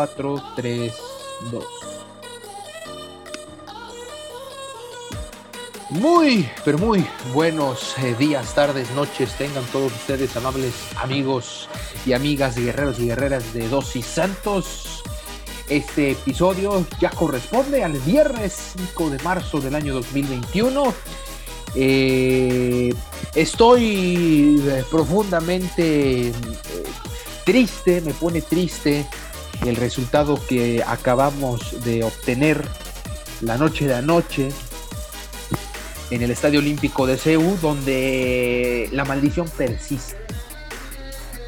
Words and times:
4, 0.00 0.42
3, 0.56 0.94
2. 1.50 1.64
Muy, 5.90 6.48
pero 6.64 6.78
muy 6.78 7.04
buenos 7.34 7.98
eh, 7.98 8.14
días, 8.18 8.54
tardes, 8.54 8.90
noches 8.92 9.34
tengan 9.36 9.62
todos 9.64 9.92
ustedes, 9.92 10.34
amables 10.38 10.72
amigos 10.96 11.68
y 12.06 12.14
amigas, 12.14 12.56
guerreros 12.56 12.98
y 12.98 13.08
guerreras 13.08 13.52
de 13.52 13.68
Dosis 13.68 14.06
Santos. 14.06 15.02
Este 15.68 16.12
episodio 16.12 16.82
ya 16.98 17.10
corresponde 17.10 17.84
al 17.84 17.98
viernes 17.98 18.72
5 18.78 19.10
de 19.10 19.18
marzo 19.22 19.60
del 19.60 19.74
año 19.74 19.92
2021. 19.92 20.94
Eh, 21.74 22.94
estoy 23.34 24.62
eh, 24.66 24.82
profundamente 24.90 26.32
triste, 27.44 28.00
me 28.00 28.14
pone 28.14 28.40
triste 28.40 29.04
el 29.66 29.76
resultado 29.76 30.40
que 30.48 30.82
acabamos 30.86 31.84
de 31.84 32.02
obtener 32.02 32.64
la 33.42 33.56
noche 33.56 33.86
de 33.86 33.94
anoche 33.94 34.48
en 36.10 36.22
el 36.22 36.30
Estadio 36.30 36.60
Olímpico 36.60 37.06
de 37.06 37.16
Seúl, 37.16 37.60
donde 37.60 38.88
la 38.92 39.04
maldición 39.04 39.48
persiste. 39.48 40.16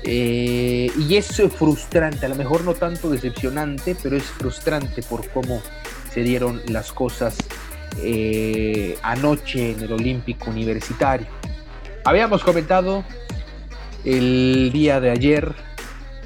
Eh, 0.05 0.91
y 0.99 1.17
es 1.17 1.43
frustrante, 1.57 2.27
a 2.27 2.29
lo 2.29 2.35
mejor 2.35 2.65
no 2.65 2.75
tanto 2.75 3.11
decepcionante, 3.11 3.97
pero 4.01 4.17
es 4.17 4.25
frustrante 4.25 5.03
por 5.03 5.29
cómo 5.31 5.63
se 6.13 6.23
dieron 6.23 6.61
las 6.67 6.93
cosas 6.93 7.37
eh, 7.99 8.97
anoche 9.03 9.73
en 9.73 9.81
el 9.81 9.93
Olímpico 9.93 10.51
Universitario. 10.51 11.27
Habíamos 12.05 12.43
comentado 12.43 13.05
el 14.05 14.71
día 14.73 15.01
de 15.01 15.11
ayer 15.11 15.55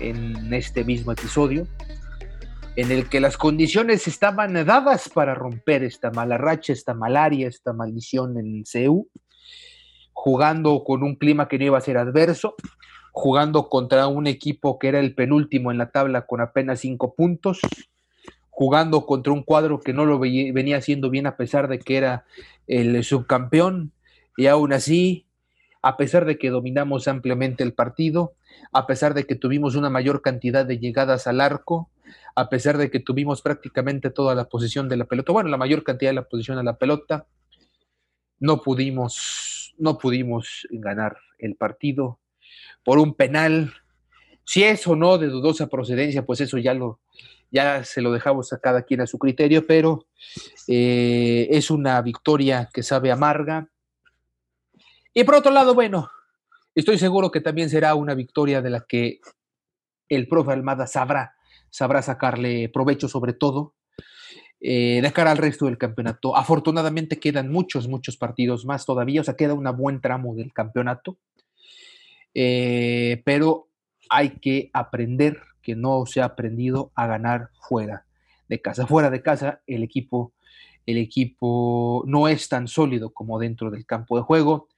en 0.00 0.52
este 0.54 0.84
mismo 0.84 1.12
episodio 1.12 1.66
en 2.76 2.92
el 2.92 3.08
que 3.08 3.20
las 3.20 3.38
condiciones 3.38 4.06
estaban 4.06 4.52
dadas 4.66 5.08
para 5.08 5.34
romper 5.34 5.82
esta 5.82 6.10
mala 6.10 6.36
racha, 6.36 6.74
esta 6.74 6.92
malaria, 6.92 7.48
esta 7.48 7.72
maldición 7.72 8.38
en 8.38 8.64
CEU, 8.66 9.08
jugando 10.12 10.84
con 10.84 11.02
un 11.02 11.16
clima 11.16 11.48
que 11.48 11.58
no 11.58 11.64
iba 11.64 11.78
a 11.78 11.80
ser 11.80 11.96
adverso, 11.96 12.54
jugando 13.12 13.70
contra 13.70 14.06
un 14.08 14.26
equipo 14.26 14.78
que 14.78 14.88
era 14.88 15.00
el 15.00 15.14
penúltimo 15.14 15.72
en 15.72 15.78
la 15.78 15.90
tabla 15.90 16.26
con 16.26 16.42
apenas 16.42 16.80
cinco 16.80 17.14
puntos, 17.14 17.60
jugando 18.50 19.06
contra 19.06 19.32
un 19.32 19.42
cuadro 19.42 19.80
que 19.80 19.94
no 19.94 20.04
lo 20.04 20.18
venía 20.18 20.76
haciendo 20.76 21.08
bien 21.08 21.26
a 21.26 21.36
pesar 21.36 21.68
de 21.68 21.78
que 21.78 21.96
era 21.96 22.26
el 22.66 23.02
subcampeón, 23.04 23.92
y 24.36 24.48
aún 24.48 24.74
así, 24.74 25.26
a 25.86 25.96
pesar 25.96 26.24
de 26.24 26.36
que 26.36 26.50
dominamos 26.50 27.06
ampliamente 27.06 27.62
el 27.62 27.72
partido, 27.72 28.34
a 28.72 28.88
pesar 28.88 29.14
de 29.14 29.24
que 29.24 29.36
tuvimos 29.36 29.76
una 29.76 29.88
mayor 29.88 30.20
cantidad 30.20 30.66
de 30.66 30.80
llegadas 30.80 31.28
al 31.28 31.40
arco, 31.40 31.90
a 32.34 32.48
pesar 32.48 32.76
de 32.76 32.90
que 32.90 32.98
tuvimos 32.98 33.40
prácticamente 33.40 34.10
toda 34.10 34.34
la 34.34 34.46
posición 34.46 34.88
de 34.88 34.96
la 34.96 35.04
pelota, 35.04 35.30
bueno, 35.30 35.48
la 35.48 35.56
mayor 35.56 35.84
cantidad 35.84 36.10
de 36.10 36.16
la 36.16 36.28
posición 36.28 36.56
de 36.56 36.64
la 36.64 36.76
pelota, 36.76 37.28
no 38.40 38.62
pudimos, 38.62 39.76
no 39.78 39.96
pudimos 39.96 40.66
ganar 40.70 41.18
el 41.38 41.54
partido 41.54 42.18
por 42.82 42.98
un 42.98 43.14
penal. 43.14 43.72
Si 44.42 44.64
es 44.64 44.88
o 44.88 44.96
no 44.96 45.18
de 45.18 45.28
dudosa 45.28 45.68
procedencia, 45.68 46.26
pues 46.26 46.40
eso 46.40 46.58
ya 46.58 46.74
lo, 46.74 46.98
ya 47.52 47.84
se 47.84 48.02
lo 48.02 48.10
dejamos 48.10 48.52
a 48.52 48.58
cada 48.58 48.82
quien 48.82 49.02
a 49.02 49.06
su 49.06 49.20
criterio, 49.20 49.64
pero 49.68 50.04
eh, 50.66 51.46
es 51.48 51.70
una 51.70 52.02
victoria 52.02 52.68
que 52.74 52.82
sabe 52.82 53.12
amarga. 53.12 53.68
Y 55.18 55.24
por 55.24 55.36
otro 55.36 55.50
lado, 55.50 55.74
bueno, 55.74 56.10
estoy 56.74 56.98
seguro 56.98 57.30
que 57.30 57.40
también 57.40 57.70
será 57.70 57.94
una 57.94 58.12
victoria 58.12 58.60
de 58.60 58.68
la 58.68 58.84
que 58.86 59.20
el 60.10 60.28
profe 60.28 60.52
Almada 60.52 60.86
sabrá 60.86 61.32
sabrá 61.70 62.02
sacarle 62.02 62.68
provecho 62.68 63.08
sobre 63.08 63.32
todo 63.32 63.74
eh, 64.60 65.00
de 65.02 65.12
cara 65.14 65.30
al 65.30 65.38
resto 65.38 65.64
del 65.64 65.78
campeonato. 65.78 66.36
Afortunadamente 66.36 67.18
quedan 67.18 67.50
muchos, 67.50 67.88
muchos 67.88 68.18
partidos 68.18 68.66
más 68.66 68.84
todavía, 68.84 69.22
o 69.22 69.24
sea, 69.24 69.36
queda 69.36 69.54
un 69.54 69.64
buen 69.74 70.02
tramo 70.02 70.34
del 70.34 70.52
campeonato, 70.52 71.16
eh, 72.34 73.22
pero 73.24 73.70
hay 74.10 74.38
que 74.38 74.68
aprender 74.74 75.40
que 75.62 75.76
no 75.76 76.04
se 76.04 76.20
ha 76.20 76.26
aprendido 76.26 76.92
a 76.94 77.06
ganar 77.06 77.48
fuera 77.66 78.04
de 78.50 78.60
casa. 78.60 78.86
Fuera 78.86 79.08
de 79.08 79.22
casa 79.22 79.62
el 79.66 79.82
equipo, 79.82 80.34
el 80.84 80.98
equipo 80.98 82.04
no 82.06 82.28
es 82.28 82.50
tan 82.50 82.68
sólido 82.68 83.14
como 83.14 83.38
dentro 83.38 83.70
del 83.70 83.86
campo 83.86 84.18
de 84.18 84.22
juego, 84.22 84.68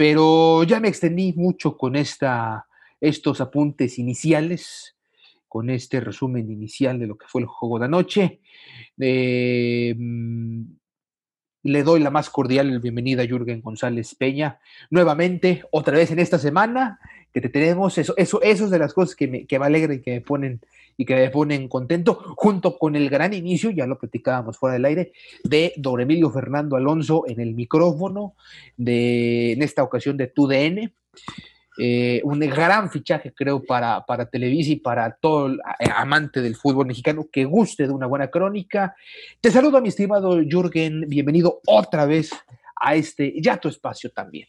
pero 0.00 0.62
ya 0.62 0.80
me 0.80 0.88
extendí 0.88 1.34
mucho 1.34 1.76
con 1.76 1.94
esta, 1.94 2.66
estos 3.02 3.38
apuntes 3.42 3.98
iniciales 3.98 4.96
con 5.46 5.68
este 5.68 6.00
resumen 6.00 6.50
inicial 6.50 6.98
de 6.98 7.06
lo 7.06 7.18
que 7.18 7.26
fue 7.28 7.42
el 7.42 7.46
juego 7.46 7.78
de 7.78 7.84
anoche. 7.84 8.40
Eh, 8.98 9.94
mm, 9.94 10.62
le 11.62 11.82
doy 11.82 12.00
la 12.00 12.10
más 12.10 12.30
cordial 12.30 12.78
bienvenida 12.80 13.22
a 13.22 13.26
Jürgen 13.26 13.60
González 13.60 14.14
Peña. 14.14 14.58
Nuevamente, 14.90 15.64
otra 15.70 15.96
vez 15.96 16.10
en 16.10 16.18
esta 16.18 16.38
semana 16.38 16.98
que 17.32 17.40
te 17.40 17.48
tenemos, 17.48 17.96
eso, 17.98 18.14
eso, 18.16 18.40
eso 18.42 18.64
es 18.64 18.70
de 18.70 18.78
las 18.78 18.94
cosas 18.94 19.14
que 19.14 19.28
me, 19.28 19.46
que 19.46 19.58
me 19.58 19.66
alegran 19.66 19.98
y 19.98 20.00
que 20.00 20.12
me 20.12 20.20
ponen 20.20 20.60
y 20.96 21.06
que 21.06 21.14
me 21.14 21.30
ponen 21.30 21.66
contento, 21.66 22.34
junto 22.36 22.76
con 22.76 22.94
el 22.94 23.08
gran 23.08 23.32
inicio, 23.32 23.70
ya 23.70 23.86
lo 23.86 23.98
platicábamos 23.98 24.58
fuera 24.58 24.74
del 24.74 24.84
aire, 24.84 25.12
de 25.42 25.72
Don 25.78 25.98
Emilio 25.98 26.30
Fernando 26.30 26.76
Alonso 26.76 27.24
en 27.26 27.40
el 27.40 27.54
micrófono, 27.54 28.34
de, 28.76 29.52
en 29.52 29.62
esta 29.62 29.82
ocasión 29.82 30.18
de 30.18 30.26
TUDN. 30.26 30.92
Eh, 31.82 32.20
un 32.24 32.40
gran 32.40 32.90
fichaje, 32.90 33.32
creo, 33.32 33.62
para, 33.62 34.04
para 34.04 34.26
Televisa 34.26 34.72
y 34.72 34.76
para 34.76 35.16
todo 35.18 35.46
el 35.46 35.54
eh, 35.54 35.88
amante 35.96 36.42
del 36.42 36.54
fútbol 36.54 36.86
mexicano 36.86 37.26
que 37.32 37.46
guste 37.46 37.86
de 37.86 37.92
una 37.94 38.06
buena 38.06 38.28
crónica. 38.28 38.94
Te 39.40 39.50
saludo, 39.50 39.80
mi 39.80 39.88
estimado 39.88 40.38
Jürgen. 40.42 41.06
Bienvenido 41.08 41.62
otra 41.66 42.04
vez 42.04 42.32
a 42.76 42.96
este 42.96 43.32
ya 43.40 43.56
tu 43.56 43.70
espacio 43.70 44.10
también. 44.10 44.46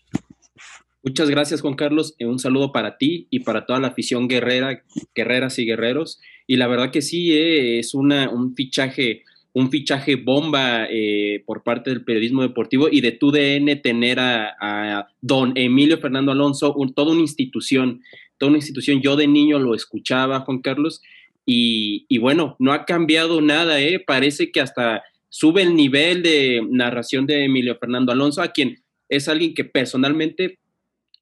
Muchas 1.03 1.29
gracias, 1.29 1.61
Juan 1.61 1.75
Carlos. 1.75 2.15
Eh, 2.19 2.25
un 2.25 2.37
saludo 2.37 2.73
para 2.73 2.97
ti 2.97 3.27
y 3.29 3.39
para 3.39 3.65
toda 3.65 3.79
la 3.79 3.87
afición 3.87 4.27
guerrera, 4.27 4.83
guerreras 5.15 5.57
y 5.57 5.65
guerreros. 5.65 6.19
Y 6.47 6.57
la 6.57 6.67
verdad 6.67 6.91
que 6.91 7.01
sí, 7.01 7.31
es 7.33 7.93
una, 7.93 8.29
un 8.29 8.55
fichaje 8.55 9.23
un 9.53 9.69
fichaje 9.69 10.15
bomba 10.15 10.87
eh, 10.89 11.43
por 11.45 11.63
parte 11.63 11.89
del 11.89 12.03
periodismo 12.03 12.41
deportivo 12.41 12.87
y 12.89 13.01
de 13.01 13.11
TUDN 13.11 13.81
tener 13.81 14.19
a, 14.19 15.07
don 15.21 15.53
Emilio 15.55 15.97
Fernando 15.97 16.31
Alonso, 16.31 16.75
toda 16.95 17.11
una 17.11 17.21
institución, 17.21 18.01
toda 18.37 18.51
una 18.51 18.59
institución. 18.59 19.01
Yo 19.01 19.15
de 19.15 19.27
niño 19.27 19.59
lo 19.59 19.75
escuchaba, 19.75 20.41
Juan 20.41 20.59
Carlos, 20.59 21.01
y, 21.45 22.17
bueno, 22.19 22.55
no 22.59 22.71
ha 22.71 22.85
cambiado 22.85 23.41
nada, 23.41 23.81
¿eh? 23.81 23.99
parece 23.99 24.51
que 24.51 24.61
hasta 24.61 25.03
sube 25.27 25.63
el 25.63 25.75
nivel 25.75 26.23
de 26.23 26.65
narración 26.69 27.25
de 27.25 27.43
Emilio 27.43 27.75
Fernando 27.77 28.11
Alonso, 28.11 28.41
a 28.41 28.49
quien 28.53 28.81
es 29.09 29.27
alguien 29.27 29.53
que 29.53 29.65
personalmente 29.65 30.59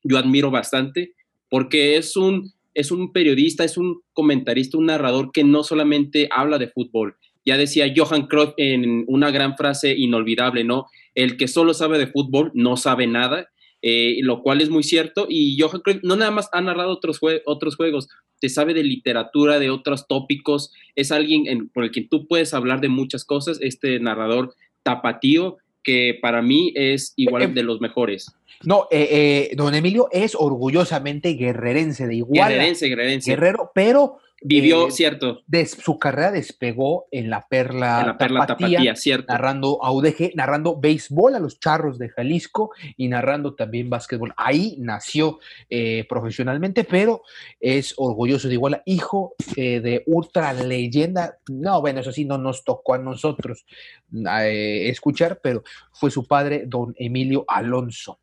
yo 0.04 0.18
admiro 0.18 0.52
bastante, 0.52 1.14
porque 1.50 1.98
es 1.98 2.16
un, 2.16 2.52
es 2.76 2.92
un 2.92 3.12
periodista, 3.12 3.64
es 3.64 3.78
un 3.78 4.02
comentarista, 4.14 4.78
un 4.78 4.88
narrador 4.88 5.32
que 5.32 5.44
no 5.44 5.64
solamente 5.64 6.28
habla 6.32 6.60
de 6.60 6.68
fútbol, 6.68 7.16
ya 7.46 7.58
decía 7.58 7.92
Johan 7.96 8.28
Cruyff 8.28 8.54
en 8.58 9.06
una 9.08 9.32
gran 9.32 9.56
frase 9.56 9.94
inolvidable, 9.96 10.64
¿no? 10.64 10.88
El 11.16 11.38
que 11.38 11.48
solo 11.48 11.74
sabe 11.74 11.98
de 11.98 12.08
fútbol 12.08 12.52
no 12.54 12.78
sabe 12.78 13.08
nada. 13.08 13.50
lo 13.82 14.42
cual 14.42 14.62
es 14.62 14.70
muy 14.70 14.84
cierto. 14.84 15.26
Y 15.30 15.58
Johan 15.60 15.82
Cruyff 15.82 16.00
no 16.04 16.16
nada 16.16 16.32
más 16.32 16.50
ha 16.52 16.62
narrado 16.62 16.92
otros, 16.92 17.20
otros 17.46 17.76
juegos, 17.76 18.10
te 18.40 18.50
sabe 18.50 18.74
de 18.74 18.84
literatura, 18.84 19.60
de 19.60 19.70
otros 19.70 20.08
tópicos, 20.08 20.74
es 20.96 21.12
alguien 21.12 21.70
por 21.74 21.84
el 21.84 21.92
que 21.92 22.02
tú 22.02 22.28
puedes 22.28 22.54
hablar 22.54 22.82
de 22.82 22.90
muchas 22.90 23.26
cosas, 23.26 23.60
este 23.62 24.00
narrador 24.00 24.56
tapatío 24.84 25.58
que 25.84 26.18
para 26.22 26.42
mí 26.42 26.74
es 26.76 27.14
igual 27.16 27.44
eh, 27.44 27.48
de 27.48 27.64
los 27.64 27.82
mejores. 27.82 28.32
No, 28.64 28.88
eh, 28.92 29.52
don 29.56 29.74
Emilio 29.74 30.10
es 30.12 30.36
orgullosamente 30.36 31.34
guerrerense 31.34 32.08
de 32.08 32.16
igual. 32.18 32.50
Guerrerense, 32.50 32.88
guerrerense. 32.88 33.32
Guerrero, 33.32 33.72
pero 33.74 34.20
Vivió, 34.42 34.88
eh, 34.88 34.92
cierto. 34.92 35.42
De, 35.48 35.66
su 35.66 36.00
carrera 36.00 36.32
despegó 36.32 37.08
en 37.12 37.30
la 37.30 37.48
Perla, 37.48 38.02
en 38.02 38.08
la 38.08 38.18
perla 38.18 38.46
tapatía, 38.46 38.96
cierto. 38.96 39.34
Narrando 39.34 39.84
a 39.84 39.92
UDG, 39.92 40.36
narrando 40.36 40.80
béisbol 40.80 41.36
a 41.36 41.40
los 41.40 41.60
charros 41.60 42.00
de 42.00 42.10
Jalisco 42.10 42.72
y 42.96 43.08
narrando 43.08 43.56
también 43.56 43.90
básquetbol. 43.90 44.34
Ahí 44.38 44.76
nació 44.80 45.40
eh, 45.70 46.06
profesionalmente, 46.08 46.84
pero 46.84 47.24
es 47.60 47.94
orgulloso 47.98 48.48
de 48.48 48.54
Iguala, 48.54 48.82
hijo 48.86 49.36
eh, 49.56 49.82
de 49.82 50.04
ultra 50.06 50.54
leyenda. 50.54 51.38
No, 51.50 51.82
bueno, 51.82 52.00
eso 52.00 52.12
sí, 52.12 52.26
no 52.26 52.38
nos 52.38 52.64
tocó 52.64 52.94
a 52.94 52.98
nosotros 52.98 53.66
escuchar, 54.12 55.40
pero 55.42 55.64
fue 55.92 56.10
su 56.12 56.26
padre, 56.26 56.64
don 56.66 56.96
Emilio 56.98 57.46
Alonso. 57.48 58.20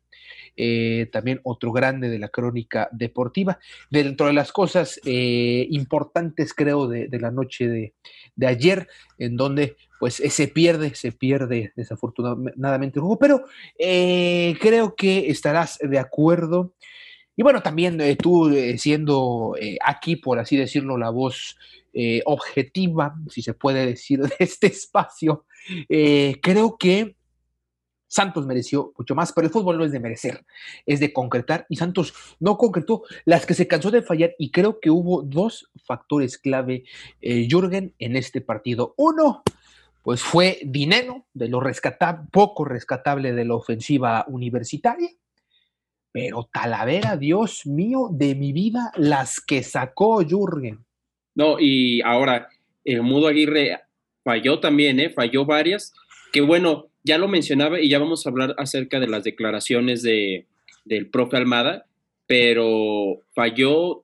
Eh, 0.59 1.07
también 1.11 1.39
otro 1.43 1.71
grande 1.71 2.09
de 2.09 2.17
la 2.17 2.29
crónica 2.29 2.89
deportiva. 2.91 3.59
Dentro 3.91 4.25
de 4.25 4.33
las 4.33 4.51
cosas 4.51 4.99
eh, 5.05 5.67
importantes, 5.69 6.55
creo, 6.55 6.87
de, 6.87 7.07
la 7.19 7.29
noche 7.29 7.67
de, 7.67 8.47
ayer, 8.47 8.87
en 9.19 9.37
donde 9.37 9.77
pues 9.99 10.15
se 10.15 10.47
pierde, 10.47 10.95
se 10.95 11.11
pierde 11.11 11.73
desafortunadamente 11.75 12.99
el 12.99 13.05
pero 13.19 13.45
eh, 13.77 14.55
creo 14.59 14.95
que 14.95 15.29
estarás 15.29 15.77
de 15.79 15.99
acuerdo. 15.99 16.73
Y 17.35 17.43
bueno, 17.43 17.61
también 17.61 17.99
tú 18.17 18.51
siendo 18.77 19.55
aquí, 19.85 20.15
por 20.15 20.39
así 20.39 20.57
decirlo, 20.57 20.97
la 20.97 21.11
voz 21.11 21.55
objetiva, 22.25 23.15
si 23.29 23.43
se 23.43 23.53
puede 23.53 23.85
decir, 23.85 24.21
de 24.21 24.35
este 24.39 24.67
espacio, 24.67 25.45
creo 25.87 26.77
que 26.79 27.15
Santos 28.07 28.45
mereció 28.45 28.93
mucho 28.97 29.15
más, 29.15 29.33
pero 29.33 29.47
el 29.47 29.53
fútbol 29.53 29.77
no 29.77 29.85
es 29.85 29.91
de 29.91 29.99
merecer, 29.99 30.45
es 30.85 30.99
de 30.99 31.11
concretar 31.13 31.65
y 31.69 31.75
Santos 31.75 32.13
no 32.39 32.57
concretó 32.57 33.03
las 33.25 33.45
que 33.45 33.53
se 33.53 33.67
cansó 33.67 33.91
de 33.91 34.01
fallar 34.01 34.33
y 34.37 34.51
creo 34.51 34.79
que 34.79 34.89
hubo 34.89 35.21
dos 35.23 35.69
factores 35.85 36.37
clave, 36.37 36.85
eh, 37.21 37.47
Jürgen, 37.49 37.93
en 37.99 38.15
este 38.15 38.41
partido. 38.41 38.93
Uno, 38.97 39.43
pues 40.01 40.21
fue 40.21 40.59
Dineno, 40.63 41.27
de 41.33 41.49
lo 41.49 41.59
rescatable, 41.59 42.27
poco 42.31 42.63
rescatable 42.63 43.33
de 43.33 43.45
la 43.45 43.55
ofensiva 43.55 44.25
universitaria, 44.27 45.09
pero 46.11 46.49
Talavera, 46.51 47.17
Dios 47.17 47.65
mío, 47.65 48.07
de 48.11 48.33
mi 48.33 48.53
vida, 48.53 48.91
las 48.95 49.39
que 49.39 49.63
sacó 49.63 50.23
Jürgen. 50.23 50.85
No, 51.35 51.59
y 51.59 52.01
ahora, 52.01 52.47
el 52.83 53.03
Mudo 53.03 53.27
Aguirre 53.27 53.79
falló 54.23 54.59
también, 54.59 54.99
¿eh? 54.99 55.09
falló 55.09 55.45
varias, 55.45 55.93
que 56.31 56.41
bueno, 56.41 56.87
ya 57.07 57.17
lo 57.17 57.27
mencionaba 57.27 57.79
y 57.79 57.89
ya 57.89 57.97
vamos 57.97 58.25
a 58.25 58.29
hablar 58.29 58.53
acerca 58.57 58.99
de 58.99 59.07
las 59.07 59.23
declaraciones 59.23 60.03
de, 60.03 60.45
del 60.85 61.07
profe 61.07 61.37
Almada, 61.37 61.85
pero 62.27 63.21
falló, 63.33 64.03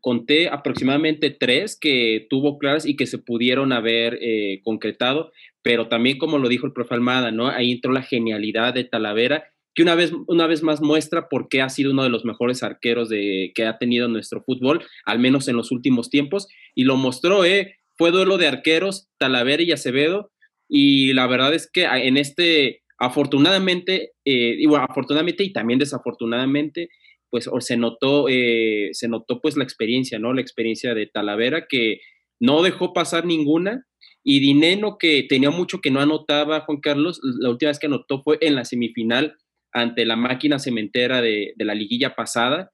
conté 0.00 0.48
aproximadamente 0.48 1.30
tres 1.30 1.78
que 1.78 2.26
tuvo 2.30 2.58
claras 2.58 2.86
y 2.86 2.96
que 2.96 3.06
se 3.06 3.18
pudieron 3.18 3.72
haber 3.72 4.18
eh, 4.20 4.60
concretado, 4.64 5.32
pero 5.62 5.88
también 5.88 6.18
como 6.18 6.38
lo 6.38 6.48
dijo 6.48 6.66
el 6.66 6.72
profe 6.72 6.94
Almada, 6.94 7.30
¿no? 7.30 7.48
Ahí 7.48 7.72
entró 7.72 7.92
la 7.92 8.02
genialidad 8.02 8.72
de 8.74 8.84
Talavera, 8.84 9.44
que 9.74 9.82
una 9.82 9.94
vez, 9.94 10.12
una 10.26 10.46
vez 10.46 10.62
más 10.62 10.80
muestra 10.80 11.28
por 11.28 11.48
qué 11.48 11.60
ha 11.60 11.68
sido 11.68 11.92
uno 11.92 12.02
de 12.02 12.08
los 12.08 12.24
mejores 12.24 12.62
arqueros 12.62 13.08
de, 13.08 13.52
que 13.54 13.66
ha 13.66 13.78
tenido 13.78 14.08
nuestro 14.08 14.42
fútbol, 14.42 14.82
al 15.04 15.18
menos 15.18 15.46
en 15.48 15.56
los 15.56 15.70
últimos 15.70 16.10
tiempos, 16.10 16.48
y 16.74 16.84
lo 16.84 16.96
mostró, 16.96 17.44
¿eh? 17.44 17.76
Fue 17.96 18.10
duelo 18.10 18.38
de 18.38 18.46
arqueros, 18.46 19.08
Talavera 19.18 19.62
y 19.62 19.72
Acevedo, 19.72 20.30
y 20.68 21.12
la 21.14 21.26
verdad 21.26 21.54
es 21.54 21.70
que 21.70 21.84
en 21.84 22.16
este, 22.16 22.82
afortunadamente, 22.98 24.12
eh, 24.24 24.56
y 24.58 24.66
afortunadamente 24.74 25.44
y 25.44 25.52
también 25.52 25.78
desafortunadamente, 25.78 26.90
pues 27.30 27.48
se 27.60 27.76
notó, 27.76 28.28
eh, 28.28 28.90
se 28.92 29.08
notó 29.08 29.40
pues 29.40 29.56
la 29.56 29.64
experiencia, 29.64 30.18
¿no? 30.18 30.32
La 30.32 30.40
experiencia 30.40 30.94
de 30.94 31.06
Talavera 31.06 31.66
que 31.68 32.00
no 32.40 32.62
dejó 32.62 32.92
pasar 32.92 33.24
ninguna 33.26 33.84
y 34.22 34.40
Dineno 34.40 34.96
que 34.98 35.24
tenía 35.28 35.50
mucho 35.50 35.80
que 35.80 35.90
no 35.90 36.00
anotaba, 36.00 36.60
Juan 36.60 36.80
Carlos, 36.80 37.20
la 37.22 37.50
última 37.50 37.70
vez 37.70 37.78
que 37.78 37.86
anotó 37.86 38.22
fue 38.22 38.38
en 38.40 38.54
la 38.54 38.64
semifinal 38.64 39.36
ante 39.72 40.06
la 40.06 40.16
máquina 40.16 40.58
cementera 40.58 41.20
de, 41.20 41.54
la 41.58 41.74
liguilla 41.74 42.14
pasada 42.14 42.72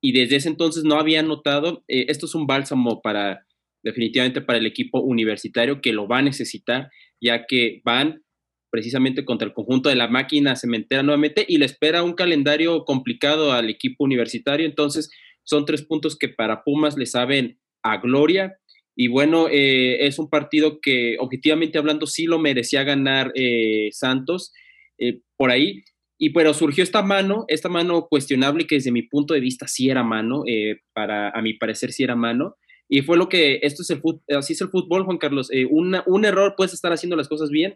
y 0.00 0.12
desde 0.12 0.36
ese 0.36 0.48
entonces 0.48 0.84
no 0.84 0.96
había 0.96 1.20
anotado. 1.20 1.84
Eh, 1.88 2.06
esto 2.08 2.26
es 2.26 2.34
un 2.34 2.46
bálsamo 2.46 3.00
para, 3.02 3.46
definitivamente 3.82 4.40
para 4.40 4.58
el 4.58 4.66
equipo 4.66 5.00
universitario 5.00 5.80
que 5.80 5.92
lo 5.92 6.06
va 6.06 6.18
a 6.18 6.22
necesitar 6.22 6.90
ya 7.22 7.46
que 7.46 7.80
van 7.84 8.22
precisamente 8.70 9.24
contra 9.24 9.46
el 9.46 9.54
conjunto 9.54 9.88
de 9.88 9.96
la 9.96 10.08
máquina 10.08 10.56
cementera 10.56 11.02
nuevamente 11.02 11.44
y 11.46 11.58
le 11.58 11.66
espera 11.66 12.02
un 12.02 12.14
calendario 12.14 12.84
complicado 12.84 13.52
al 13.52 13.68
equipo 13.68 14.02
universitario. 14.02 14.66
Entonces, 14.66 15.10
son 15.44 15.66
tres 15.66 15.82
puntos 15.82 16.16
que 16.16 16.28
para 16.28 16.64
Pumas 16.64 16.96
le 16.96 17.06
saben 17.06 17.58
a 17.82 17.98
gloria. 17.98 18.58
Y 18.96 19.08
bueno, 19.08 19.46
eh, 19.50 20.06
es 20.06 20.18
un 20.18 20.30
partido 20.30 20.80
que 20.80 21.16
objetivamente 21.18 21.78
hablando 21.78 22.06
sí 22.06 22.24
lo 22.24 22.38
merecía 22.38 22.82
ganar 22.82 23.30
eh, 23.34 23.90
Santos 23.92 24.52
eh, 24.98 25.20
por 25.36 25.50
ahí. 25.50 25.84
Y 26.18 26.30
pero 26.30 26.54
surgió 26.54 26.82
esta 26.82 27.02
mano, 27.02 27.44
esta 27.48 27.68
mano 27.68 28.06
cuestionable 28.08 28.66
que 28.66 28.76
desde 28.76 28.92
mi 28.92 29.02
punto 29.02 29.34
de 29.34 29.40
vista 29.40 29.66
sí 29.66 29.90
era 29.90 30.04
mano, 30.04 30.44
para 30.92 31.30
a 31.30 31.42
mi 31.42 31.54
parecer 31.54 31.92
sí 31.92 32.04
era 32.04 32.14
mano. 32.14 32.56
Y 32.94 33.00
fue 33.00 33.16
lo 33.16 33.30
que, 33.30 33.58
esto 33.62 33.80
es 33.80 33.88
el 33.88 34.02
fútbol, 34.02 34.20
así 34.36 34.52
es 34.52 34.60
el 34.60 34.68
fútbol, 34.68 35.04
Juan 35.04 35.16
Carlos. 35.16 35.48
Eh, 35.50 35.64
un 35.64 36.24
error 36.26 36.52
puedes 36.58 36.74
estar 36.74 36.92
haciendo 36.92 37.16
las 37.16 37.26
cosas 37.26 37.48
bien, 37.48 37.74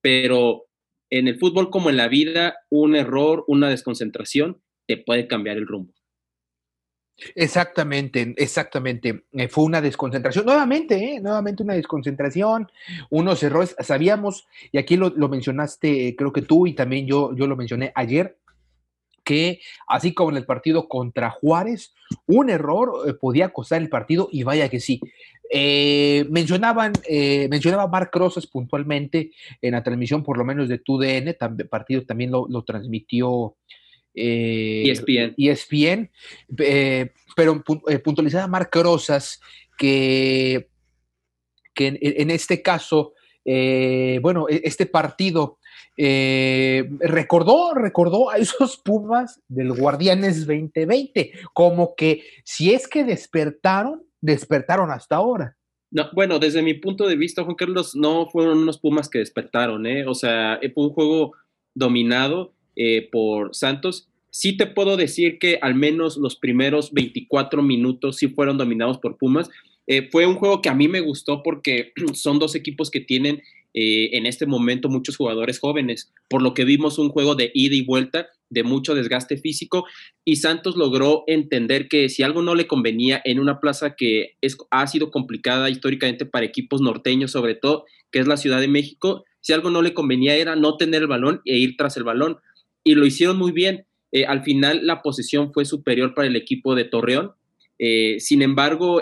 pero 0.00 0.66
en 1.10 1.28
el 1.28 1.38
fútbol 1.38 1.70
como 1.70 1.90
en 1.90 1.96
la 1.96 2.08
vida, 2.08 2.56
un 2.68 2.96
error, 2.96 3.44
una 3.46 3.68
desconcentración, 3.68 4.60
te 4.88 4.96
puede 4.96 5.28
cambiar 5.28 5.58
el 5.58 5.66
rumbo. 5.68 5.94
Exactamente, 7.36 8.34
exactamente. 8.36 9.22
Eh, 9.30 9.46
fue 9.46 9.62
una 9.62 9.80
desconcentración, 9.80 10.44
nuevamente, 10.44 10.96
¿eh? 10.96 11.20
nuevamente 11.20 11.62
una 11.62 11.74
desconcentración, 11.74 12.68
unos 13.10 13.40
errores. 13.44 13.76
Sabíamos, 13.78 14.48
y 14.72 14.78
aquí 14.78 14.96
lo, 14.96 15.10
lo, 15.10 15.28
mencionaste, 15.28 16.16
creo 16.18 16.32
que 16.32 16.42
tú 16.42 16.66
y 16.66 16.72
también 16.72 17.06
yo, 17.06 17.32
yo 17.36 17.46
lo 17.46 17.54
mencioné 17.54 17.92
ayer, 17.94 18.36
que 19.28 19.60
así 19.86 20.14
como 20.14 20.30
en 20.30 20.38
el 20.38 20.46
partido 20.46 20.88
contra 20.88 21.28
Juárez, 21.28 21.92
un 22.24 22.48
error 22.48 23.06
eh, 23.06 23.12
podía 23.12 23.50
costar 23.50 23.82
el 23.82 23.90
partido 23.90 24.30
y 24.32 24.42
vaya 24.42 24.70
que 24.70 24.80
sí. 24.80 25.02
Eh, 25.50 26.24
mencionaban, 26.30 26.94
eh, 27.06 27.46
mencionaba 27.50 27.86
Marc 27.88 28.16
Rosas 28.16 28.46
puntualmente 28.46 29.32
en 29.60 29.72
la 29.72 29.82
transmisión, 29.82 30.24
por 30.24 30.38
lo 30.38 30.46
menos 30.46 30.66
de 30.70 30.78
TUDN, 30.78 31.36
también, 31.38 31.68
partido 31.68 32.06
también 32.06 32.30
lo, 32.30 32.64
transmitió 32.64 33.54
ESPN. 34.14 35.34
ESPN 35.36 36.10
pero 37.36 37.62
puntualizaba 38.02 38.46
Marc 38.46 38.74
Rosas 38.76 39.40
que, 39.76 40.70
que 41.74 41.98
en, 42.00 42.30
este 42.30 42.62
caso, 42.62 43.12
bueno, 43.44 44.46
e, 44.48 44.62
este 44.64 44.86
partido 44.86 45.57
eh, 46.00 46.88
recordó, 47.00 47.74
recordó 47.74 48.30
a 48.30 48.36
esos 48.36 48.76
Pumas 48.76 49.40
del 49.48 49.72
Guardianes 49.72 50.46
2020, 50.46 51.32
como 51.52 51.96
que 51.96 52.22
si 52.44 52.72
es 52.72 52.86
que 52.86 53.02
despertaron, 53.02 54.04
despertaron 54.20 54.92
hasta 54.92 55.16
ahora. 55.16 55.56
No, 55.90 56.08
bueno, 56.12 56.38
desde 56.38 56.62
mi 56.62 56.74
punto 56.74 57.08
de 57.08 57.16
vista, 57.16 57.42
Juan 57.42 57.56
Carlos, 57.56 57.96
no 57.96 58.28
fueron 58.28 58.58
unos 58.58 58.78
Pumas 58.78 59.08
que 59.08 59.18
despertaron, 59.18 59.86
¿eh? 59.86 60.06
O 60.06 60.14
sea, 60.14 60.60
fue 60.72 60.84
un 60.84 60.90
juego 60.90 61.32
dominado 61.74 62.52
eh, 62.76 63.08
por 63.10 63.54
Santos. 63.56 64.08
Sí 64.30 64.56
te 64.56 64.66
puedo 64.66 64.96
decir 64.96 65.38
que 65.40 65.58
al 65.62 65.74
menos 65.74 66.16
los 66.16 66.36
primeros 66.36 66.92
24 66.92 67.60
minutos 67.60 68.18
sí 68.18 68.28
fueron 68.28 68.56
dominados 68.56 68.98
por 68.98 69.16
Pumas. 69.16 69.50
Eh, 69.88 70.08
fue 70.12 70.26
un 70.26 70.36
juego 70.36 70.60
que 70.60 70.68
a 70.68 70.74
mí 70.74 70.86
me 70.86 71.00
gustó 71.00 71.42
porque 71.42 71.92
son 72.14 72.38
dos 72.38 72.54
equipos 72.54 72.90
que 72.90 73.00
tienen 73.00 73.42
eh, 73.74 74.16
en 74.16 74.26
este 74.26 74.46
momento 74.46 74.88
muchos 74.88 75.16
jugadores 75.16 75.60
jóvenes, 75.60 76.12
por 76.28 76.42
lo 76.42 76.54
que 76.54 76.64
vimos 76.64 76.98
un 76.98 77.10
juego 77.10 77.34
de 77.34 77.50
ida 77.54 77.76
y 77.76 77.84
vuelta 77.84 78.28
de 78.50 78.62
mucho 78.62 78.94
desgaste 78.94 79.36
físico 79.36 79.84
y 80.24 80.36
Santos 80.36 80.76
logró 80.76 81.24
entender 81.26 81.88
que 81.88 82.08
si 82.08 82.22
algo 82.22 82.42
no 82.42 82.54
le 82.54 82.66
convenía 82.66 83.20
en 83.24 83.38
una 83.38 83.60
plaza 83.60 83.94
que 83.94 84.36
es, 84.40 84.56
ha 84.70 84.86
sido 84.86 85.10
complicada 85.10 85.68
históricamente 85.68 86.24
para 86.24 86.46
equipos 86.46 86.80
norteños 86.80 87.30
sobre 87.30 87.54
todo, 87.54 87.84
que 88.10 88.20
es 88.20 88.26
la 88.26 88.36
Ciudad 88.36 88.60
de 88.60 88.68
México, 88.68 89.24
si 89.40 89.52
algo 89.52 89.70
no 89.70 89.82
le 89.82 89.94
convenía 89.94 90.34
era 90.34 90.56
no 90.56 90.76
tener 90.76 91.02
el 91.02 91.08
balón 91.08 91.42
e 91.44 91.58
ir 91.58 91.76
tras 91.76 91.96
el 91.96 92.04
balón 92.04 92.38
y 92.84 92.94
lo 92.94 93.04
hicieron 93.04 93.36
muy 93.36 93.52
bien. 93.52 93.84
Eh, 94.12 94.24
al 94.24 94.42
final 94.42 94.86
la 94.86 95.02
posesión 95.02 95.52
fue 95.52 95.66
superior 95.66 96.14
para 96.14 96.26
el 96.26 96.36
equipo 96.36 96.74
de 96.74 96.84
Torreón, 96.84 97.32
eh, 97.78 98.16
sin 98.18 98.42
embargo, 98.42 99.00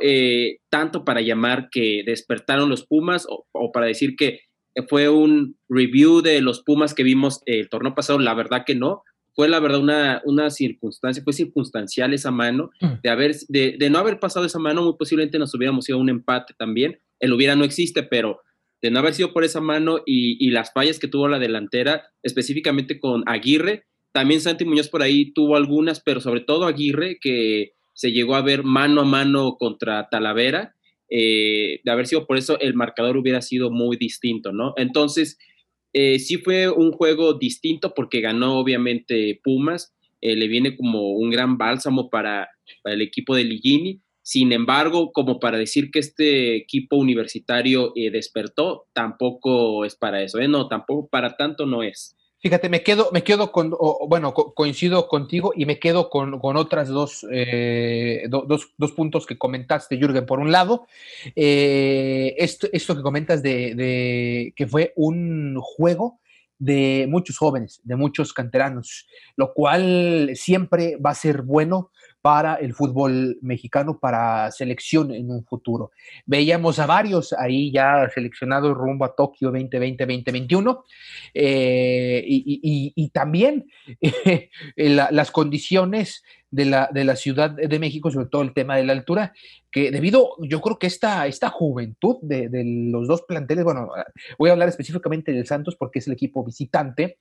tanto 0.68 1.04
para 1.04 1.22
llamar 1.22 1.68
que 1.70 2.02
despertaron 2.04 2.68
los 2.68 2.84
Pumas 2.84 3.26
o, 3.28 3.72
para 3.72 3.86
decir 3.86 4.16
que 4.16 4.40
fue 4.88 5.08
un 5.08 5.56
review 5.68 6.20
de 6.22 6.40
los 6.40 6.62
Pumas 6.62 6.94
que 6.94 7.02
vimos 7.02 7.42
el 7.46 7.68
torneo 7.68 7.94
pasado, 7.94 8.18
la 8.18 8.34
verdad 8.34 8.64
que 8.66 8.74
no, 8.74 9.02
fue 9.34 9.48
la 9.48 9.60
verdad 9.60 9.80
una, 9.80 10.22
una 10.24 10.50
circunstancia, 10.50 11.22
fue 11.22 11.32
circunstancial 11.32 12.14
esa 12.14 12.30
mano, 12.30 12.70
mm. 12.80 12.86
de, 13.02 13.10
haber, 13.10 13.36
de, 13.48 13.76
de, 13.78 13.90
no 13.90 13.98
haber 13.98 14.18
pasado 14.18 14.46
esa 14.46 14.58
mano, 14.58 14.82
muy 14.82 14.94
posiblemente 14.98 15.38
nos 15.38 15.54
hubiéramos 15.54 15.88
ido 15.88 15.98
a 15.98 16.00
un 16.00 16.08
empate 16.08 16.54
también, 16.58 16.98
el 17.20 17.32
hubiera 17.32 17.56
no 17.56 17.64
existe, 17.64 18.02
pero 18.02 18.40
de 18.80 18.90
no 18.90 18.98
haber 18.98 19.14
sido 19.14 19.32
por 19.32 19.44
esa 19.44 19.60
mano 19.60 19.98
y, 20.06 20.36
y 20.44 20.50
las 20.50 20.72
fallas 20.72 20.98
que 20.98 21.08
tuvo 21.08 21.28
la 21.28 21.38
delantera, 21.38 22.04
específicamente 22.22 23.00
con 23.00 23.24
Aguirre, 23.26 23.84
también 24.12 24.40
Santi 24.40 24.64
Muñoz 24.64 24.88
por 24.88 25.02
ahí 25.02 25.32
tuvo 25.32 25.56
algunas, 25.56 26.00
pero 26.00 26.20
sobre 26.20 26.40
todo 26.40 26.66
Aguirre, 26.66 27.18
que 27.20 27.72
se 27.92 28.12
llegó 28.12 28.36
a 28.36 28.42
ver 28.42 28.62
mano 28.62 29.02
a 29.02 29.04
mano 29.04 29.56
contra 29.58 30.08
Talavera, 30.10 30.75
eh, 31.08 31.80
de 31.84 31.90
haber 31.90 32.06
sido 32.06 32.26
por 32.26 32.36
eso 32.36 32.58
el 32.60 32.74
marcador 32.74 33.16
hubiera 33.16 33.40
sido 33.40 33.70
muy 33.70 33.96
distinto, 33.96 34.52
¿no? 34.52 34.74
Entonces, 34.76 35.38
eh, 35.92 36.18
sí 36.18 36.38
fue 36.38 36.68
un 36.68 36.92
juego 36.92 37.34
distinto 37.34 37.94
porque 37.94 38.20
ganó 38.20 38.58
obviamente 38.58 39.40
Pumas, 39.42 39.94
eh, 40.20 40.36
le 40.36 40.48
viene 40.48 40.76
como 40.76 41.10
un 41.12 41.30
gran 41.30 41.56
bálsamo 41.58 42.10
para, 42.10 42.48
el 42.84 43.02
equipo 43.02 43.36
de 43.36 43.44
Ligini. 43.44 44.00
Sin 44.22 44.52
embargo, 44.52 45.12
como 45.12 45.38
para 45.38 45.56
decir 45.56 45.90
que 45.92 46.00
este 46.00 46.56
equipo 46.56 46.96
universitario 46.96 47.92
despertó, 48.10 48.88
tampoco 48.92 49.84
es 49.84 49.94
para 49.94 50.20
eso, 50.20 50.40
No, 50.48 50.66
tampoco 50.66 51.08
para 51.08 51.36
tanto 51.36 51.64
no 51.64 51.84
es. 51.84 52.16
Fíjate, 52.46 52.68
me 52.68 52.84
quedo, 52.84 53.10
me 53.12 53.24
quedo 53.24 53.50
con, 53.50 53.74
bueno, 54.06 54.32
coincido 54.32 55.08
contigo 55.08 55.52
y 55.56 55.66
me 55.66 55.80
quedo 55.80 56.08
con, 56.08 56.38
con 56.38 56.56
otras 56.56 56.86
dos, 56.86 57.26
eh, 57.32 58.28
dos, 58.28 58.72
dos, 58.78 58.92
puntos 58.92 59.26
que 59.26 59.36
comentaste, 59.36 59.98
Jürgen. 59.98 60.26
Por 60.26 60.38
un 60.38 60.52
lado, 60.52 60.86
eh, 61.34 62.36
esto, 62.38 62.68
esto 62.72 62.94
que 62.94 63.02
comentas 63.02 63.42
de, 63.42 63.74
de, 63.74 64.52
que 64.54 64.68
fue 64.68 64.92
un 64.94 65.58
juego 65.60 66.20
de 66.56 67.06
muchos 67.08 67.36
jóvenes, 67.36 67.80
de 67.82 67.96
muchos 67.96 68.32
canteranos, 68.32 69.08
lo 69.34 69.52
cual 69.52 70.30
siempre 70.36 70.98
va 71.04 71.10
a 71.10 71.14
ser 71.16 71.42
bueno 71.42 71.90
para 72.26 72.56
el 72.56 72.74
fútbol 72.74 73.38
mexicano, 73.40 74.00
para 74.00 74.50
selección 74.50 75.14
en 75.14 75.30
un 75.30 75.44
futuro. 75.44 75.92
Veíamos 76.24 76.80
a 76.80 76.86
varios 76.86 77.32
ahí 77.32 77.70
ya 77.70 78.10
seleccionados 78.12 78.76
rumbo 78.76 79.04
a 79.04 79.14
Tokio 79.14 79.52
2020-2021 79.52 80.82
eh, 81.34 82.24
y, 82.26 83.10
también 83.10 83.66
las 84.76 85.30
condiciones 85.30 86.24
de 86.50 86.64
la, 86.64 86.90
de 86.92 87.04
la, 87.04 87.14
Ciudad 87.14 87.50
de 87.50 87.78
México, 87.78 88.10
sobre 88.10 88.26
todo 88.26 88.42
el 88.42 88.52
tema 88.52 88.76
de 88.76 88.84
la 88.84 88.92
altura, 88.92 89.32
que 89.70 89.92
debido, 89.92 90.30
yo 90.40 90.60
creo 90.60 90.80
que 90.80 90.88
esta, 90.88 91.28
esta 91.28 91.48
juventud 91.48 92.16
de, 92.22 92.48
de 92.48 92.64
los 92.90 93.06
dos 93.06 93.22
planteles, 93.22 93.62
bueno, 93.62 93.90
voy 94.36 94.50
a 94.50 94.52
hablar 94.52 94.68
específicamente 94.68 95.30
del 95.30 95.46
Santos 95.46 95.76
porque 95.76 96.00
es 96.00 96.08
el 96.08 96.14
equipo 96.14 96.42
visitante, 96.42 97.18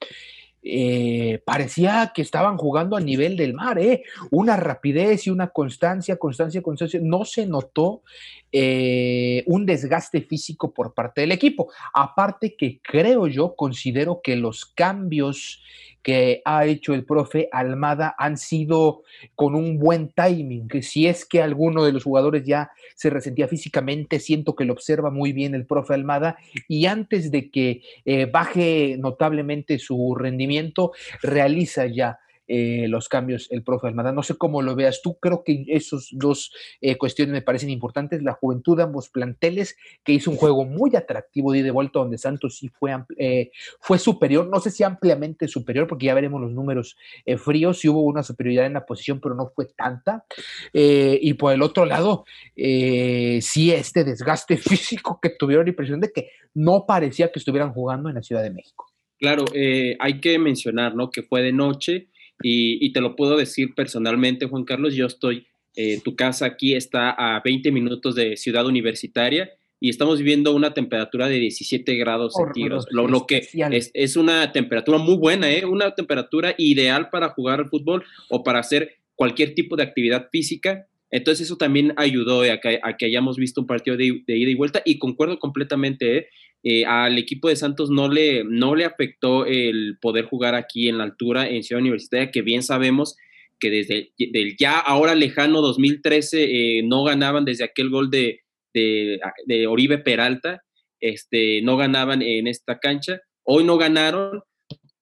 eh, 0.67 1.43
parecía 1.45 2.11
que 2.13 2.23
estaban 2.23 2.57
jugando 2.57 2.97
a 2.97 2.99
nivel 2.99 3.37
del 3.37 3.53
mar, 3.53 3.77
¿eh? 3.77 4.01
una 4.31 4.57
rapidez 4.57 5.27
y 5.27 5.29
una 5.29 5.49
constancia, 5.49 6.17
constancia, 6.17 6.63
constancia. 6.63 6.99
No 7.03 7.23
se 7.23 7.45
notó 7.45 8.01
eh, 8.51 9.43
un 9.45 9.67
desgaste 9.67 10.21
físico 10.21 10.73
por 10.73 10.95
parte 10.95 11.21
del 11.21 11.31
equipo. 11.31 11.71
Aparte 11.93 12.55
que 12.55 12.79
creo 12.81 13.27
yo, 13.27 13.55
considero 13.55 14.21
que 14.23 14.35
los 14.37 14.65
cambios 14.65 15.61
que 16.05 16.43
ha 16.45 16.67
hecho 16.67 16.93
el 16.93 17.03
profe 17.03 17.49
Almada 17.51 18.13
han 18.19 18.37
sido 18.37 19.01
con 19.33 19.55
un 19.55 19.79
buen 19.79 20.09
timing, 20.09 20.67
que 20.67 20.83
si 20.83 21.07
es 21.07 21.25
que 21.25 21.41
alguno 21.41 21.83
de 21.83 21.93
los 21.93 22.03
jugadores 22.03 22.45
ya 22.45 22.69
se 22.93 23.09
resentía 23.09 23.47
físicamente, 23.47 24.19
siento 24.19 24.55
que 24.55 24.65
lo 24.65 24.73
observa 24.73 25.09
muy 25.09 25.33
bien 25.33 25.55
el 25.55 25.65
profe 25.65 25.95
Almada 25.95 26.37
y 26.67 26.85
antes 26.85 27.31
de 27.31 27.49
que 27.49 27.81
eh, 28.05 28.29
baje 28.31 28.97
notablemente 28.99 29.79
su 29.79 30.13
rendimiento, 30.13 30.91
realiza 31.23 31.87
ya 31.87 32.19
eh, 32.47 32.87
los 32.87 33.09
cambios 33.09 33.47
el 33.51 33.63
profe 33.63 33.87
Almada. 33.87 34.11
No 34.11 34.21
sé 34.21 34.35
cómo 34.35 34.61
lo 34.61 34.75
veas 34.75 35.01
tú, 35.01 35.17
creo 35.19 35.43
que 35.43 35.65
esos 35.67 36.09
dos 36.11 36.53
eh, 36.79 36.95
cuestiones 36.97 37.33
me 37.33 37.41
parecen 37.41 37.69
importantes. 37.69 38.21
La 38.21 38.33
juventud 38.33 38.77
de 38.77 38.83
ambos 38.83 39.09
planteles, 39.09 39.75
que 40.03 40.13
hizo 40.13 40.29
un 40.29 40.37
juego 40.37 40.65
muy 40.65 40.95
atractivo 40.95 41.51
de, 41.51 41.63
de 41.63 41.71
vuelta, 41.71 41.99
donde 41.99 42.17
Santos 42.17 42.57
sí 42.57 42.69
fue, 42.69 42.95
eh, 43.17 43.51
fue 43.79 43.97
superior, 43.97 44.47
no 44.47 44.59
sé 44.59 44.69
si 44.69 44.83
ampliamente 44.83 45.47
superior, 45.47 45.87
porque 45.87 46.05
ya 46.05 46.13
veremos 46.13 46.39
los 46.39 46.51
números 46.51 46.95
fríos, 47.37 47.79
sí 47.79 47.89
hubo 47.89 48.03
una 48.03 48.23
superioridad 48.23 48.65
en 48.65 48.73
la 48.73 48.85
posición, 48.85 49.19
pero 49.19 49.35
no 49.35 49.51
fue 49.55 49.65
tanta. 49.65 50.25
y 50.73 51.33
por 51.33 51.53
el 51.53 51.61
otro 51.61 51.85
lado, 51.85 52.25
sí 52.55 53.71
este 53.71 54.03
desgaste 54.03 54.57
físico 54.57 55.19
que 55.21 55.31
tuvieron 55.31 55.65
la 55.65 55.69
impresión 55.69 55.99
de 55.99 56.11
que 56.11 56.29
no 56.53 56.85
parecía 56.85 57.31
que 57.31 57.39
estuvieran 57.39 57.73
jugando 57.73 58.09
en 58.09 58.15
la 58.15 58.23
Ciudad 58.23 58.43
de 58.43 58.51
México. 58.51 58.91
Claro, 59.17 59.45
hay 59.53 60.19
que 60.19 60.37
mencionar, 60.37 60.95
¿no? 60.95 61.09
Que 61.09 61.23
fue 61.23 61.41
de 61.41 61.53
noche, 61.53 62.09
y, 62.41 62.91
te 62.91 63.01
lo 63.01 63.15
puedo 63.15 63.37
decir 63.37 63.73
personalmente, 63.75 64.45
Juan 64.45 64.65
Carlos, 64.65 64.93
yo 64.93 65.05
estoy, 65.05 65.47
eh, 65.75 65.99
tu 66.03 66.15
casa 66.15 66.45
aquí 66.45 66.75
está 66.75 67.11
a 67.11 67.41
20 67.43 67.71
minutos 67.71 68.15
de 68.15 68.37
Ciudad 68.37 68.65
Universitaria 68.65 69.51
y 69.79 69.89
estamos 69.89 70.19
viviendo 70.19 70.53
una 70.53 70.73
temperatura 70.73 71.27
de 71.27 71.39
17 71.39 71.95
grados 71.95 72.33
centígrados, 72.33 72.87
lo, 72.91 73.07
lo, 73.07 73.27
que 73.27 73.47
es, 73.71 73.91
es, 73.93 74.15
una 74.15 74.51
temperatura 74.51 74.97
muy 74.97 75.15
buena, 75.17 75.51
¿eh? 75.51 75.65
una 75.65 75.93
temperatura 75.93 76.55
ideal 76.57 77.09
para 77.09 77.29
jugar 77.29 77.59
al 77.59 77.69
fútbol 77.69 78.03
o 78.29 78.43
para 78.43 78.59
hacer 78.59 78.95
cualquier 79.15 79.53
tipo 79.53 79.75
de 79.75 79.83
actividad 79.83 80.29
física. 80.31 80.87
Entonces 81.11 81.47
eso 81.47 81.57
también 81.57 81.93
ayudó 81.97 82.41
a 82.41 82.57
que, 82.59 82.79
a 82.81 82.97
que 82.97 83.05
hayamos 83.05 83.37
visto 83.37 83.61
un 83.61 83.67
partido 83.67 83.95
de, 83.95 84.23
de, 84.25 84.37
ida 84.37 84.49
y 84.49 84.55
vuelta 84.55 84.81
y 84.85 84.97
concuerdo 84.97 85.39
completamente, 85.39 86.17
¿eh? 86.17 86.27
Eh, 86.67 86.83
al 86.83 87.19
equipo 87.19 87.47
de 87.47 87.55
Santos 87.55 87.91
no 87.91 88.09
le, 88.09 88.43
no 88.43 88.73
le 88.73 88.85
afectó 88.85 89.45
el 89.45 89.99
poder 90.01 90.25
jugar 90.25 90.55
aquí 90.55 90.89
en 90.89 90.97
la 90.97 91.03
altura 91.03 91.47
en 91.47 91.61
Ciudad 91.61 91.79
Universitaria, 91.79 92.31
que 92.31 92.41
bien 92.41 92.63
sabemos 92.63 93.15
que 93.59 93.69
desde 93.69 94.11
el 94.17 94.57
ya 94.57 94.79
ahora 94.79 95.13
lejano 95.13 95.61
2013 95.61 96.79
eh, 96.79 96.81
no 96.83 97.03
ganaban 97.03 97.45
desde 97.45 97.65
aquel 97.65 97.91
gol 97.91 98.09
de, 98.09 98.41
de, 98.73 99.67
Oribe 99.67 99.99
Peralta, 99.99 100.63
este, 100.99 101.61
no 101.61 101.77
ganaban 101.77 102.23
en 102.23 102.47
esta 102.47 102.79
cancha. 102.79 103.21
Hoy 103.43 103.63
no 103.63 103.77
ganaron, 103.77 104.41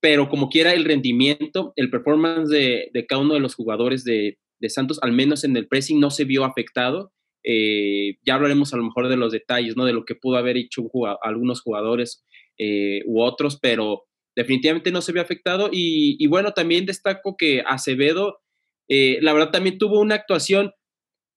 pero 0.01 0.27
como 0.27 0.49
quiera 0.49 0.73
el 0.73 0.83
rendimiento, 0.83 1.71
el 1.77 1.89
performance 1.89 2.49
de, 2.49 2.89
de 2.93 3.05
cada 3.05 3.21
uno 3.21 3.35
de 3.35 3.39
los 3.39 3.55
jugadores 3.55 4.03
de, 4.03 4.37
de 4.59 4.69
Santos, 4.69 4.99
al 5.01 5.13
menos 5.13 5.45
en 5.45 5.55
el 5.55 5.69
pressing, 5.69 6.01
no 6.01 6.11
se 6.11 6.25
vio 6.25 6.43
afectado 6.43 7.13
eh, 7.43 8.17
ya 8.25 8.35
hablaremos 8.35 8.73
a 8.73 8.77
lo 8.77 8.83
mejor 8.83 9.09
de 9.09 9.17
los 9.17 9.31
detalles, 9.31 9.75
¿no? 9.75 9.85
De 9.85 9.93
lo 9.93 10.05
que 10.05 10.15
pudo 10.15 10.37
haber 10.37 10.57
hecho 10.57 10.83
algunos 11.21 11.61
jugadores 11.61 12.25
eh, 12.57 13.01
u 13.05 13.21
otros, 13.21 13.59
pero 13.61 14.05
definitivamente 14.35 14.91
no 14.91 15.01
se 15.01 15.11
vio 15.11 15.21
afectado. 15.21 15.69
Y, 15.71 16.25
bueno, 16.27 16.53
también 16.53 16.85
destaco 16.85 17.35
que 17.37 17.63
Acevedo, 17.65 18.39
eh, 18.87 19.19
la 19.21 19.33
verdad, 19.33 19.51
también 19.51 19.77
tuvo 19.77 19.99
una 19.99 20.15
actuación 20.15 20.71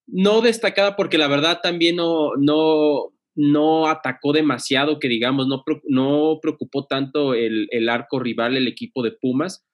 no 0.08 0.40
destacada 0.40 0.94
porque 0.94 1.18
la 1.18 1.26
verdad 1.26 1.58
también 1.60 1.96
no, 1.96 2.36
no, 2.36 3.12
no 3.34 3.88
atacó 3.88 4.32
demasiado, 4.32 5.00
que 5.00 5.08
digamos, 5.08 5.48
no, 5.48 5.64
no 5.88 6.38
preocupó 6.40 6.86
tanto 6.86 7.34
el, 7.34 7.66
el 7.70 7.88
arco 7.88 8.20
rival, 8.20 8.56
el 8.56 8.68
equipo 8.68 9.02
de 9.02 9.10
Pumas. 9.10 9.66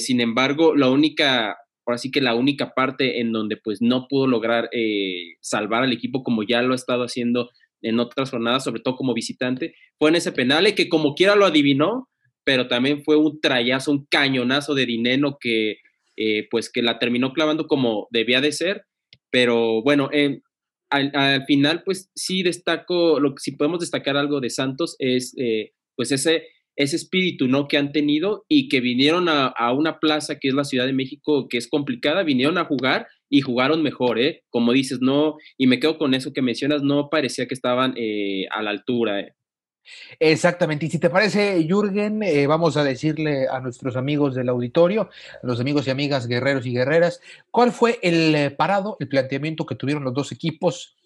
sin 0.00 0.20
embargo, 0.20 0.74
la 0.74 0.90
única 0.90 1.56
así 1.94 2.10
que 2.10 2.20
la 2.20 2.34
única 2.34 2.72
parte 2.74 3.20
en 3.20 3.32
donde 3.32 3.56
pues 3.56 3.80
no 3.80 4.06
pudo 4.08 4.26
lograr 4.26 4.68
eh, 4.72 5.36
salvar 5.40 5.82
al 5.82 5.92
equipo 5.92 6.22
como 6.22 6.42
ya 6.42 6.62
lo 6.62 6.72
ha 6.72 6.76
estado 6.76 7.04
haciendo 7.04 7.50
en 7.82 7.98
otras 7.98 8.30
jornadas, 8.30 8.64
sobre 8.64 8.82
todo 8.82 8.96
como 8.96 9.14
visitante, 9.14 9.74
fue 9.98 10.10
en 10.10 10.16
ese 10.16 10.32
penal 10.32 10.74
que 10.74 10.88
como 10.88 11.14
quiera 11.14 11.34
lo 11.34 11.46
adivinó, 11.46 12.08
pero 12.44 12.68
también 12.68 13.02
fue 13.04 13.16
un 13.16 13.40
trayazo, 13.40 13.92
un 13.92 14.06
cañonazo 14.06 14.74
de 14.74 14.86
dinero 14.86 15.38
que 15.40 15.78
eh, 16.16 16.46
pues 16.50 16.70
que 16.70 16.82
la 16.82 16.98
terminó 16.98 17.32
clavando 17.32 17.66
como 17.66 18.06
debía 18.10 18.40
de 18.40 18.52
ser, 18.52 18.84
pero 19.30 19.82
bueno, 19.82 20.10
al, 20.90 21.44
final 21.46 21.82
pues 21.84 22.10
sí 22.14 22.42
destaco, 22.42 23.20
lo 23.20 23.34
que 23.34 23.40
si 23.40 23.52
podemos 23.52 23.80
destacar 23.80 24.16
algo 24.16 24.40
de 24.40 24.50
Santos 24.50 24.96
es 24.98 25.34
eh, 25.38 25.72
pues 25.96 26.12
ese 26.12 26.46
ese 26.76 26.96
espíritu 26.96 27.48
¿no? 27.48 27.68
que 27.68 27.76
han 27.76 27.92
tenido 27.92 28.44
y 28.48 28.68
que 28.68 28.80
vinieron 28.80 29.28
a, 29.28 29.72
una 29.72 29.98
plaza 29.98 30.38
que 30.38 30.48
es 30.48 30.54
la 30.54 30.64
Ciudad 30.64 30.86
de 30.86 30.92
México, 30.92 31.48
que 31.48 31.58
es 31.58 31.68
complicada, 31.68 32.22
vinieron 32.22 32.58
a 32.58 32.64
jugar 32.64 33.08
y 33.28 33.42
jugaron 33.42 33.82
mejor, 33.82 34.18
¿eh? 34.18 34.42
Como 34.50 34.72
dices, 34.72 35.00
no, 35.00 35.36
y 35.56 35.66
me 35.66 35.78
quedo 35.78 35.98
con 35.98 36.14
eso 36.14 36.32
que 36.32 36.42
mencionas, 36.42 36.82
no 36.82 37.08
parecía 37.10 37.46
que 37.46 37.54
estaban 37.54 37.94
eh, 37.96 38.46
a 38.50 38.62
la 38.62 38.70
altura. 38.70 39.20
¿eh? 39.20 39.34
Exactamente. 40.18 40.86
Y 40.86 40.90
si 40.90 40.98
te 40.98 41.10
parece, 41.10 41.64
Jürgen, 41.64 42.22
eh, 42.22 42.46
vamos 42.46 42.76
a 42.76 42.84
decirle 42.84 43.46
a 43.48 43.60
nuestros 43.60 43.96
amigos 43.96 44.34
del 44.34 44.48
auditorio, 44.48 45.10
a 45.42 45.46
los 45.46 45.60
amigos 45.60 45.86
y 45.86 45.90
amigas 45.90 46.26
guerreros 46.26 46.66
y 46.66 46.72
guerreras, 46.72 47.20
cuál 47.50 47.72
fue 47.72 47.98
el 48.02 48.54
parado, 48.56 48.96
el 49.00 49.08
planteamiento 49.08 49.66
que 49.66 49.76
tuvieron 49.76 50.04
los 50.04 50.14
dos 50.14 50.32
equipos 50.32 50.96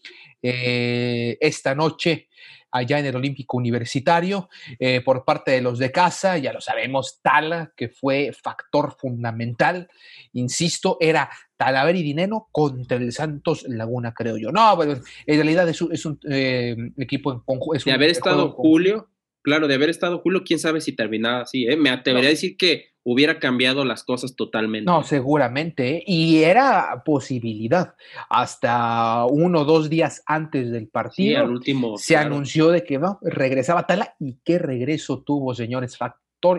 esta 0.45 1.75
noche 1.75 2.29
allá 2.75 2.99
en 2.99 3.07
el 3.07 3.15
Olímpico 3.15 3.57
Universitario 3.57 4.49
eh, 4.81 5.01
por 5.01 5.25
parte 5.25 5.53
de 5.53 5.63
los 5.63 5.79
de 5.79 5.93
casa, 5.93 6.37
ya 6.39 6.53
lo 6.53 6.61
sabemos, 6.61 7.21
Tala, 7.23 7.73
que 7.77 7.89
fue 7.89 8.33
factor 8.33 8.97
fundamental, 8.99 9.89
insisto, 10.33 10.97
era 11.01 11.31
Talavera 11.57 11.97
y 11.97 12.03
Dineno 12.03 12.49
contra 12.51 12.97
el 12.97 13.13
Santos 13.13 13.65
Laguna, 13.69 14.13
creo 14.13 14.37
yo. 14.39 14.51
No, 14.51 14.77
pero 14.77 14.95
en 14.95 15.37
realidad 15.37 15.69
es 15.69 15.81
un, 15.81 16.19
eh, 16.29 16.75
equipo 16.99 17.33
en 17.33 17.41
conjunto. 17.41 17.85
De 17.85 17.93
haber 17.93 18.11
estado 18.11 18.51
Julio, 18.51 19.09
claro, 19.43 19.69
de 19.69 19.75
haber 19.75 19.91
estado 19.91 20.19
Julio, 20.19 20.43
quién 20.45 20.59
sabe 20.59 20.81
si 20.81 20.97
terminaba 20.97 21.43
así, 21.43 21.69
¿eh? 21.69 21.77
Me 21.77 21.91
atrevería 21.91 22.29
a 22.29 22.33
decir 22.33 22.57
que 22.57 22.94
hubiera 23.05 23.39
cambiado 23.39 23.85
las 23.85 24.03
cosas 24.03 24.35
totalmente. 24.35 24.91
No, 24.91 25.03
seguramente. 25.05 25.99
¿eh? 25.99 26.05
Y 26.07 26.43
era 26.43 27.03
posibilidad. 27.05 27.95
Hasta 28.29 29.27
uno 29.27 29.61
o 29.61 29.65
dos 29.65 29.89
días 29.89 30.23
antes 30.27 30.71
del 30.71 30.89
partido 30.89 31.45
último, 31.45 31.99
se 31.99 32.17
anunció 32.17 32.71
de 32.71 32.83
que 32.83 33.01
regresaba 33.23 33.87
Tala. 33.87 34.15
¿Y 34.19 34.39
qué 34.45 34.59
regreso 34.59 35.21
tuvo, 35.21 35.55
señores? 35.55 35.97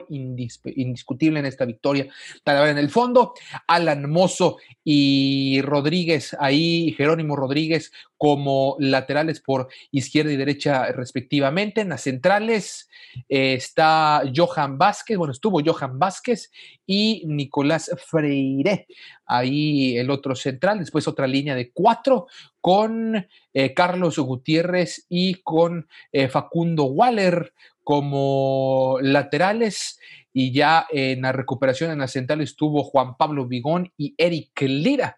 indiscutible 0.10 1.40
en 1.40 1.46
esta 1.46 1.66
victoria. 1.66 2.08
En 2.46 2.78
el 2.78 2.90
fondo, 2.90 3.34
Alan 3.68 4.10
Mozo 4.10 4.58
y 4.84 5.62
Rodríguez 5.62 6.36
ahí, 6.40 6.94
Jerónimo 6.98 7.36
Rodríguez 7.36 7.92
como 8.17 8.75
laterales 8.79 9.41
por 9.41 9.67
izquierda 9.91 10.31
y 10.31 10.38
derecha 10.38 10.91
respectivamente. 10.91 11.81
En 11.81 11.89
las 11.89 12.01
centrales 12.01 12.89
eh, 13.29 13.53
está 13.55 14.24
Johan 14.36 14.77
Vázquez, 14.77 15.17
bueno, 15.17 15.31
estuvo 15.31 15.62
Johan 15.63 16.00
Vázquez 16.00 16.51
y 16.86 17.24
Nicolás 17.27 17.91
Freire, 18.05 18.88
ahí 19.25 19.98
el 19.98 20.10
otro 20.10 20.36
central. 20.36 20.79
Después 20.79 21.07
otra 21.07 21.27
línea 21.27 21.55
de 21.55 21.72
cuatro 21.72 22.27
con 22.62 23.27
eh, 23.53 23.74
Carlos 23.74 24.17
Gutiérrez 24.17 25.05
y 25.10 25.36
con 25.36 25.88
eh, 26.12 26.27
Facundo 26.27 26.86
Waller 26.86 27.53
como 27.84 28.98
laterales 29.01 30.00
y 30.38 30.51
ya 30.51 30.86
en 30.92 31.22
la 31.22 31.32
recuperación 31.32 31.92
en 31.92 32.00
la 32.00 32.10
central 32.10 32.42
estuvo 32.42 32.84
Juan 32.84 33.15
Pablo 33.15 33.48
Vigón 33.48 33.94
y 33.98 34.13
Eric 34.18 34.63
Lira. 34.63 35.18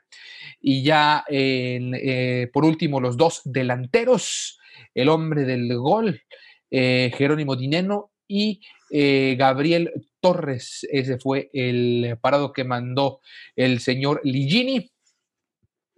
Y 0.62 0.84
ya 0.84 1.26
eh, 1.28 2.48
por 2.54 2.64
último 2.64 3.02
los 3.02 3.18
dos 3.18 3.42
delanteros, 3.44 4.60
el 4.94 5.10
hombre 5.10 5.44
del 5.46 5.76
gol, 5.76 6.22
eh, 6.70 7.12
Jerónimo 7.18 7.56
Dineno 7.56 8.12
y 8.28 8.62
eh, 8.92 9.36
Gabriel 9.40 9.92
Torres. 10.20 10.86
Ese 10.92 11.18
fue 11.18 11.50
el 11.52 12.20
parado 12.22 12.54
que 12.54 12.64
mandó 12.64 13.22
el 13.56 13.80
señor 13.80 14.22
Ligini. 14.24 14.92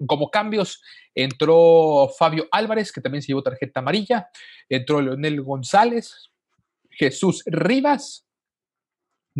Como 0.07 0.31
cambios, 0.31 0.81
entró 1.13 2.09
Fabio 2.17 2.47
Álvarez, 2.51 2.93
que 2.93 3.01
también 3.01 3.21
se 3.21 3.27
llevó 3.27 3.43
tarjeta 3.43 3.81
amarilla, 3.81 4.29
entró 4.69 5.01
Leonel 5.01 5.41
González, 5.41 6.29
Jesús 6.89 7.43
Rivas, 7.45 8.28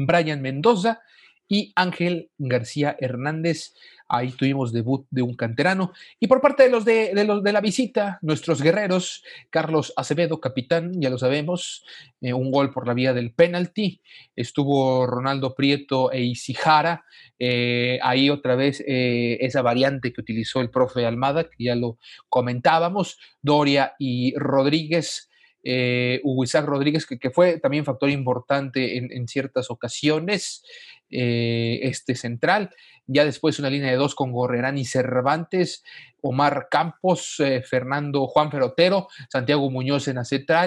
Brian 0.06 0.42
Mendoza 0.42 1.02
y 1.50 1.74
Ángel 1.76 2.30
García 2.38 2.96
Hernández. 3.00 3.74
Ahí 4.08 4.32
tuvimos 4.32 4.72
debut 4.72 5.06
de 5.12 5.22
un 5.22 5.36
canterano. 5.36 5.92
Y 6.20 6.28
por 6.28 6.42
parte 6.42 6.64
de 6.64 6.70
los 6.70 6.86
de, 6.86 7.12
los 7.26 7.44
de 7.44 7.54
la 7.54 7.62
visita, 7.62 8.18
nuestros 8.22 8.62
guerreros, 8.62 9.24
Carlos 9.50 9.94
Acevedo, 9.96 10.40
capitán, 10.40 11.00
ya 11.00 11.10
lo 11.10 11.18
sabemos, 11.18 11.84
eh, 12.22 12.34
un 12.34 12.52
gol 12.52 12.72
por 12.72 12.88
la 12.88 12.94
vía 12.94 13.14
del 13.14 13.34
penalti. 13.34 14.02
Estuvo 14.36 15.06
Ronaldo 15.06 15.54
Prieto 15.54 16.12
e 16.12 16.22
Isijara. 16.22 17.06
Eh, 17.38 18.00
ahí 18.02 18.30
otra 18.30 18.56
vez 18.56 18.84
eh, 18.88 19.38
esa 19.42 19.62
variante 19.62 20.12
que 20.12 20.22
utilizó 20.22 20.62
el 20.62 20.72
profe 20.72 21.06
Almada, 21.06 21.44
que 21.44 21.64
ya 21.66 21.76
lo 21.76 21.98
comentábamos. 22.30 23.20
Doria 23.42 23.94
y 24.00 24.34
Rodríguez 24.38 25.29
eh, 25.64 26.22
Rodríguez, 26.66 27.06
que, 27.06 27.30
fue 27.30 27.60
también 27.60 27.86
factor 27.86 28.10
importante 28.10 28.98
en, 28.98 29.28
ciertas 29.28 29.70
ocasiones, 29.70 30.64
eh, 31.12 31.80
este 31.84 32.16
central, 32.16 32.72
ya 33.08 33.26
después 33.26 33.58
una 33.60 33.70
línea 33.70 33.90
de 33.90 33.98
dos 33.98 34.14
con 34.14 34.32
Gorrerán 34.32 34.78
y 34.78 34.86
Cervantes, 34.86 35.84
Omar 36.22 36.68
Campos, 36.70 37.40
eh, 37.40 37.62
Fernando 37.62 38.28
Juan 38.28 38.52
Ferotero, 38.52 39.08
Santiago 39.30 39.70
Muñoz 39.70 40.08
en 40.08 40.16
la 40.16 40.24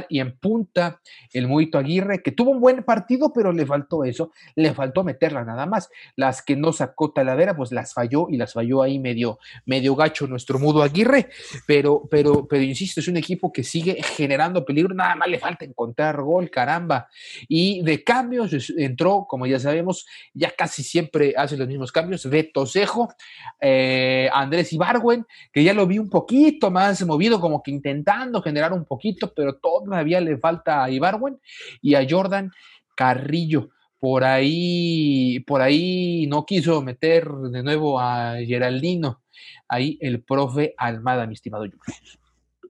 y 0.09 0.21
en 0.21 0.37
punta 0.39 1.01
el 1.33 1.47
Muito 1.47 1.79
Aguirre, 1.79 2.23
que 2.23 2.33
tuvo 2.33 2.51
un 2.51 2.61
buen 2.61 2.83
partido, 2.83 3.33
pero 3.33 3.53
le 3.53 3.67
faltó 3.67 4.05
eso, 4.05 4.33
le 4.57 4.73
faltó 4.75 5.05
meterla 5.05 5.45
nada 5.45 5.67
más. 5.67 5.91
Las 6.17 6.43
que 6.43 6.57
no 6.57 6.73
sacó 6.73 7.13
Talavera, 7.13 7.57
pues 7.57 7.73
las 7.73 7.95
falló 7.95 8.27
y 8.29 8.37
las 8.37 8.55
falló 8.55 8.83
ahí 8.83 8.99
medio, 8.99 9.39
medio 9.67 9.95
gacho 9.95 10.27
nuestro 10.27 10.59
Mudo 10.59 10.83
Aguirre, 10.83 11.29
pero, 11.67 12.09
pero, 12.11 12.47
pero 12.49 12.63
insisto, 12.63 13.01
es 13.01 13.09
un 13.09 13.17
equipo 13.17 13.53
que 13.53 13.63
sigue 13.63 14.03
generando 14.03 14.65
peligro, 14.65 14.95
nada 14.95 15.15
más 15.17 15.29
le 15.29 15.39
falta 15.39 15.65
encontrar 15.65 16.21
gol, 16.23 16.51
caramba. 16.51 17.09
Y 17.49 17.83
de 17.83 18.03
cambios 18.03 18.73
entró, 18.77 19.27
como 19.29 19.47
ya 19.47 19.59
sabemos, 19.59 20.07
ya 20.35 20.51
casi 20.51 20.83
siempre 20.83 21.35
hace 21.37 21.57
los 21.57 21.69
mismos 21.69 21.93
cambios, 21.93 22.29
Beto 22.29 22.67
Cejo, 22.67 23.13
eh, 23.61 24.29
Andrés 24.33 24.73
Ibargüen, 24.73 25.27
que 25.53 25.63
ya 25.63 25.75
lo 25.75 25.87
vi 25.87 25.99
un 25.99 26.09
poquito 26.09 26.71
más 26.71 27.05
movido, 27.07 27.41
como 27.41 27.63
que 27.63 27.71
intentando 27.71 28.43
generar 28.43 28.73
un 28.73 28.85
poquito, 28.85 29.33
pero 29.35 29.57
todavía 29.57 30.21
le 30.21 30.39
falta 30.39 30.85
a 30.85 30.91
Ibarwen 30.91 31.39
y 31.81 31.95
a 31.95 32.07
Jordan 32.09 32.51
Carrillo. 32.97 33.71
Por 33.99 34.25
ahí, 34.25 35.41
por 35.47 35.61
ahí 35.61 36.27
no 36.27 36.45
quiso 36.45 36.83
meter 36.83 37.29
de 37.29 37.63
nuevo 37.63 38.01
a 38.01 38.37
Geraldino. 38.45 39.23
Ahí 39.69 39.97
el 40.01 40.23
profe 40.23 40.75
Almada, 40.77 41.27
mi 41.27 41.35
estimado 41.35 41.65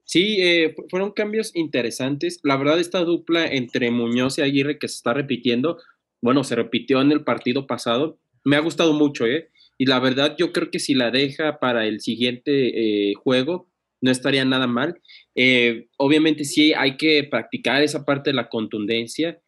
Sí, 0.05 0.37
eh, 0.41 0.75
fueron 0.89 1.11
cambios 1.11 1.55
interesantes. 1.55 2.39
La 2.43 2.55
verdad, 2.57 2.79
esta 2.79 2.99
dupla 2.99 3.47
entre 3.47 3.89
Muñoz 3.89 4.37
y 4.37 4.41
Aguirre 4.41 4.77
que 4.77 4.87
se 4.87 4.97
está 4.97 5.13
repitiendo, 5.13 5.79
bueno, 6.23 6.45
se 6.45 6.55
repitió 6.55 7.01
en 7.01 7.11
el 7.11 7.25
partido 7.25 7.67
pasado. 7.67 8.17
Me 8.45 8.55
ha 8.55 8.61
gustado 8.61 8.93
mucho, 8.93 9.25
¿eh? 9.25 9.49
Y 9.77 9.87
la 9.87 9.99
verdad, 9.99 10.35
yo 10.39 10.53
creo 10.53 10.71
que 10.71 10.79
si 10.79 10.93
la 10.93 11.11
deja 11.11 11.59
para 11.59 11.85
el 11.85 11.99
siguiente 11.99 13.09
eh, 13.09 13.13
juego, 13.15 13.69
no 13.99 14.09
estaría 14.09 14.45
nada 14.45 14.65
mal. 14.65 15.01
Eh, 15.35 15.87
obviamente 15.97 16.45
sí 16.45 16.73
hay 16.73 16.95
que 16.95 17.25
practicar 17.25 17.83
esa 17.83 18.05
parte 18.05 18.29
de 18.29 18.37
la 18.37 18.47
contundencia, 18.47 19.41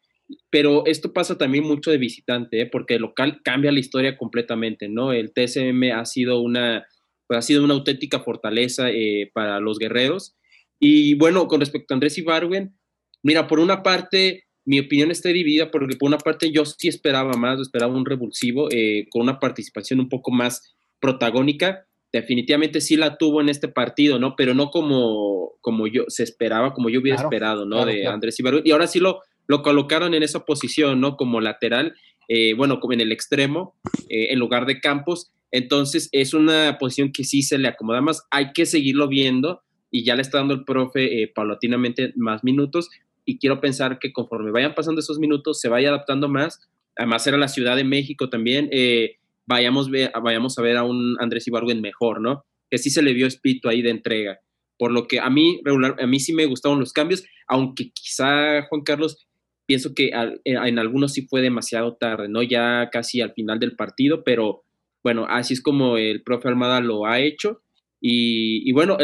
pero 0.50 0.84
esto 0.84 1.14
pasa 1.14 1.38
también 1.38 1.64
mucho 1.64 1.90
de 1.90 1.96
visitante, 1.96 2.60
¿eh? 2.60 2.66
porque 2.66 2.96
el 2.96 3.02
local 3.02 3.40
cambia 3.42 3.72
la 3.72 3.80
historia 3.80 4.18
completamente, 4.18 4.90
¿no? 4.90 5.14
El 5.14 5.32
TSM 5.32 5.92
ha 5.94 6.04
sido 6.04 6.42
una, 6.42 6.86
pues, 7.26 7.38
ha 7.38 7.42
sido 7.42 7.64
una 7.64 7.72
auténtica 7.72 8.20
fortaleza 8.20 8.88
para 9.32 9.60
los 9.60 9.78
guerreros. 9.78 10.36
Y 10.78 11.14
bueno, 11.14 11.48
con 11.48 11.60
respecto 11.60 11.94
a 11.94 11.96
Andrés 11.96 12.18
Ibarwen, 12.18 12.76
mira, 13.22 13.46
por 13.46 13.60
una 13.60 13.82
parte, 13.82 14.45
mi 14.66 14.80
opinión 14.80 15.12
está 15.12 15.30
dividida 15.30 15.70
porque 15.70 15.96
por 15.96 16.08
una 16.08 16.18
parte 16.18 16.50
yo 16.50 16.64
sí 16.64 16.88
esperaba 16.88 17.34
más, 17.34 17.60
esperaba 17.60 17.94
un 17.94 18.04
revulsivo 18.04 18.68
eh, 18.72 19.06
con 19.10 19.22
una 19.22 19.38
participación 19.38 20.00
un 20.00 20.08
poco 20.08 20.32
más 20.32 20.74
protagónica. 21.00 21.86
Definitivamente 22.12 22.80
sí 22.80 22.96
la 22.96 23.16
tuvo 23.16 23.40
en 23.40 23.48
este 23.48 23.68
partido, 23.68 24.18
¿no? 24.18 24.34
Pero 24.34 24.54
no 24.54 24.70
como, 24.70 25.52
como 25.60 25.86
yo 25.86 26.04
se 26.08 26.24
esperaba, 26.24 26.74
como 26.74 26.90
yo 26.90 27.00
hubiera 27.00 27.22
esperado, 27.22 27.64
¿no? 27.64 27.86
de 27.86 28.08
Andrés 28.08 28.40
Ibargüen. 28.40 28.66
Y 28.66 28.72
ahora 28.72 28.88
sí 28.88 28.98
lo, 28.98 29.20
lo 29.46 29.62
colocaron 29.62 30.14
en 30.14 30.24
esa 30.24 30.44
posición, 30.44 31.00
¿no? 31.00 31.16
Como 31.16 31.40
lateral, 31.40 31.94
eh, 32.28 32.54
bueno, 32.54 32.80
como 32.80 32.92
en 32.92 33.00
el 33.00 33.12
extremo, 33.12 33.76
eh, 34.08 34.28
en 34.30 34.38
lugar 34.40 34.66
de 34.66 34.80
Campos. 34.80 35.30
Entonces 35.52 36.08
es 36.10 36.34
una 36.34 36.76
posición 36.80 37.12
que 37.12 37.22
sí 37.22 37.42
se 37.42 37.58
le 37.58 37.68
acomoda 37.68 38.00
más. 38.00 38.26
Hay 38.32 38.52
que 38.52 38.66
seguirlo 38.66 39.06
viendo 39.06 39.62
y 39.92 40.04
ya 40.04 40.16
le 40.16 40.22
está 40.22 40.38
dando 40.38 40.54
el 40.54 40.64
profe 40.64 41.30
paulatinamente 41.32 42.12
más 42.16 42.42
minutos 42.42 42.90
y 43.26 43.38
quiero 43.38 43.60
pensar 43.60 43.98
que 43.98 44.12
conforme 44.12 44.52
vayan 44.52 44.74
pasando 44.74 45.00
esos 45.00 45.18
minutos 45.18 45.60
se 45.60 45.68
vaya 45.68 45.88
adaptando 45.88 46.28
más. 46.28 46.60
Además 46.96 47.26
era 47.26 47.36
la 47.36 47.48
Ciudad 47.48 47.76
de 47.76 47.84
México 47.84 48.30
también, 48.30 48.68
eh, 48.72 49.16
vayamos, 49.46 49.90
vayamos 50.22 50.58
a 50.58 50.62
ver 50.62 50.76
a 50.76 50.84
un 50.84 51.16
Andrés 51.20 51.46
Ibargüen 51.46 51.82
mejor, 51.82 52.22
¿no? 52.22 52.46
Que 52.70 52.78
sí 52.78 52.88
se 52.88 53.02
le 53.02 53.12
vio 53.12 53.26
espíritu 53.26 53.68
ahí 53.68 53.82
de 53.82 53.90
entrega. 53.90 54.38
Por 54.78 54.92
lo 54.92 55.06
que 55.06 55.20
a 55.20 55.28
mí, 55.28 55.60
regular, 55.64 55.96
a 55.98 56.06
mí 56.06 56.20
sí 56.20 56.32
me 56.32 56.46
gustaron 56.46 56.80
los 56.80 56.92
cambios, 56.92 57.24
aunque 57.48 57.90
quizá, 57.90 58.62
Juan 58.68 58.82
Carlos, 58.82 59.26
pienso 59.66 59.94
que 59.94 60.10
en 60.44 60.78
algunos 60.78 61.12
sí 61.12 61.26
fue 61.26 61.42
demasiado 61.42 61.96
tarde, 61.96 62.28
¿no? 62.28 62.42
Ya 62.42 62.88
casi 62.90 63.20
al 63.20 63.32
final 63.32 63.58
del 63.58 63.74
partido, 63.74 64.22
pero 64.24 64.62
bueno, 65.02 65.26
así 65.28 65.54
es 65.54 65.62
como 65.62 65.98
el 65.98 66.22
profe 66.22 66.48
Armada 66.48 66.80
lo 66.80 67.06
ha 67.06 67.20
hecho 67.20 67.62
y, 68.00 68.70
bueno, 68.72 68.98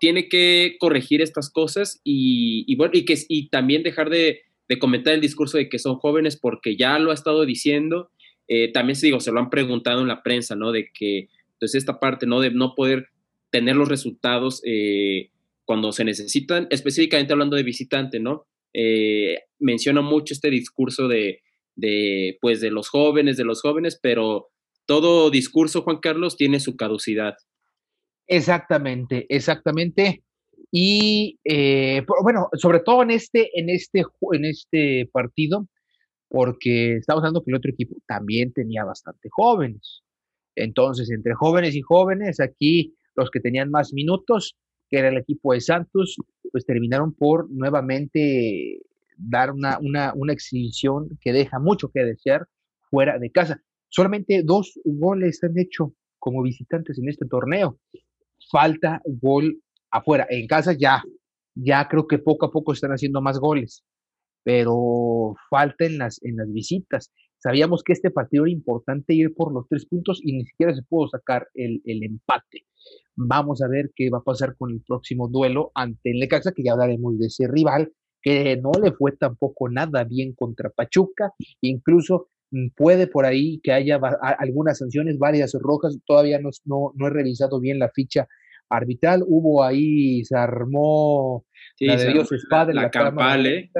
tiene 0.00 0.28
que 0.28 0.76
corregir 0.78 1.22
estas 1.22 1.50
cosas 1.50 2.00
y, 2.04 2.74
bueno, 2.76 2.92
y, 2.94 3.04
que, 3.04 3.16
y 3.28 3.48
también 3.48 3.82
dejar 3.82 4.10
de, 4.10 4.42
comentar 4.78 5.14
el 5.14 5.20
discurso 5.20 5.56
de 5.56 5.68
que 5.68 5.78
son 5.78 5.96
jóvenes 5.96 6.36
porque 6.36 6.76
ya 6.76 6.98
lo 6.98 7.10
ha 7.10 7.14
estado 7.14 7.46
diciendo. 7.46 8.10
Eh, 8.46 8.70
también 8.72 8.96
se, 8.96 9.06
digo, 9.06 9.20
se 9.20 9.32
lo 9.32 9.40
han 9.40 9.50
preguntado 9.50 10.02
en 10.02 10.08
la 10.08 10.22
prensa, 10.22 10.54
¿no? 10.56 10.72
De 10.72 10.90
que, 10.92 11.18
entonces, 11.20 11.58
pues, 11.58 11.74
esta 11.74 12.00
parte, 12.00 12.26
¿no? 12.26 12.40
De 12.40 12.50
no 12.50 12.74
poder 12.74 13.08
tener 13.50 13.76
los 13.76 13.88
resultados 13.88 14.62
eh, 14.64 15.30
cuando 15.64 15.92
se 15.92 16.04
necesitan, 16.04 16.66
específicamente 16.70 17.32
hablando 17.32 17.56
de 17.56 17.62
visitante, 17.62 18.20
¿no? 18.20 18.46
Eh, 18.74 19.38
menciona 19.58 20.02
mucho 20.02 20.34
este 20.34 20.50
discurso 20.50 21.08
de, 21.08 21.40
de, 21.76 22.38
pues, 22.40 22.60
de 22.60 22.70
los 22.70 22.88
jóvenes, 22.88 23.36
de 23.36 23.44
los 23.44 23.60
jóvenes, 23.62 23.98
pero 24.00 24.48
todo 24.86 25.30
discurso, 25.30 25.82
Juan 25.82 25.98
Carlos, 25.98 26.36
tiene 26.36 26.60
su 26.60 26.76
caducidad. 26.76 27.34
Exactamente, 28.28 29.26
exactamente. 29.34 30.22
Y 30.70 31.38
eh, 31.44 32.04
bueno, 32.22 32.48
sobre 32.54 32.80
todo 32.80 33.02
en 33.02 33.10
este, 33.10 33.50
en 33.58 33.70
este, 33.70 34.02
en 34.32 34.44
este 34.44 35.08
partido, 35.12 35.66
porque 36.28 36.96
estamos 36.96 37.22
hablando 37.22 37.42
que 37.44 37.50
el 37.52 37.56
otro 37.56 37.70
equipo 37.72 37.96
también 38.06 38.52
tenía 38.52 38.84
bastante 38.84 39.28
jóvenes. 39.30 40.02
Entonces, 40.56 41.10
entre 41.10 41.34
jóvenes 41.34 41.74
y 41.76 41.82
jóvenes, 41.82 42.40
aquí 42.40 42.94
los 43.16 43.30
que 43.30 43.40
tenían 43.40 43.70
más 43.70 43.92
minutos, 43.94 44.56
que 44.90 44.98
era 44.98 45.08
el 45.10 45.18
equipo 45.18 45.54
de 45.54 45.60
Santos, 45.62 46.16
pues 46.52 46.66
terminaron 46.66 47.14
por 47.14 47.50
nuevamente 47.50 48.80
dar 49.16 49.52
una, 49.52 49.78
una, 49.80 50.12
una 50.14 50.32
exhibición 50.34 51.08
que 51.22 51.32
deja 51.32 51.58
mucho 51.60 51.90
que 51.90 52.04
desear 52.04 52.46
fuera 52.90 53.18
de 53.18 53.30
casa. 53.30 53.62
Solamente 53.88 54.42
dos 54.44 54.78
goles 54.84 55.42
han 55.44 55.58
hecho 55.58 55.94
como 56.18 56.42
visitantes 56.42 56.98
en 56.98 57.08
este 57.08 57.26
torneo. 57.26 57.78
Falta 58.50 59.00
gol 59.04 59.60
afuera. 59.90 60.26
En 60.30 60.46
casa 60.46 60.72
ya, 60.72 61.02
ya 61.54 61.88
creo 61.88 62.06
que 62.06 62.18
poco 62.18 62.46
a 62.46 62.50
poco 62.50 62.72
están 62.72 62.92
haciendo 62.92 63.20
más 63.20 63.38
goles, 63.38 63.84
pero 64.44 65.34
falta 65.50 65.84
en 65.84 65.98
las, 65.98 66.22
en 66.22 66.36
las 66.36 66.52
visitas. 66.52 67.12
Sabíamos 67.40 67.82
que 67.84 67.92
este 67.92 68.10
partido 68.10 68.46
era 68.46 68.52
importante 68.52 69.14
ir 69.14 69.32
por 69.34 69.52
los 69.52 69.68
tres 69.68 69.86
puntos 69.86 70.20
y 70.22 70.32
ni 70.32 70.44
siquiera 70.44 70.74
se 70.74 70.82
pudo 70.82 71.08
sacar 71.08 71.48
el, 71.54 71.80
el 71.84 72.02
empate. 72.02 72.64
Vamos 73.14 73.62
a 73.62 73.68
ver 73.68 73.92
qué 73.94 74.10
va 74.10 74.18
a 74.18 74.24
pasar 74.24 74.56
con 74.56 74.70
el 74.70 74.82
próximo 74.82 75.28
duelo 75.28 75.70
ante 75.74 76.10
el 76.10 76.18
Necaxa, 76.18 76.52
que 76.52 76.64
ya 76.64 76.72
hablaremos 76.72 77.18
de 77.18 77.26
ese 77.26 77.46
rival, 77.46 77.92
que 78.22 78.56
no 78.56 78.72
le 78.82 78.92
fue 78.92 79.12
tampoco 79.12 79.68
nada 79.68 80.04
bien 80.04 80.34
contra 80.34 80.70
Pachuca, 80.70 81.32
incluso 81.60 82.30
puede 82.76 83.06
por 83.06 83.26
ahí 83.26 83.60
que 83.62 83.72
haya 83.72 84.00
algunas 84.38 84.78
sanciones, 84.78 85.18
varias 85.18 85.52
rojas, 85.60 85.98
todavía 86.06 86.38
no, 86.40 86.50
no, 86.64 86.92
no 86.94 87.06
he 87.06 87.10
revisado 87.10 87.60
bien 87.60 87.78
la 87.78 87.90
ficha 87.90 88.26
arbitral, 88.70 89.24
hubo 89.26 89.64
ahí, 89.64 90.24
se 90.24 90.36
armó 90.36 91.44
la 91.80 91.96
de 91.96 92.12
Dios 92.12 92.30
Espada, 92.32 92.72
la, 92.72 92.82
la 92.82 92.90
campal, 92.90 93.70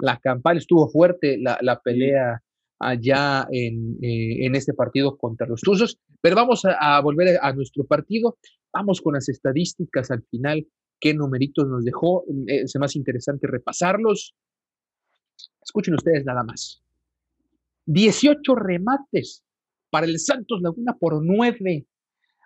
la 0.00 0.18
campal 0.18 0.58
estuvo 0.58 0.88
fuerte 0.88 1.38
la, 1.38 1.58
la 1.62 1.80
pelea 1.80 2.42
allá 2.78 3.46
en, 3.50 3.96
eh, 4.02 4.44
en, 4.44 4.54
este 4.54 4.74
partido 4.74 5.16
contra 5.16 5.46
los 5.46 5.60
Tuzos, 5.62 5.98
pero 6.20 6.36
vamos 6.36 6.62
a, 6.64 7.00
volver 7.00 7.38
a 7.40 7.52
nuestro 7.52 7.84
partido, 7.84 8.36
vamos 8.72 9.00
con 9.00 9.14
las 9.14 9.28
estadísticas 9.28 10.10
al 10.10 10.22
final, 10.30 10.66
qué 11.00 11.14
numeritos 11.14 11.66
nos 11.68 11.84
dejó, 11.84 12.24
eh, 12.48 12.62
es 12.64 12.76
más 12.78 12.96
interesante 12.96 13.46
repasarlos. 13.46 14.34
Escuchen 15.62 15.94
ustedes 15.94 16.24
nada 16.24 16.44
más. 16.44 16.82
18 17.86 18.54
remates 18.54 19.42
para 19.90 20.06
el 20.06 20.18
Santos 20.18 20.60
Laguna 20.62 20.96
por 20.98 21.24
9 21.24 21.86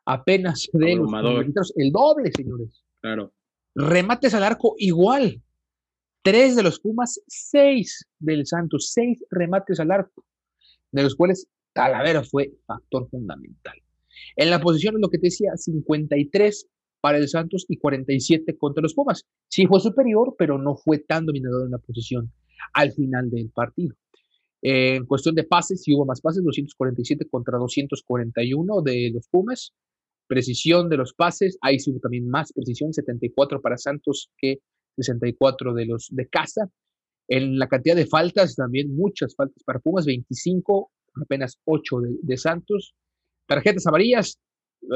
apenas 0.07 0.68
de 0.72 0.96
los 0.96 1.72
el 1.76 1.92
doble, 1.92 2.31
señores. 2.33 2.85
Claro. 3.00 3.33
Remates 3.74 4.35
al 4.35 4.44
arco 4.44 4.74
igual. 4.79 5.42
Tres 6.22 6.55
de 6.55 6.62
los 6.62 6.81
Pumas, 6.81 7.18
seis 7.26 8.07
del 8.18 8.46
Santos, 8.46 8.90
seis 8.92 9.24
remates 9.31 9.81
al 9.81 9.90
arco, 9.90 10.22
de 10.92 11.03
los 11.03 11.14
cuales 11.14 11.48
Talavera 11.72 12.22
fue 12.22 12.53
factor 12.66 13.09
fundamental. 13.09 13.74
En 14.37 14.50
la 14.50 14.61
posición, 14.61 15.00
lo 15.00 15.09
que 15.09 15.16
te 15.16 15.29
decía, 15.29 15.53
53 15.57 16.68
para 17.00 17.16
el 17.16 17.29
Santos 17.29 17.64
y 17.68 17.79
47 17.79 18.59
contra 18.59 18.83
los 18.83 18.92
Pumas. 18.92 19.24
Sí 19.48 19.66
fue 19.66 19.81
superior, 19.81 20.35
pero 20.38 20.59
no 20.59 20.76
fue 20.76 20.98
tan 20.98 21.24
dominador 21.24 21.64
en 21.64 21.70
la 21.70 21.79
posición 21.79 22.31
al 22.74 22.92
final 22.92 23.31
del 23.31 23.50
partido. 23.50 23.96
En 24.62 25.06
cuestión 25.06 25.34
de 25.34 25.44
pases, 25.44 25.82
sí 25.82 25.94
hubo 25.94 26.04
más 26.04 26.20
pases, 26.20 26.44
247 26.44 27.26
contra 27.30 27.58
241 27.58 28.82
de 28.82 29.10
los 29.14 29.26
Pumas 29.28 29.72
precisión 30.30 30.88
de 30.88 30.96
los 30.96 31.12
pases, 31.12 31.58
ahí 31.60 31.76
hubo 31.88 31.98
también 31.98 32.28
más 32.30 32.52
precisión, 32.52 32.92
74 32.92 33.60
para 33.60 33.76
Santos 33.76 34.30
que 34.38 34.60
64 34.96 35.74
de 35.74 35.86
los 35.86 36.06
de 36.10 36.28
casa. 36.28 36.70
En 37.28 37.58
la 37.58 37.66
cantidad 37.66 37.96
de 37.96 38.06
faltas, 38.06 38.54
también 38.54 38.94
muchas 38.94 39.34
faltas 39.34 39.62
para 39.64 39.80
Pumas, 39.80 40.06
25, 40.06 40.90
apenas 41.20 41.58
8 41.64 41.96
de, 42.22 42.36
Santos. 42.36 42.94
Tarjetas 43.46 43.88
amarillas, 43.88 44.38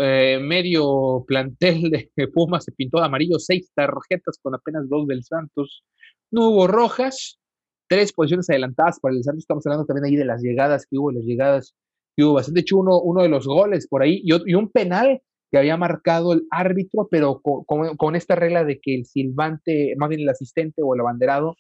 eh, 0.01 0.39
medio 0.41 1.25
plantel 1.27 1.91
de 1.91 2.29
Pumas 2.29 2.65
se 2.65 2.73
pintó 2.73 3.01
de 3.01 3.07
amarillo, 3.07 3.41
6 3.41 3.73
tarjetas 3.75 4.39
con 4.41 4.55
apenas 4.55 4.89
2 4.89 5.09
del 5.09 5.25
Santos. 5.25 5.83
No 6.31 6.51
hubo 6.51 6.69
rojas, 6.69 7.41
tres 7.89 8.13
posiciones 8.13 8.49
adelantadas 8.51 9.01
para 9.01 9.15
el 9.15 9.23
Santos. 9.23 9.45
Estamos 9.45 9.67
hablando 9.67 9.87
también 9.87 10.07
ahí 10.07 10.17
de 10.17 10.25
las 10.25 10.43
llegadas 10.43 10.87
que 10.87 10.99
hubo, 10.99 11.13
las 11.13 11.25
llegadas 11.25 11.75
hubo 12.19 12.35
bastante. 12.35 12.59
De 12.59 12.63
hecho, 12.63 12.79
uno, 12.79 13.01
uno 13.01 13.23
de 13.23 13.29
los 13.29 13.47
goles 13.47 13.87
por 13.89 14.03
ahí 14.03 14.23
y, 14.25 14.55
un 14.55 14.71
penal 14.71 15.21
que 15.51 15.59
había 15.59 15.77
marcado 15.77 16.33
el 16.33 16.43
árbitro, 16.51 17.09
pero 17.11 17.41
con, 17.41 18.17
esta 18.17 18.35
regla 18.35 18.65
de 18.65 18.81
que 18.81 18.95
el 18.95 19.07
silbante, 19.07 19.95
más 19.97 20.09
bien 20.09 20.23
el 20.23 20.29
asistente 20.29 20.83
o 20.83 20.95
el 20.95 21.01
abanderado, 21.01 21.55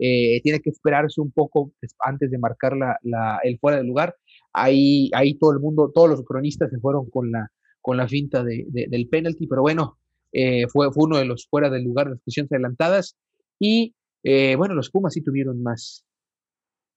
eh, 0.00 0.40
tiene 0.42 0.60
que 0.60 0.70
esperarse 0.70 1.20
un 1.20 1.30
poco 1.30 1.72
antes 2.00 2.30
de 2.30 2.38
marcar 2.38 2.76
la, 2.76 3.38
el 3.44 3.58
fuera 3.58 3.78
de 3.78 3.84
lugar. 3.84 4.16
Ahí, 4.52 5.10
ahí 5.14 5.38
todo 5.38 5.52
el 5.52 5.60
mundo, 5.60 5.92
todos 5.94 6.10
los 6.10 6.24
cronistas 6.24 6.70
se 6.70 6.80
fueron 6.80 7.08
con 7.08 7.30
la, 7.30 7.50
con 7.80 7.96
la 7.96 8.08
finta 8.08 8.42
de, 8.42 8.66
del 8.68 9.08
penalti, 9.08 9.46
pero 9.46 9.62
bueno, 9.62 9.96
eh, 10.32 10.66
fue, 10.68 10.92
fue 10.92 11.04
uno 11.04 11.18
de 11.18 11.24
los 11.24 11.46
fuera 11.48 11.70
del 11.70 11.84
lugar 11.84 12.06
de 12.06 12.14
las 12.14 12.20
posiciones 12.22 12.50
adelantadas. 12.50 13.16
Y 13.60 13.94
eh, 14.22 14.56
bueno, 14.56 14.74
los 14.74 14.90
Pumas 14.90 15.14
sí 15.14 15.22
tuvieron 15.22 15.62
más, 15.62 16.04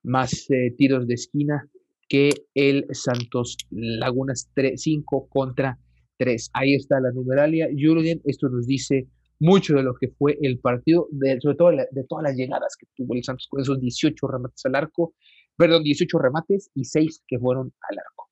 más 0.04 0.48
tiros 0.78 1.08
de 1.08 1.14
esquina 1.14 1.70
que 2.08 2.32
el 2.56 2.86
Santos 2.92 3.56
Lagunas 3.70 4.50
5 4.76 5.30
contra 5.30 5.78
3. 6.18 6.50
Ahí 6.54 6.74
está 6.74 7.00
la 7.00 7.12
numeralia. 7.12 7.70
Jurgen, 7.72 8.22
esto 8.26 8.50
nos 8.50 8.66
dice 8.66 9.08
mucho 9.40 9.76
de 9.76 9.84
lo 9.84 9.94
que 9.96 10.10
fue 10.10 10.38
el 10.42 10.60
partido, 10.60 11.08
sobre 11.40 11.56
todo 11.56 11.70
de, 11.70 12.04
todas 12.08 12.24
las 12.24 12.36
llegadas 12.36 12.76
que 12.78 12.88
tuvo 12.96 13.16
el 13.16 13.24
Santos 13.24 13.48
con 13.50 13.62
esos 13.62 13.80
18 13.80 14.28
remates 14.28 14.66
al 14.66 14.76
arco, 14.76 15.14
perdón, 15.56 15.84
18 15.84 16.18
remates 16.18 16.70
y 16.76 16.84
6 16.84 17.24
que 17.28 17.40
fueron 17.40 17.72
al 17.90 17.98
arco. 18.00 18.29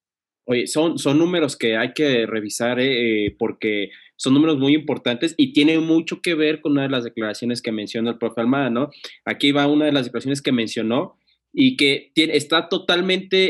Oye, 0.50 0.66
son, 0.66 0.98
son 0.98 1.20
números 1.20 1.58
que 1.58 1.76
hay 1.76 1.92
que 1.94 2.26
revisar 2.26 2.80
eh, 2.80 3.36
porque 3.38 3.90
son 4.16 4.34
números 4.34 4.58
muy 4.58 4.74
importantes 4.74 5.36
y 5.38 5.52
tienen 5.52 5.84
mucho 5.84 6.22
que 6.22 6.36
ver 6.36 6.62
con 6.62 6.72
una 6.72 6.84
de 6.84 6.90
las 6.90 7.04
declaraciones 7.04 7.62
que 7.62 7.74
mencionó 7.74 8.10
el 8.10 8.18
profe 8.18 8.40
Almada, 8.40 8.70
¿no? 8.70 8.90
Aquí 9.26 9.52
va 9.52 9.68
una 9.68 9.86
de 9.86 9.92
las 9.92 10.06
declaraciones 10.06 10.42
que 10.42 10.54
mencionó 10.54 11.18
y 11.54 11.76
que 11.76 12.12
tiene, 12.16 12.38
está 12.38 12.70
totalmente 12.70 13.50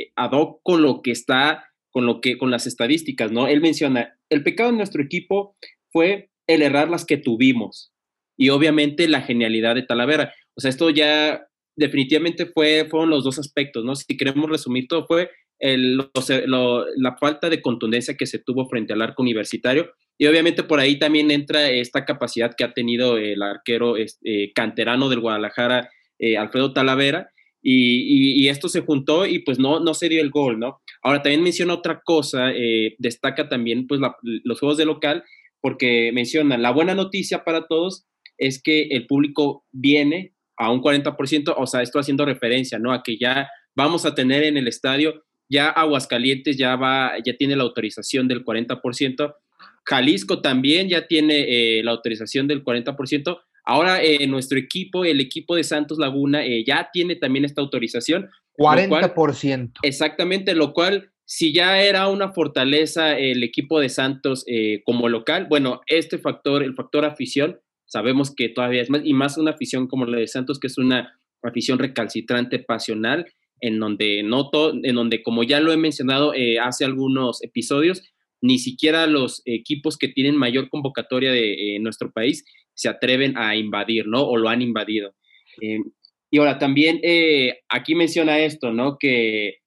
eh, 0.00 0.12
ad 0.16 0.32
hoc 0.32 0.60
con 0.64 0.82
lo 0.82 1.00
que 1.00 1.12
está, 1.12 1.70
con 1.90 2.06
lo 2.06 2.20
que, 2.20 2.36
con 2.36 2.50
las 2.50 2.66
estadísticas, 2.66 3.30
¿no? 3.30 3.46
Él 3.46 3.60
menciona, 3.60 4.18
el 4.28 4.42
pecado 4.42 4.72
de 4.72 4.78
nuestro 4.78 5.02
equipo 5.02 5.56
fue 5.90 6.30
el 6.48 6.62
errar 6.62 6.90
las 6.90 7.04
que 7.04 7.18
tuvimos 7.18 7.92
y 8.36 8.48
obviamente 8.48 9.06
la 9.06 9.22
genialidad 9.22 9.76
de 9.76 9.82
Talavera. 9.82 10.34
O 10.56 10.60
sea, 10.60 10.70
esto 10.70 10.90
ya 10.90 11.46
definitivamente 11.76 12.46
fue, 12.46 12.86
fueron 12.90 13.10
los 13.10 13.22
dos 13.22 13.38
aspectos, 13.38 13.84
¿no? 13.84 13.94
Si 13.94 14.16
queremos 14.16 14.50
resumir 14.50 14.88
todo, 14.88 15.06
fue 15.06 15.30
el, 15.58 15.96
la 16.96 17.16
falta 17.16 17.48
de 17.48 17.62
contundencia 17.62 18.16
que 18.16 18.26
se 18.26 18.38
tuvo 18.38 18.68
frente 18.68 18.92
al 18.92 19.02
arco 19.02 19.22
universitario 19.22 19.90
y 20.18 20.26
obviamente 20.26 20.62
por 20.62 20.80
ahí 20.80 20.98
también 20.98 21.30
entra 21.30 21.70
esta 21.70 22.04
capacidad 22.04 22.54
que 22.56 22.64
ha 22.64 22.72
tenido 22.72 23.18
el 23.18 23.42
arquero 23.42 23.96
este, 23.96 24.52
canterano 24.54 25.08
del 25.08 25.20
Guadalajara, 25.20 25.90
eh, 26.18 26.38
Alfredo 26.38 26.72
Talavera, 26.72 27.30
y, 27.68 28.46
esto 28.48 28.68
se 28.68 28.82
juntó 28.82 29.26
y 29.26 29.40
pues 29.40 29.58
no, 29.58 29.80
no 29.80 29.92
se 29.92 30.08
dio 30.08 30.22
el 30.22 30.30
gol, 30.30 30.60
¿no? 30.60 30.80
Ahora 31.02 31.20
también 31.20 31.42
menciona 31.42 31.74
otra 31.74 32.00
cosa, 32.04 32.52
eh, 32.54 32.94
destaca 32.98 33.48
también 33.48 33.88
pues 33.88 34.00
los 34.22 34.60
juegos 34.60 34.78
de 34.78 34.84
local, 34.84 35.24
porque 35.60 36.12
menciona, 36.14 36.56
la 36.58 36.70
buena 36.70 36.94
noticia 36.94 37.42
para 37.42 37.66
todos 37.66 38.06
es 38.38 38.62
que 38.62 38.82
el 38.82 39.08
público 39.08 39.64
viene 39.72 40.32
a 40.56 40.70
un 40.70 40.80
40%, 40.80 41.54
o 41.56 41.66
sea, 41.66 41.82
esto 41.82 41.98
haciendo 41.98 42.24
referencia, 42.24 42.78
¿no? 42.78 42.92
A 42.92 43.02
que 43.02 43.18
ya 43.18 43.48
vamos 43.74 44.06
a 44.06 44.14
tener 44.14 44.44
en 44.44 44.56
el 44.56 44.68
estadio, 44.68 45.24
ya 45.48 45.68
Aguascalientes 45.68 46.56
ya 46.56 46.76
va, 46.76 47.12
ya 47.24 47.36
tiene 47.36 47.56
la 47.56 47.62
autorización 47.62 48.28
del 48.28 48.44
40%, 48.44 49.34
Jalisco 49.84 50.42
también 50.42 50.88
ya 50.88 51.06
tiene 51.06 51.78
eh, 51.78 51.82
la 51.82 51.92
autorización 51.92 52.46
del 52.46 52.64
40%, 52.64 53.38
Ahora 53.68 54.00
eh, 54.00 54.24
nuestro 54.28 54.60
equipo, 54.60 55.04
el 55.04 55.20
equipo 55.20 55.56
de 55.56 55.64
Santos 55.64 55.98
Laguna, 55.98 56.46
eh, 56.46 56.62
ya 56.64 56.88
tiene 56.92 57.16
también 57.16 57.44
esta 57.44 57.60
autorización. 57.60 58.30
40%. 58.56 59.72
exactamente, 59.82 60.54
lo 60.54 60.72
cual, 60.72 61.10
si 61.24 61.52
ya 61.52 61.82
era 61.82 62.06
una 62.06 62.30
fortaleza 62.30 63.18
el 63.18 63.42
equipo 63.42 63.80
de 63.80 63.88
Santos 63.88 64.46
como 64.84 65.08
local, 65.08 65.46
bueno, 65.50 65.80
este 65.88 66.18
factor, 66.18 66.62
el 66.62 66.74
factor 66.74 67.04
afición, 67.04 67.58
sabemos 67.86 68.32
que 68.32 68.48
todavía 68.48 68.82
es 68.82 68.88
más, 68.88 69.02
y 69.04 69.12
más 69.12 69.36
una 69.36 69.50
afición 69.50 69.88
como 69.88 70.06
la 70.06 70.18
de 70.18 70.28
Santos, 70.28 70.60
que 70.60 70.68
es 70.68 70.78
una 70.78 71.18
afición 71.42 71.80
recalcitrante, 71.80 72.60
pasional, 72.60 73.26
en 73.60 73.78
donde 73.78 74.22
noto, 74.22 74.72
en 74.74 74.94
donde, 74.94 75.22
como 75.22 75.42
ya 75.42 75.60
lo 75.60 75.72
he 75.72 75.76
mencionado 75.76 76.32
hace 76.62 76.84
algunos 76.84 77.42
episodios, 77.42 78.02
ni 78.42 78.58
siquiera 78.58 79.06
los 79.06 79.42
equipos 79.44 79.96
que 79.96 80.08
tienen 80.08 80.36
mayor 80.36 80.68
convocatoria 80.68 81.32
de 81.32 81.78
nuestro 81.80 82.12
país 82.12 82.44
se 82.76 82.88
atreven 82.88 83.36
a 83.36 83.56
invadir, 83.56 84.06
¿no? 84.06 84.22
O 84.22 84.36
lo 84.36 84.48
han 84.48 84.62
invadido. 84.62 85.14
Eh, 85.60 85.80
y 86.30 86.38
ahora 86.38 86.58
también 86.58 87.00
eh, 87.02 87.60
aquí 87.68 87.94
menciona 87.94 88.38
esto, 88.38 88.72
¿no? 88.72 88.98
Que, 88.98 89.58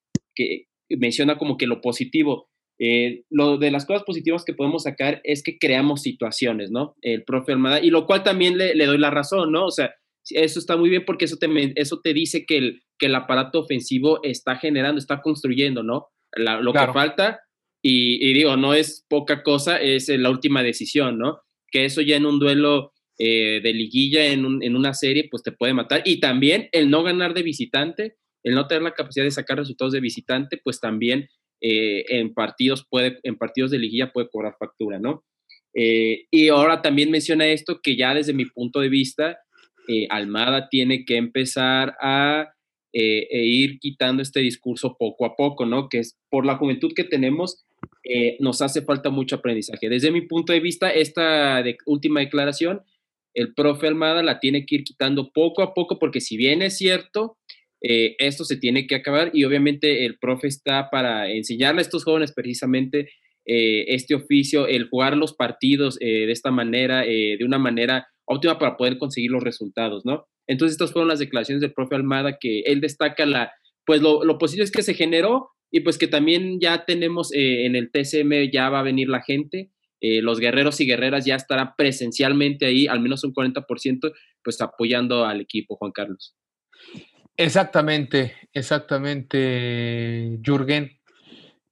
menciona 0.89 1.37
como 1.37 1.57
que 1.57 1.67
lo 1.67 1.81
positivo. 1.81 2.49
Eh, 2.79 3.23
lo 3.29 3.57
de 3.57 3.71
las 3.71 3.85
cosas 3.85 4.03
positivas 4.03 4.45
que 4.45 4.53
podemos 4.53 4.83
sacar 4.83 5.19
es 5.25 5.43
que 5.43 5.57
creamos 5.57 6.01
situaciones, 6.01 6.71
¿no? 6.71 6.95
El 7.01 7.23
profe 7.23 7.51
Almada, 7.51 7.81
y 7.81 7.89
lo 7.89 8.05
cual 8.05 8.23
también 8.23 8.57
le, 8.57 8.85
doy 8.85 8.97
la 8.97 9.09
razón, 9.09 9.51
¿no? 9.51 9.65
O 9.65 9.71
sea, 9.71 9.93
eso 10.31 10.59
está 10.59 10.77
muy 10.77 10.89
bien 10.89 11.03
porque 11.05 11.25
eso 11.25 11.37
te, 11.37 11.47
eso 11.75 11.99
te 12.01 12.13
dice 12.13 12.45
que 12.45 12.57
el, 12.57 12.81
que 12.97 13.07
el 13.07 13.15
aparato 13.15 13.59
ofensivo 13.59 14.19
está 14.23 14.55
generando, 14.57 14.99
está 14.99 15.21
construyendo, 15.21 15.83
¿no? 15.83 16.07
lo 16.35 16.73
que 16.73 16.87
falta, 16.93 17.39
y, 17.81 18.29
y, 18.29 18.33
digo, 18.33 18.55
no 18.55 18.75
es 18.75 19.05
poca 19.09 19.41
cosa, 19.41 19.77
es 19.77 20.09
la 20.09 20.29
última 20.29 20.61
decisión, 20.61 21.17
¿no? 21.17 21.39
Que 21.71 21.85
eso 21.85 22.01
ya 22.01 22.17
en 22.17 22.27
un 22.27 22.37
duelo 22.37 22.91
eh, 23.21 23.59
de 23.61 23.73
liguilla 23.73 24.27
en, 24.27 24.45
una 24.45 24.93
serie, 24.93 25.27
pues 25.29 25.43
te 25.43 25.51
puede 25.51 25.73
matar. 25.73 26.01
Y 26.05 26.21
también 26.21 26.69
el 26.71 26.89
no 26.89 27.03
ganar 27.03 27.33
de 27.33 27.43
visitante 27.43 28.15
el 28.43 28.55
no 28.55 28.67
tener 28.67 28.83
la 28.83 28.93
capacidad 28.93 29.25
de 29.25 29.31
sacar 29.31 29.57
resultados 29.57 29.91
de 29.91 29.99
visitante, 29.99 30.57
pues 30.63 30.79
también 30.79 31.27
eh, 31.59 32.05
en 32.07 32.33
partidos 32.33 32.85
puede, 32.89 33.19
en 33.23 33.35
partidos 33.35 33.71
de 33.71 33.79
liguilla 33.79 34.13
puede 34.13 34.29
cobrar 34.29 34.55
factura, 34.57 34.97
¿no? 34.97 35.25
Eh, 35.73 36.27
y 36.31 36.47
ahora 36.47 36.81
también 36.81 37.11
menciona 37.11 37.45
esto 37.47 37.81
que 37.83 37.97
ya 37.97 38.13
desde 38.13 38.31
mi 38.31 38.45
punto 38.45 38.79
de 38.79 38.87
vista, 38.87 39.37
eh, 39.89 40.07
Almada 40.09 40.69
tiene 40.69 41.03
que 41.03 41.17
empezar 41.17 41.95
a 42.01 42.53
e 42.91 43.45
ir 43.45 43.77
quitando 43.77 44.23
este 44.23 44.39
discurso 44.39 44.95
poco 44.97 45.23
a 45.23 45.35
poco, 45.35 45.67
¿no? 45.67 45.89
Que 45.89 45.99
es 45.99 46.17
por 46.31 46.43
la 46.43 46.55
juventud 46.55 46.91
que 46.95 47.03
tenemos, 47.03 47.63
nos 48.39 48.63
hace 48.63 48.81
falta 48.81 49.11
mucho 49.11 49.35
aprendizaje. 49.35 49.89
Desde 49.89 50.09
mi 50.09 50.21
punto 50.21 50.53
de 50.53 50.59
vista, 50.59 50.89
esta 50.89 51.63
última 51.85 52.21
declaración, 52.21 52.81
el 53.35 53.53
profe 53.53 53.87
Almada 53.87 54.23
la 54.23 54.39
tiene 54.39 54.65
que 54.65 54.75
ir 54.75 54.83
quitando 54.83 55.31
poco 55.31 55.61
a 55.61 55.73
poco, 55.73 55.99
porque 55.99 56.19
si 56.19 56.35
bien 56.35 56.61
es 56.61 56.77
cierto, 56.77 57.37
eh, 57.81 58.15
esto 58.19 58.43
se 58.43 58.57
tiene 58.57 58.87
que 58.87 58.95
acabar 58.95 59.31
y 59.33 59.45
obviamente 59.45 60.05
el 60.05 60.17
profe 60.17 60.47
está 60.47 60.89
para 60.89 61.31
enseñarle 61.31 61.79
a 61.79 61.83
estos 61.83 62.03
jóvenes 62.03 62.33
precisamente 62.33 63.09
eh, 63.45 63.85
este 63.87 64.15
oficio, 64.15 64.67
el 64.67 64.89
jugar 64.89 65.15
los 65.15 65.33
partidos 65.33 65.97
eh, 66.01 66.25
de 66.25 66.31
esta 66.31 66.51
manera, 66.51 67.03
de 67.03 67.43
una 67.43 67.57
manera 67.57 68.07
óptima 68.29 68.57
para 68.57 68.77
poder 68.77 68.97
conseguir 68.97 69.31
los 69.31 69.43
resultados, 69.43 70.05
¿no? 70.05 70.27
Entonces 70.47 70.73
estas 70.73 70.91
fueron 70.93 71.09
las 71.09 71.19
declaraciones 71.19 71.61
del 71.61 71.73
profe 71.73 71.95
Almada 71.95 72.37
que 72.39 72.61
él 72.61 72.81
destaca 72.81 73.25
la, 73.25 73.51
pues 73.85 74.01
lo, 74.01 74.23
lo 74.23 74.37
positivo 74.37 74.63
es 74.63 74.71
que 74.71 74.83
se 74.83 74.93
generó 74.93 75.49
y 75.71 75.81
pues 75.81 75.97
que 75.97 76.07
también 76.07 76.59
ya 76.59 76.85
tenemos 76.85 77.31
en 77.33 77.75
el 77.75 77.91
TCM, 77.91 78.51
ya 78.51 78.69
va 78.69 78.79
a 78.79 78.83
venir 78.83 79.07
la 79.09 79.21
gente, 79.21 79.69
los 80.01 80.39
guerreros 80.39 80.79
y 80.81 80.85
guerreras 80.85 81.25
ya 81.25 81.35
estarán 81.35 81.73
presencialmente 81.77 82.65
ahí, 82.65 82.87
al 82.87 83.01
menos 83.01 83.23
un 83.23 83.33
40%, 83.33 84.13
pues 84.43 84.61
apoyando 84.61 85.25
al 85.25 85.41
equipo, 85.41 85.75
Juan 85.75 85.91
Carlos. 85.91 86.35
Exactamente, 87.37 88.35
exactamente, 88.53 90.39
Jürgen. 90.43 90.91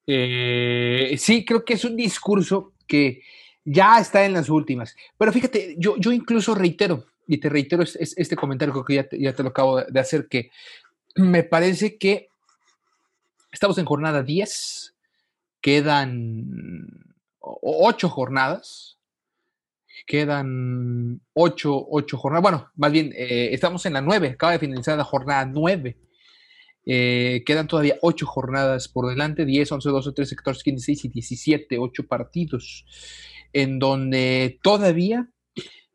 Eh, 0.05 1.15
sí, 1.17 1.43
creo 1.43 1.65
que 1.65 1.73
es 1.73 1.83
un 1.83 1.95
discurso 1.95 2.73
que 2.87 3.21
ya 3.69 3.99
está 3.99 4.25
en 4.25 4.33
las 4.33 4.49
últimas. 4.49 4.95
Pero 5.17 5.33
fíjate, 5.33 5.75
yo, 5.77 5.97
yo 5.97 6.13
incluso 6.13 6.55
reitero, 6.55 7.05
y 7.27 7.37
te 7.37 7.49
reitero 7.49 7.83
este 7.83 8.35
comentario 8.35 8.83
que 8.85 8.95
ya 8.95 9.03
te, 9.03 9.19
ya 9.19 9.33
te 9.33 9.43
lo 9.43 9.49
acabo 9.49 9.81
de 9.81 9.99
hacer, 9.99 10.27
que 10.29 10.51
me 11.15 11.43
parece 11.43 11.97
que 11.97 12.29
estamos 13.51 13.77
en 13.77 13.85
jornada 13.85 14.23
10, 14.23 14.95
quedan 15.59 16.87
ocho 17.41 18.07
jornadas, 18.07 18.97
quedan 20.05 21.19
ocho, 21.33 21.85
jornadas. 22.17 22.41
Bueno, 22.41 22.71
más 22.75 22.91
bien, 22.93 23.11
eh, 23.17 23.49
estamos 23.51 23.85
en 23.85 23.93
la 23.93 24.01
nueve, 24.01 24.29
acaba 24.29 24.53
de 24.53 24.59
finalizar 24.59 24.97
la 24.97 25.03
jornada 25.03 25.45
nueve. 25.45 25.97
Eh, 26.85 27.43
quedan 27.45 27.67
todavía 27.67 27.97
ocho 28.01 28.25
jornadas 28.25 28.87
por 28.87 29.09
delante, 29.09 29.43
10, 29.43 29.73
11, 29.73 29.89
12, 29.89 30.11
13, 30.13 30.35
14, 30.37 30.63
15, 30.63 30.91
16 30.91 31.05
y 31.05 31.09
17, 31.09 31.77
ocho 31.79 32.07
partidos, 32.07 32.85
en 33.57 33.79
donde 33.79 34.59
todavía 34.61 35.27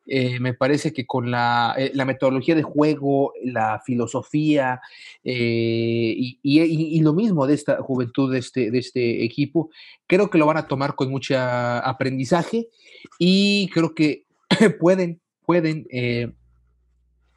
eh, 0.05 0.41
me 0.41 0.53
parece 0.53 0.93
que 0.93 1.07
con 1.07 1.31
la, 1.31 1.77
metodología 2.05 2.57
de 2.57 2.65
juego, 2.65 3.33
la 3.45 3.81
filosofía 3.87 4.81
y, 5.23 7.01
lo 7.03 7.13
mismo 7.13 7.47
de 7.47 7.55
esta 7.55 7.81
juventud 7.81 8.33
de 8.33 8.41
este, 8.41 8.73
de 8.73 8.79
este 8.79 9.25
equipo, 9.25 9.71
creo 10.09 10.29
que 10.29 10.39
lo 10.39 10.47
van 10.47 10.57
a 10.57 10.67
tomar 10.67 10.97
con 10.97 11.09
mucho 11.09 11.39
aprendizaje 11.39 12.69
y 13.21 13.71
creo 13.73 13.95
que 13.95 14.25
pueden, 14.81 15.21
pueden, 15.47 15.87
eh, 15.91 16.33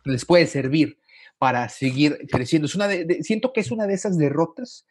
les 0.06 0.26
puede 0.26 0.48
servir 0.48 0.98
para 1.38 1.70
seguir 1.70 2.26
creciendo. 2.32 2.66
Es 2.66 2.74
una 2.74 2.88
siento 3.22 3.54
que 3.54 3.62
es 3.62 3.70
una 3.70 3.86
de 3.86 3.94
esas 3.94 4.18
derrotas 4.18 4.88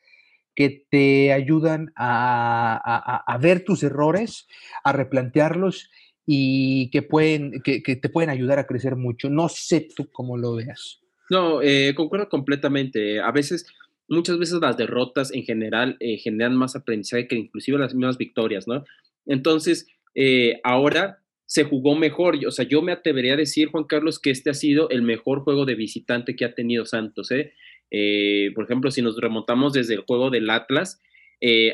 que 0.54 0.86
te 0.90 1.32
ayudan 1.32 1.92
a, 1.96 3.38
ver 3.40 3.64
tus 3.64 3.82
errores, 3.82 4.46
a 4.82 4.92
replantearlos 4.92 5.90
y 6.26 6.90
que, 6.90 7.02
pueden, 7.02 7.60
que, 7.62 7.80
te 7.80 8.08
pueden 8.08 8.30
ayudar 8.30 8.58
a 8.58 8.66
crecer 8.66 8.96
mucho. 8.96 9.28
No 9.30 9.48
sé 9.48 9.88
tú 9.94 10.10
cómo 10.10 10.36
lo 10.36 10.54
veas. 10.54 11.00
No, 11.30 11.62
eh, 11.62 11.94
concuerdo 11.96 12.28
completamente. 12.28 13.20
A 13.20 13.30
veces, 13.30 13.66
muchas 14.08 14.38
veces 14.38 14.60
las 14.60 14.76
derrotas 14.76 15.32
en 15.32 15.42
general 15.42 15.96
eh, 16.00 16.18
generan 16.18 16.56
más 16.56 16.76
aprendizaje 16.76 17.26
que 17.26 17.36
inclusive 17.36 17.78
las 17.78 17.94
mismas 17.94 18.18
victorias, 18.18 18.68
¿no? 18.68 18.84
Entonces, 19.26 19.88
eh, 20.14 20.60
ahora 20.62 21.20
se 21.46 21.64
jugó 21.64 21.94
mejor. 21.94 22.38
O 22.46 22.50
sea, 22.50 22.66
yo 22.66 22.82
me 22.82 22.92
atrevería 22.92 23.34
a 23.34 23.38
decir, 23.38 23.68
Juan 23.68 23.84
Carlos, 23.84 24.18
que 24.18 24.30
este 24.30 24.50
ha 24.50 24.54
sido 24.54 24.88
el 24.90 25.02
mejor 25.02 25.40
juego 25.40 25.64
de 25.64 25.74
visitante 25.74 26.36
que 26.36 26.44
ha 26.44 26.54
tenido 26.54 26.86
Santos. 26.86 27.30
¿eh? 27.30 27.52
Eh, 27.90 28.50
por 28.54 28.64
ejemplo, 28.64 28.90
si 28.90 29.02
nos 29.02 29.16
remontamos 29.16 29.72
desde 29.72 29.94
el 29.94 30.00
juego 30.00 30.30
del 30.30 30.50
Atlas, 30.50 31.00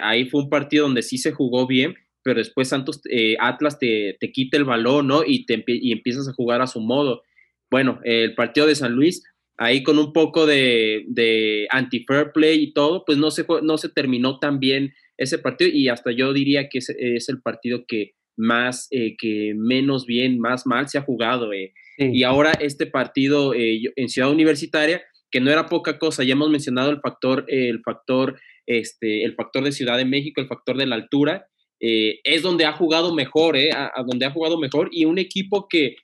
ahí 0.02 0.28
fue 0.28 0.42
un 0.42 0.50
partido 0.50 0.84
donde 0.84 1.02
sí 1.02 1.16
se 1.16 1.30
jugó 1.30 1.66
bien, 1.68 1.94
pero 2.24 2.38
después 2.38 2.68
Santos, 2.68 3.00
Atlas 3.38 3.78
te, 3.78 4.16
quita 4.32 4.56
el 4.56 4.64
balón, 4.64 5.06
¿no? 5.06 5.22
Y, 5.24 5.46
te, 5.46 5.62
y 5.66 5.92
empiezas 5.92 6.28
a 6.28 6.32
jugar 6.32 6.60
a 6.60 6.66
su 6.66 6.80
modo. 6.80 7.22
Bueno, 7.70 8.00
el 8.02 8.34
partido 8.34 8.66
de 8.66 8.74
San 8.74 8.92
Luis, 8.92 9.22
ahí 9.58 9.84
con 9.84 9.98
un 9.98 10.12
poco 10.12 10.44
de, 10.44 11.04
de 11.06 11.68
anti-fair 11.70 12.32
play 12.32 12.64
y 12.64 12.72
todo, 12.72 13.04
pues 13.04 13.16
no 13.16 13.30
se, 13.30 13.46
no 13.62 13.78
se 13.78 13.88
terminó 13.88 14.40
tan 14.40 14.58
bien 14.58 14.92
ese 15.18 15.38
partido 15.38 15.70
y 15.72 15.88
hasta 15.88 16.10
yo 16.10 16.32
diría 16.32 16.68
que 16.68 16.78
es 16.78 17.28
el 17.28 17.40
partido 17.40 17.84
que, 17.86 18.14
más 18.40 18.88
eh, 18.90 19.16
que 19.16 19.52
menos 19.54 20.06
bien, 20.06 20.40
más 20.40 20.66
mal 20.66 20.88
se 20.88 20.98
ha 20.98 21.02
jugado. 21.02 21.52
Eh. 21.52 21.72
Y 21.98 22.22
ahora 22.22 22.52
este 22.52 22.86
partido 22.86 23.54
eh, 23.54 23.92
en 23.94 24.08
Ciudad 24.08 24.30
Universitaria, 24.30 25.02
que 25.30 25.40
no 25.40 25.50
era 25.50 25.66
poca 25.66 25.98
cosa, 25.98 26.24
ya 26.24 26.32
hemos 26.32 26.50
mencionado 26.50 26.90
el 26.90 27.00
factor, 27.00 27.44
el 27.48 27.80
factor, 27.82 28.40
este, 28.66 29.24
el 29.24 29.34
factor 29.34 29.64
de 29.64 29.72
Ciudad 29.72 29.96
de 29.96 30.04
México, 30.04 30.40
el 30.40 30.48
factor 30.48 30.76
de 30.76 30.86
la 30.86 30.96
altura, 30.96 31.46
es 31.82 32.42
donde 32.42 32.66
ha 32.66 32.72
jugado 32.72 33.14
mejor, 33.14 33.56
a, 33.56 33.90
donde 34.06 34.26
ha 34.26 34.30
jugado 34.30 34.58
mejor, 34.58 34.90
y 34.92 35.06
un 35.06 35.18
equipo 35.18 35.66
que, 35.66 35.96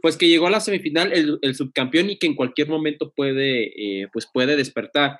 pues 0.00 0.16
que 0.16 0.28
llegó 0.28 0.46
a 0.46 0.50
la 0.50 0.60
semifinal, 0.60 1.12
el, 1.12 1.54
subcampeón 1.54 2.10
y 2.10 2.18
que 2.18 2.28
en 2.28 2.36
cualquier 2.36 2.68
momento 2.68 3.12
puede, 3.16 4.08
pues 4.12 4.28
puede 4.32 4.54
despertar. 4.54 5.18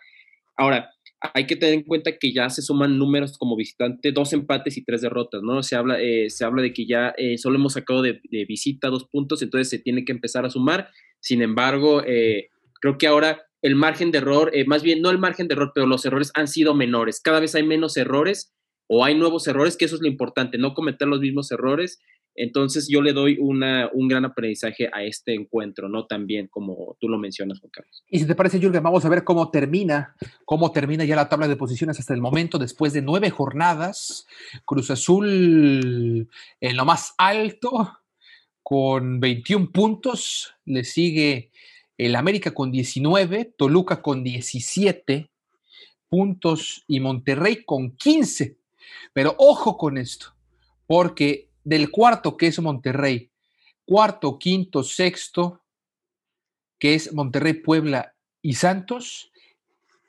Ahora, 0.57 0.91
hay 1.35 1.47
que 1.47 1.57
tener 1.57 1.75
en 1.75 1.83
cuenta 1.83 2.17
que 2.19 2.33
ya 2.33 2.49
se 2.51 2.63
suman 2.63 2.99
números 2.99 3.39
como 3.39 3.57
visitante, 3.57 4.13
dos 4.13 4.33
empates 4.33 4.77
y 4.77 4.85
tres 4.85 5.01
derrotas, 5.01 5.43
¿no? 5.43 5.63
Se 5.63 5.77
habla, 5.77 6.01
eh, 6.01 6.29
se 6.31 6.45
habla 6.45 6.63
de 6.63 6.73
que 6.73 6.87
ya 6.87 7.15
eh, 7.17 7.39
solo 7.39 7.57
hemos 7.57 7.73
sacado 7.73 8.03
de, 8.03 8.21
visita 8.47 8.89
dos 8.89 9.09
puntos, 9.09 9.43
entonces 9.43 9.69
se 9.69 9.79
tiene 9.79 10.05
que 10.05 10.13
empezar 10.13 10.45
a 10.45 10.51
sumar. 10.51 10.89
Sin 11.21 11.43
embargo, 11.43 12.03
eh, 12.07 12.49
creo 12.81 12.99
que 12.99 13.07
ahora 13.07 13.46
el 13.67 13.75
margen 13.75 14.11
de 14.11 14.19
error, 14.19 14.53
más 14.67 14.83
bien 14.83 15.03
no 15.03 15.11
el 15.11 15.19
margen 15.19 15.49
de 15.49 15.55
error, 15.55 15.73
pero 15.75 15.87
los 15.87 16.05
errores 16.05 16.31
han 16.35 16.49
sido 16.49 16.75
menores. 16.75 17.21
Cada 17.21 17.41
vez 17.41 17.55
hay 17.55 17.63
menos 17.63 17.97
errores 17.97 18.53
o 18.89 19.05
hay 19.05 19.17
nuevos 19.17 19.47
errores, 19.49 19.77
que 19.77 19.85
eso 19.85 19.97
es 19.97 20.03
lo 20.03 20.09
importante, 20.09 20.59
no 20.59 20.75
cometer 20.75 21.09
los 21.09 21.21
mismos 21.21 21.51
errores 21.51 22.01
entonces 22.37 22.87
yo 22.89 23.01
le 23.01 23.13
doy 23.13 23.39
una, 23.41 23.91
un 23.93 24.09
gran 24.09 24.25
aprendizaje 24.25 24.91
a 24.93 25.03
este 25.03 25.35
encuentro, 25.35 25.89
¿no? 25.89 26.07
También 26.07 26.49
como 26.49 26.97
tú 27.01 27.09
lo 27.09 27.19
mencionas, 27.19 27.61
Juan 27.61 27.71
Carlos. 27.71 28.05
Y 28.09 28.19
si 28.19 28.27
te 28.27 28.35
parece, 28.35 28.61
Jürgen, 28.61 28.83
vamos 28.83 29.05
a 29.05 29.09
ver 29.09 29.25
cómo 29.25 29.51
termina, 29.51 30.15
cómo 30.45 30.71
termina 30.71 31.05
ya 31.05 31.17
la 31.17 31.29
tabla 31.29 31.49
de 31.49 31.57
posiciones 31.57 31.99
hasta 31.99 32.15
el 32.15 32.21
momento, 32.21 32.59
después 32.59 32.93
de 32.93 33.03
nueve 33.03 33.31
jornadas. 33.31 34.27
Cruz 34.65 34.91
Azul 34.91 36.29
en 36.61 36.77
lo 36.77 36.85
más 36.85 37.15
alto, 37.17 37.99
con 38.63 39.19
21 39.19 39.73
puntos. 39.73 40.55
Le 40.67 40.85
sigue 40.85 41.51
el 41.99 42.17
América 42.17 42.53
con 42.53 42.71
19, 42.71 43.55
Toluca 43.57 44.03
con 44.03 44.23
17 44.23 45.31
puntos 46.09 46.85
y 46.87 47.01
Monterrey 47.01 47.65
con 47.65 47.97
15. 47.97 48.59
Pero 49.13 49.35
ojo 49.39 49.77
con 49.77 49.99
esto, 49.99 50.35
porque 50.87 51.51
del 51.65 51.91
cuarto, 51.91 52.37
que 52.37 52.49
es 52.49 52.61
Monterrey, 52.61 53.31
cuarto, 53.85 54.39
quinto, 54.39 54.83
sexto, 54.83 55.63
que 56.79 56.95
es 56.95 57.13
Monterrey, 57.13 57.55
Puebla 57.55 58.15
y 58.43 58.55
Santos, 58.55 59.33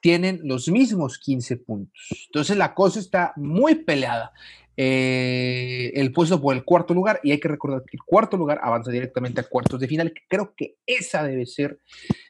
tienen 0.01 0.41
los 0.43 0.67
mismos 0.67 1.17
15 1.17 1.57
puntos. 1.57 2.25
Entonces 2.27 2.57
la 2.57 2.73
cosa 2.73 2.99
está 2.99 3.33
muy 3.35 3.75
peleada. 3.75 4.33
Eh, 4.79 5.91
el 5.95 6.11
puesto 6.11 6.39
por 6.39 6.55
el 6.55 6.63
cuarto 6.63 6.93
lugar 6.93 7.19
y 7.23 7.31
hay 7.31 7.39
que 7.39 7.47
recordar 7.47 7.81
que 7.81 7.97
el 7.97 8.03
cuarto 8.03 8.37
lugar 8.37 8.59
avanza 8.61 8.91
directamente 8.91 9.41
a 9.41 9.43
cuartos 9.43 9.79
de 9.79 9.87
final. 9.87 10.13
Creo 10.27 10.53
que 10.55 10.75
esa 10.85 11.23
debe 11.23 11.47
ser 11.47 11.79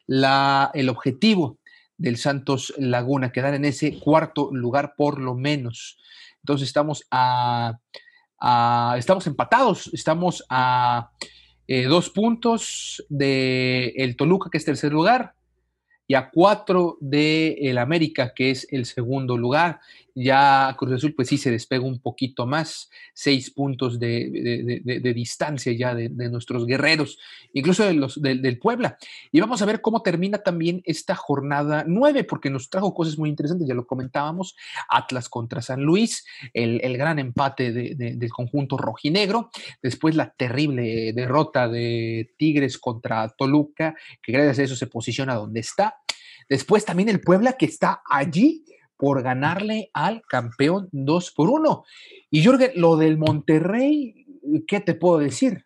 la, 0.05 0.71
el 0.73 0.87
objetivo 0.87 1.59
del 1.97 2.17
Santos 2.17 2.73
Laguna, 2.77 3.31
quedar 3.31 3.53
en 3.53 3.65
ese 3.65 3.99
cuarto 3.99 4.49
lugar 4.53 4.93
por 4.95 5.19
lo 5.19 5.35
menos. 5.35 5.97
Entonces 6.41 6.67
estamos 6.67 7.05
a 7.11 7.79
estamos 8.97 9.27
empatados, 9.27 9.89
estamos 9.93 10.43
a 10.49 11.11
eh, 11.67 11.83
dos 11.85 12.09
puntos 12.09 13.05
del 13.09 13.93
el 13.95 14.15
Toluca, 14.15 14.49
que 14.49 14.57
es 14.57 14.65
tercer 14.65 14.91
lugar, 14.91 15.33
y 16.07 16.13
a 16.15 16.29
cuatro 16.29 16.97
del 17.01 17.57
el 17.59 17.77
América, 17.77 18.33
que 18.33 18.51
es 18.51 18.67
el 18.71 18.85
segundo 18.85 19.37
lugar. 19.37 19.81
Ya 20.19 20.75
Cruz 20.79 20.93
Azul, 20.93 21.13
pues 21.13 21.27
sí 21.27 21.37
se 21.37 21.51
despega 21.51 21.85
un 21.85 21.99
poquito 21.99 22.47
más, 22.47 22.89
seis 23.13 23.51
puntos 23.51 23.99
de, 23.99 24.81
distancia 25.13 25.71
ya 25.73 25.93
de, 25.93 26.09
nuestros 26.09 26.65
guerreros, 26.65 27.19
incluso 27.53 27.85
de 27.85 27.93
los, 27.93 28.19
del 28.19 28.57
Puebla. 28.57 28.97
Y 29.31 29.39
vamos 29.39 29.61
a 29.61 29.67
ver 29.67 29.79
cómo 29.79 30.01
termina 30.01 30.39
también 30.39 30.81
esta 30.85 31.13
jornada 31.13 31.85
nueve, 31.87 32.23
porque 32.23 32.49
nos 32.49 32.71
trajo 32.71 32.95
cosas 32.95 33.19
muy 33.19 33.29
interesantes, 33.29 33.67
ya 33.67 33.75
lo 33.75 33.85
comentábamos, 33.85 34.55
Atlas 34.89 35.29
contra 35.29 35.61
San 35.61 35.83
Luis, 35.83 36.25
el, 36.51 36.81
el 36.83 36.97
gran 36.97 37.19
empate 37.19 37.71
del 37.71 38.31
conjunto 38.31 38.75
rojinegro, 38.75 39.51
después 39.83 40.15
la 40.15 40.31
terrible 40.31 41.13
derrota 41.13 41.67
de 41.67 42.33
Tigres 42.39 42.79
contra 42.79 43.29
Toluca, 43.29 43.93
que 44.23 44.31
gracias 44.31 44.57
a 44.57 44.63
eso 44.63 44.75
se 44.75 44.87
posiciona 44.87 45.35
donde 45.35 45.59
está. 45.59 45.97
Después 46.49 46.85
también 46.85 47.09
el 47.09 47.21
Puebla 47.21 47.53
que 47.53 47.67
está 47.67 48.01
allí 48.09 48.63
por 48.97 49.21
ganarle 49.23 49.89
al 49.93 50.21
campeón 50.27 50.89
2 50.91 51.31
por 51.31 51.49
1. 51.49 51.83
Y 52.31 52.43
Jorge, 52.43 52.73
lo 52.75 52.97
del 52.97 53.17
Monterrey, 53.17 54.25
¿qué 54.67 54.79
te 54.79 54.95
puedo 54.95 55.19
decir? 55.19 55.65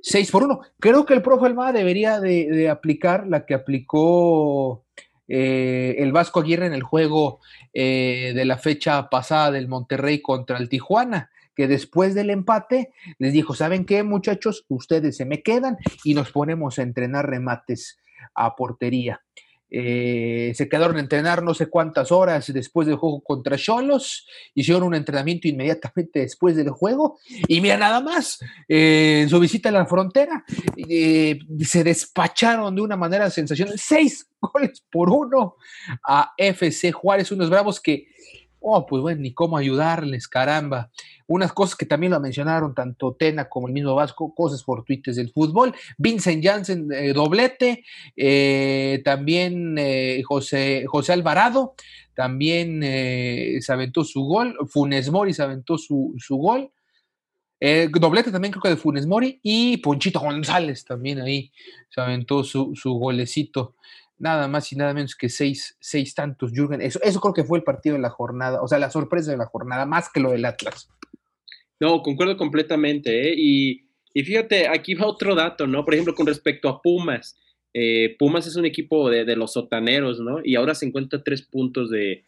6 0.00 0.30
por 0.30 0.44
1. 0.44 0.60
Creo 0.80 1.06
que 1.06 1.14
el 1.14 1.22
profe 1.22 1.46
Almada 1.46 1.72
debería 1.72 2.18
de, 2.18 2.68
aplicar 2.68 3.26
la 3.28 3.46
que 3.46 3.54
aplicó 3.54 4.84
eh, 5.28 5.96
el 5.98 6.12
Vasco 6.12 6.40
Aguirre 6.40 6.66
en 6.66 6.74
el 6.74 6.82
juego 6.82 7.40
eh, 7.72 8.32
de 8.34 8.44
la 8.44 8.58
fecha 8.58 9.08
pasada 9.08 9.52
del 9.52 9.68
Monterrey 9.68 10.20
contra 10.20 10.58
el 10.58 10.68
Tijuana 10.68 11.30
que 11.54 11.68
después 11.68 12.14
del 12.14 12.30
empate 12.30 12.92
les 13.18 13.32
dijo, 13.32 13.54
¿saben 13.54 13.84
qué 13.84 14.02
muchachos? 14.02 14.64
Ustedes 14.68 15.16
se 15.16 15.24
me 15.24 15.42
quedan 15.42 15.76
y 16.04 16.14
nos 16.14 16.32
ponemos 16.32 16.78
a 16.78 16.82
entrenar 16.82 17.28
remates 17.28 17.98
a 18.34 18.56
portería. 18.56 19.22
Eh, 19.74 20.52
se 20.54 20.68
quedaron 20.68 20.98
a 20.98 21.00
entrenar 21.00 21.42
no 21.42 21.54
sé 21.54 21.66
cuántas 21.66 22.12
horas 22.12 22.52
después 22.52 22.86
del 22.86 22.96
juego 22.96 23.22
contra 23.22 23.56
Cholos, 23.56 24.26
hicieron 24.54 24.82
un 24.82 24.94
entrenamiento 24.94 25.48
inmediatamente 25.48 26.20
después 26.20 26.54
del 26.56 26.68
juego 26.68 27.18
y 27.48 27.62
mira 27.62 27.78
nada 27.78 28.02
más, 28.02 28.38
eh, 28.68 29.26
su 29.30 29.40
visita 29.40 29.70
a 29.70 29.72
la 29.72 29.86
frontera, 29.86 30.44
eh, 30.76 31.38
se 31.60 31.82
despacharon 31.84 32.74
de 32.74 32.82
una 32.82 32.98
manera 32.98 33.30
sensacional, 33.30 33.78
seis 33.78 34.28
goles 34.40 34.84
por 34.90 35.08
uno 35.08 35.56
a 36.06 36.34
FC 36.36 36.92
Juárez, 36.92 37.32
unos 37.32 37.48
bravos 37.48 37.80
que 37.80 38.08
Oh, 38.64 38.86
pues 38.86 39.02
bueno, 39.02 39.20
ni 39.20 39.34
cómo 39.34 39.56
ayudarles, 39.56 40.28
caramba. 40.28 40.90
Unas 41.26 41.52
cosas 41.52 41.74
que 41.74 41.84
también 41.84 42.12
lo 42.12 42.20
mencionaron 42.20 42.74
tanto 42.74 43.16
Tena 43.18 43.48
como 43.48 43.66
el 43.66 43.72
mismo 43.72 43.94
Vasco, 43.94 44.34
cosas 44.34 44.62
fortuitas 44.62 45.16
del 45.16 45.32
fútbol. 45.32 45.74
Vincent 45.98 46.44
Janssen, 46.44 46.92
eh, 46.92 47.12
doblete. 47.12 47.84
Eh, 48.16 49.02
también 49.04 49.76
eh, 49.78 50.22
José, 50.24 50.84
José 50.86 51.12
Alvarado, 51.12 51.74
también 52.14 52.82
se 52.82 53.72
aventó 53.72 54.04
su 54.04 54.22
gol. 54.24 54.56
Funes 54.68 55.10
Mori 55.10 55.32
se 55.34 55.42
aventó 55.42 55.76
su, 55.76 56.14
gol. 56.30 56.70
doblete 57.60 58.30
también 58.30 58.52
creo 58.52 58.62
que 58.62 58.68
de 58.68 58.76
Funes 58.76 59.06
Mori. 59.06 59.40
Y 59.42 59.78
Ponchito 59.78 60.20
González 60.20 60.84
también 60.84 61.20
ahí 61.20 61.50
se 61.88 62.00
aventó 62.00 62.44
su, 62.44 62.76
su 62.76 62.92
golecito 62.94 63.74
nada 64.22 64.46
más 64.46 64.72
y 64.72 64.76
nada 64.76 64.94
menos 64.94 65.16
que 65.16 65.28
seis, 65.28 65.76
seis 65.80 66.14
tantos, 66.14 66.52
Jürgen. 66.52 66.80
Eso, 66.80 67.00
eso 67.02 67.20
creo 67.20 67.34
que 67.34 67.44
fue 67.44 67.58
el 67.58 67.64
partido 67.64 67.96
de 67.96 68.00
la 68.00 68.08
jornada, 68.08 68.62
o 68.62 68.68
sea, 68.68 68.78
la 68.78 68.88
sorpresa 68.88 69.32
de 69.32 69.36
la 69.36 69.46
jornada, 69.46 69.84
más 69.84 70.10
que 70.10 70.20
lo 70.20 70.30
del 70.30 70.44
Atlas. 70.44 70.88
No, 71.80 72.00
concuerdo 72.02 72.36
completamente. 72.36 73.30
¿eh? 73.30 73.34
Y, 73.36 73.82
fíjate, 74.14 74.68
aquí 74.68 74.94
va 74.94 75.08
otro 75.08 75.34
dato, 75.34 75.66
¿no? 75.66 75.84
Por 75.84 75.94
ejemplo, 75.94 76.14
con 76.14 76.28
respecto 76.28 76.68
a 76.68 76.80
Pumas. 76.80 77.36
Eh, 77.74 78.14
Pumas 78.16 78.46
es 78.46 78.54
un 78.54 78.64
equipo 78.64 79.10
de, 79.10 79.34
los 79.34 79.54
sotaneros, 79.54 80.20
¿no? 80.20 80.38
Y 80.44 80.54
ahora 80.54 80.76
se 80.76 80.86
encuentra 80.86 81.24
tres 81.24 81.42
puntos 81.42 81.90
de, 81.90 82.24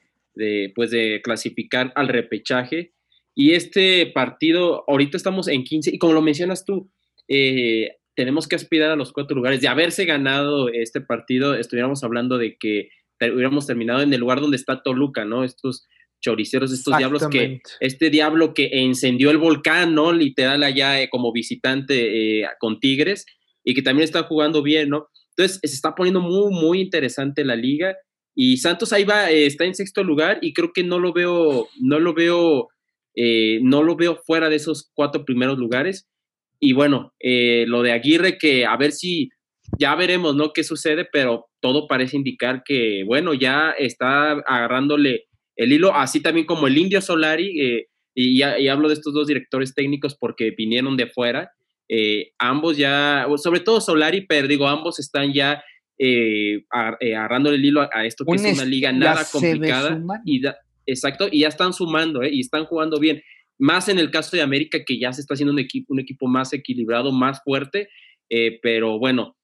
pues 0.75 0.91
de 0.91 1.21
clasificar 1.23 1.93
al 1.95 2.09
repechaje. 2.09 2.93
Y 3.37 3.53
este 3.53 4.07
partido, 4.07 4.83
ahorita 4.89 5.17
estamos 5.17 5.47
en 5.47 5.63
15, 5.63 5.95
y 5.95 5.99
como 5.99 6.13
lo 6.13 6.23
mencionas 6.23 6.65
tú, 6.65 6.91
eh, 7.29 7.99
tenemos 8.15 8.49
que 8.49 8.57
aspirar 8.57 8.91
a 8.91 8.97
los 8.97 9.13
cuatro 9.13 9.37
lugares. 9.37 9.61
De 9.61 9.69
haberse 9.69 10.05
ganado 10.05 10.69
este 10.69 11.01
partido, 11.01 11.55
estuviéramos 11.55 12.05
hablando 12.05 12.39
de 12.39 12.57
que 12.57 12.89
hubiéramos 13.21 13.67
terminado 13.67 14.03
en 14.03 14.13
el 14.13 14.21
lugar 14.21 14.41
donde 14.41 14.57
está 14.57 14.83
Toluca, 14.83 15.25
¿no? 15.25 15.45
Estos 15.45 15.87
choriceros, 16.21 16.73
estos 16.73 16.97
diablos 16.97 17.29
que, 17.29 17.61
este 17.81 18.11
diablo 18.11 18.55
que 18.55 18.71
encendió 18.73 19.31
el 19.31 19.39
volcán, 19.39 19.95
¿no? 19.95 20.13
Literal 20.13 20.63
allá 20.63 21.01
eh, 21.01 21.09
como 21.11 21.33
visitante 21.33 22.41
eh, 22.41 22.47
con 22.59 22.81
Tigres 22.81 23.27
y 23.63 23.75
que 23.75 23.83
también 23.83 24.05
está 24.05 24.23
jugando 24.23 24.63
bien, 24.63 24.89
¿no? 24.89 25.09
Entonces 25.37 25.61
se 25.63 25.75
está 25.75 25.95
poniendo 25.95 26.21
muy, 26.21 26.53
muy 26.53 26.81
interesante 26.81 27.45
la 27.45 27.57
liga 27.57 27.95
y 28.35 28.57
Santos 28.57 28.93
ahí 28.93 29.05
va, 29.05 29.31
eh, 29.31 29.47
está 29.47 29.65
en 29.65 29.75
sexto 29.75 30.03
lugar 30.03 30.39
y 30.41 30.55
creo 30.55 30.73
que 30.73 30.83
no 30.83 30.99
lo 30.99 31.13
veo, 31.13 31.69
no 31.81 31.99
lo 31.99 32.15
veo, 32.15 32.69
no 33.63 33.83
lo 33.83 33.97
veo 33.97 34.17
fuera 34.27 34.49
de 34.49 34.57
esos 34.57 34.91
cuatro 34.95 35.25
primeros 35.25 35.59
lugares 35.59 36.09
y 36.65 36.73
bueno, 36.73 37.13
eh, 37.21 37.67
lo 37.69 37.83
de 37.83 37.93
Aguirre, 37.93 38.39
que 38.39 38.65
a 38.65 38.75
ver 38.79 38.93
si 38.93 39.29
ya 39.79 39.95
veremos, 39.97 40.35
¿no? 40.35 40.55
Qué 40.55 40.65
sucede, 40.65 41.07
pero 41.13 41.51
todo 41.61 41.87
parece 41.87 42.17
indicar 42.17 42.63
que, 42.65 43.05
bueno, 43.05 43.35
ya 43.35 43.73
está 43.73 44.33
agarrándole 44.33 45.27
el 45.57 45.73
hilo, 45.75 45.95
así 45.95 46.23
también 46.23 46.47
como 46.47 46.67
el 46.67 46.79
Indio 46.79 47.03
Solari, 47.03 47.61
eh, 47.61 47.89
y, 48.15 48.41
hablo 48.41 48.89
de 48.89 48.95
estos 48.95 49.13
dos 49.13 49.27
directores 49.27 49.75
técnicos 49.75 50.17
porque 50.19 50.53
vinieron 50.57 50.97
de 50.97 51.07
fuera, 51.07 51.53
eh, 51.87 52.33
ambos 52.39 52.79
ya, 52.79 53.27
sobre 53.37 53.61
todo 53.61 53.83
Solari, 53.83 54.23
pero 54.23 54.49
digo, 54.49 54.67
ambos 54.67 54.99
están 54.99 55.35
ya 55.35 55.63
agarrándole 56.71 57.57
el 57.57 57.65
hilo 57.67 57.83
a, 57.83 58.07
esto 58.07 58.25
que 58.25 58.37
es 58.37 58.55
una 58.55 58.65
liga 58.65 58.91
nada 58.91 59.27
complicada. 59.31 60.03
Y 60.25 60.41
exacto, 60.87 61.29
y 61.31 61.41
ya 61.41 61.49
están 61.49 61.75
sumando, 61.75 62.25
y 62.25 62.41
están 62.41 62.65
jugando 62.65 62.99
bien 62.99 63.23
más 63.59 63.89
en 63.89 63.99
el 63.99 64.11
caso 64.11 64.37
de 64.37 64.43
América, 64.43 64.85
que 64.85 64.99
ya 64.99 65.13
se 65.13 65.21
está 65.21 65.35
haciendo 65.35 65.53
un 65.53 65.59
equipo, 65.59 65.93
un 65.93 66.01
equipo 66.01 66.27
más 66.27 66.53
equilibrado, 66.53 67.13
más 67.13 67.43
fuerte, 67.45 67.89
eh, 68.29 68.59
pero 68.63 68.99
bueno, 68.99 69.37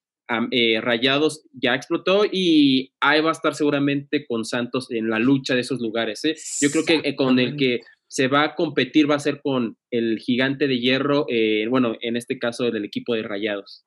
eh, 0.53 0.81
Rayados 0.81 1.45
ya 1.53 1.75
explotó 1.75 2.25
y 2.25 2.93
ahí 3.01 3.21
va 3.21 3.31
a 3.31 3.33
estar 3.33 3.55
seguramente 3.55 4.25
con 4.27 4.45
Santos 4.45 4.91
en 4.91 5.11
la 5.11 5.19
lucha 5.19 5.55
de 5.55 5.61
esos 5.61 5.81
lugares. 5.81 6.25
¿eh? 6.25 6.37
Yo 6.61 6.71
creo 6.71 6.85
que 6.85 7.17
con 7.17 7.39
el 7.39 7.57
que 7.57 7.81
se 8.11 8.27
va 8.27 8.43
a 8.43 8.55
competir, 8.57 9.09
va 9.09 9.15
a 9.15 9.21
ser 9.21 9.41
con 9.41 9.77
el 9.93 10.19
gigante 10.19 10.67
de 10.67 10.81
hierro, 10.81 11.27
eh, 11.29 11.67
bueno, 11.71 11.95
en 12.01 12.17
este 12.17 12.41
caso 12.41 12.69
del 12.69 12.85
equipo 12.85 13.15
de 13.15 13.23
Rayados. 13.23 13.85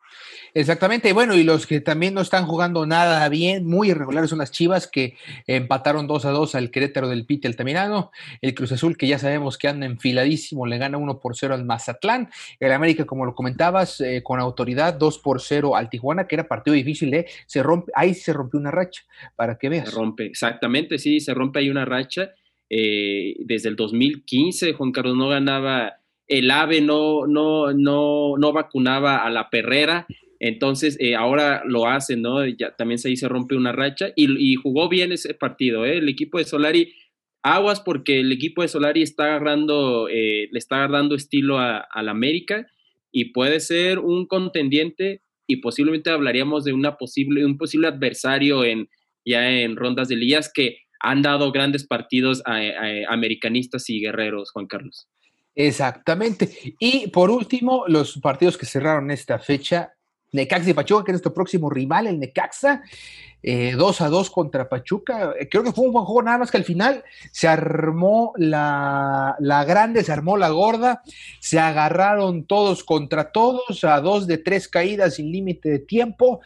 Exactamente, 0.53 1.11
bueno, 1.11 1.35
y 1.35 1.43
los 1.43 1.67
que 1.67 1.81
también 1.81 2.13
no 2.13 2.21
están 2.21 2.45
jugando 2.45 2.85
nada 2.85 3.27
bien, 3.27 3.65
muy 3.65 3.89
irregulares 3.89 4.29
son 4.29 4.39
las 4.39 4.51
Chivas 4.51 4.87
que 4.87 5.17
empataron 5.45 6.07
2 6.07 6.23
a 6.23 6.29
2 6.29 6.55
al 6.55 6.71
Querétaro 6.71 7.09
del 7.09 7.25
Pite 7.25 7.49
Altamirano, 7.49 8.11
el 8.41 8.53
Cruz 8.53 8.71
Azul 8.71 8.95
que 8.95 9.07
ya 9.07 9.19
sabemos 9.19 9.57
que 9.57 9.67
anda 9.67 9.85
enfiladísimo, 9.85 10.65
le 10.67 10.77
gana 10.77 10.97
1 10.97 11.19
por 11.19 11.35
0 11.35 11.53
al 11.53 11.65
Mazatlán, 11.65 12.29
el 12.61 12.71
América 12.71 13.03
como 13.03 13.25
lo 13.25 13.35
comentabas, 13.35 13.99
eh, 13.99 14.23
con 14.23 14.39
autoridad 14.39 14.93
2 14.93 15.19
por 15.19 15.41
0 15.41 15.75
al 15.75 15.89
Tijuana, 15.89 16.27
que 16.27 16.35
era 16.35 16.47
partido 16.47 16.75
difícil, 16.75 17.13
¿eh? 17.13 17.25
se 17.45 17.61
rompe, 17.61 17.91
ahí 17.93 18.13
se 18.13 18.31
rompió 18.31 18.57
una 18.57 18.71
racha, 18.71 19.03
para 19.35 19.57
que 19.57 19.67
veas. 19.67 19.89
Se 19.89 19.95
rompe, 19.95 20.25
exactamente, 20.25 20.97
sí, 20.97 21.19
se 21.19 21.33
rompe 21.33 21.59
ahí 21.59 21.69
una 21.69 21.83
racha 21.83 22.31
eh, 22.75 23.35
desde 23.37 23.69
el 23.69 23.75
2015 23.75 24.73
Juan 24.73 24.91
Carlos 24.91 25.15
no 25.15 25.27
ganaba, 25.27 25.97
el 26.27 26.49
AVE 26.49 26.81
no, 26.81 27.27
no, 27.27 27.71
no, 27.71 28.35
no 28.39 28.51
vacunaba 28.51 29.17
a 29.17 29.29
la 29.29 29.51
perrera, 29.51 30.07
entonces 30.39 30.97
eh, 30.99 31.13
ahora 31.13 31.61
lo 31.67 31.87
hace, 31.87 32.17
¿no? 32.17 32.43
Ya, 32.47 32.75
también 32.75 32.97
se, 32.97 33.15
se 33.15 33.29
rompe 33.29 33.55
una 33.55 33.73
racha 33.73 34.11
y, 34.15 34.55
jugó 34.55 34.89
bien 34.89 35.11
ese 35.11 35.35
partido, 35.35 35.85
¿eh? 35.85 35.99
El 35.99 36.09
equipo 36.09 36.39
de 36.39 36.45
Solari, 36.45 36.95
aguas 37.43 37.79
porque 37.79 38.21
el 38.21 38.31
equipo 38.31 38.63
de 38.63 38.69
Solari 38.69 39.03
está 39.03 39.25
agarrando, 39.25 40.07
le 40.07 40.49
está 40.53 40.77
agarrando 40.77 41.13
estilo 41.13 41.59
a, 41.59 41.87
la 42.01 42.11
América 42.11 42.65
y 43.11 43.25
puede 43.25 43.59
ser 43.59 43.99
un 43.99 44.25
contendiente 44.25 45.21
y 45.45 45.57
posiblemente 45.57 46.09
hablaríamos 46.09 46.63
de 46.63 46.73
una 46.73 46.97
posible, 46.97 47.45
un 47.45 47.59
posible 47.59 47.87
adversario 47.87 48.63
en, 48.63 48.89
ya 49.23 49.47
en 49.47 49.75
rondas 49.75 50.07
de 50.07 50.15
ligas 50.15 50.51
que 50.51 50.77
han 51.03 51.21
dado 51.21 51.51
grandes 51.51 51.85
partidos 51.85 52.41
a, 52.45 52.59
americanistas 53.09 53.89
y 53.89 53.99
guerreros, 53.99 54.51
Juan 54.51 54.67
Carlos. 54.67 55.07
Exactamente. 55.53 56.75
Y 56.79 57.09
por 57.09 57.29
último, 57.29 57.83
los 57.87 58.19
partidos 58.19 58.57
que 58.57 58.65
cerraron 58.65 59.11
esta 59.11 59.37
fecha, 59.37 59.93
Necaxa 60.33 60.69
y 60.69 60.73
Pachuca, 60.73 61.05
que 61.05 61.11
es 61.11 61.13
nuestro 61.13 61.33
próximo 61.33 61.69
rival, 61.69 62.07
el 62.07 62.19
Necaxa, 62.19 62.83
2 63.43 63.43
eh, 63.43 64.03
a 64.03 64.07
2 64.07 64.29
contra 64.29 64.69
Pachuca. 64.69 65.33
Eh, 65.39 65.49
creo 65.49 65.63
que 65.63 65.73
fue 65.73 65.85
un 65.85 65.91
buen 65.91 66.05
juego, 66.05 66.23
nada 66.23 66.37
más 66.37 66.49
que 66.49 66.57
al 66.57 66.63
final 66.63 67.03
se 67.31 67.47
armó 67.47 68.33
la, 68.37 69.35
grande, 69.67 70.03
se 70.03 70.11
armó 70.11 70.37
la 70.37 70.49
gorda, 70.49 71.03
se 71.39 71.59
agarraron 71.59 72.45
todos 72.45 72.83
contra 72.83 73.31
todos, 73.31 73.83
a 73.83 73.99
dos 73.99 74.27
de 74.27 74.37
tres 74.37 74.67
caídas 74.67 75.15
sin 75.15 75.31
límite 75.31 75.69
de 75.69 75.79
tiempo. 75.79 76.41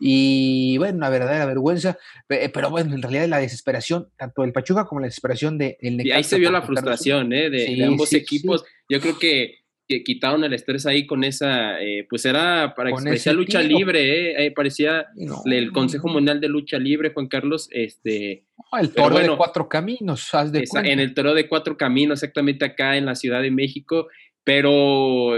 Y 0.00 0.76
bueno, 0.78 0.98
una 0.98 1.08
verdadera 1.08 1.46
vergüenza. 1.46 1.96
Pero 2.26 2.70
bueno, 2.70 2.94
en 2.94 3.02
realidad 3.02 3.28
la 3.28 3.38
desesperación, 3.38 4.08
tanto 4.16 4.42
del 4.42 4.52
Pachuca 4.52 4.86
como 4.86 5.00
la 5.00 5.06
desesperación 5.06 5.56
del 5.56 5.76
de 5.80 5.90
Necaxa. 5.90 6.08
Y 6.08 6.12
ahí 6.12 6.24
se 6.24 6.38
vio 6.38 6.50
la 6.50 6.62
frustración 6.62 7.32
¿eh? 7.32 7.48
de, 7.48 7.84
ambos 7.84 8.12
equipos. 8.12 8.64
Yo 8.88 9.00
creo 9.00 9.18
que 9.18 9.60
que 9.90 10.04
quitaron 10.04 10.44
el 10.44 10.52
estrés 10.52 10.86
ahí 10.86 11.04
con 11.04 11.24
esa, 11.24 11.82
eh, 11.82 12.06
pues 12.08 12.24
era 12.24 12.74
para 12.76 12.90
expresar 12.90 13.34
lucha 13.34 13.60
libre, 13.60 14.30
eh, 14.30 14.46
eh, 14.46 14.50
parecía 14.52 15.08
el 15.46 15.72
Consejo 15.72 16.06
Mundial 16.06 16.40
de 16.40 16.48
Lucha 16.48 16.78
Libre, 16.78 17.10
Juan 17.12 17.26
Carlos, 17.26 17.68
este... 17.72 18.44
el 18.78 18.90
toro 18.94 19.18
de 19.18 19.36
cuatro 19.36 19.68
caminos, 19.68 20.30
de 20.52 20.64
En 20.84 21.00
el 21.00 21.12
toro 21.12 21.34
de 21.34 21.48
cuatro 21.48 21.76
caminos, 21.76 22.22
exactamente 22.22 22.64
acá 22.64 22.96
en 22.96 23.04
la 23.04 23.16
Ciudad 23.16 23.42
de 23.42 23.50
México, 23.50 24.06
pero 24.44 25.32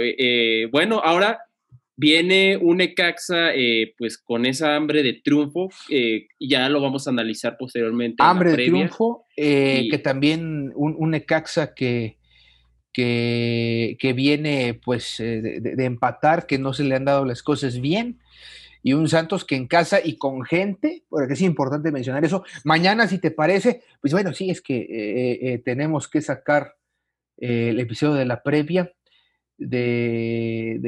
bueno, 0.70 1.00
ahora 1.03 1.40
viene 1.96 2.59
un 2.59 2.82
Ecaxa 2.82 3.53
pues 3.96 4.18
con 4.18 4.44
esa 4.44 4.76
hambre 4.76 5.03
de 5.03 5.14
triunfo, 5.14 5.70
ya 6.38 6.68
lo 6.68 6.82
vamos 6.82 7.07
a 7.07 7.11
analizar 7.11 7.57
posteriormente. 7.59 8.22
Hambre 8.22 8.50
de 8.50 8.57
triunfo, 8.66 9.24
que 9.34 10.00
también 10.05 10.72
un, 10.74 10.94
un 10.98 11.14
Ecaxa 11.14 11.72
que 11.72 12.18
que, 12.93 14.12
viene 14.14 14.80
pues 14.84 15.18
eh, 15.20 15.61
de, 15.61 15.84
empatar, 15.84 16.47
que 16.47 16.59
no 16.59 16.72
se 16.72 16.84
le 16.84 16.95
han 16.95 17.05
dado 17.05 17.24
las 17.24 17.43
cosas 17.43 17.80
bien, 17.80 18.20
y 18.82 18.95
un 18.95 19.09
Santos 19.09 19.45
que 19.45 19.55
en 19.55 19.68
casa 19.68 20.01
y 20.03 20.16
con 20.16 20.43
gente, 20.45 21.05
porque 21.09 21.34
es 21.34 21.40
importante 21.40 21.93
mencionar 21.93 22.24
eso, 22.24 22.45
mañana 22.64 23.07
si 23.07 23.18
te 23.18 23.30
parece, 23.30 23.82
pues 24.01 24.12
bueno, 24.12 24.32
sí, 24.34 24.51
es 24.51 24.61
que 24.61 24.80
eh, 24.80 25.38
eh, 25.43 25.59
tenemos 25.59 26.09
que 26.09 26.20
sacar 26.20 26.76
el 27.38 27.80
episodio 27.80 28.14
de 28.14 28.24
la 28.24 28.43
previa 28.43 28.93
de, 29.59 30.78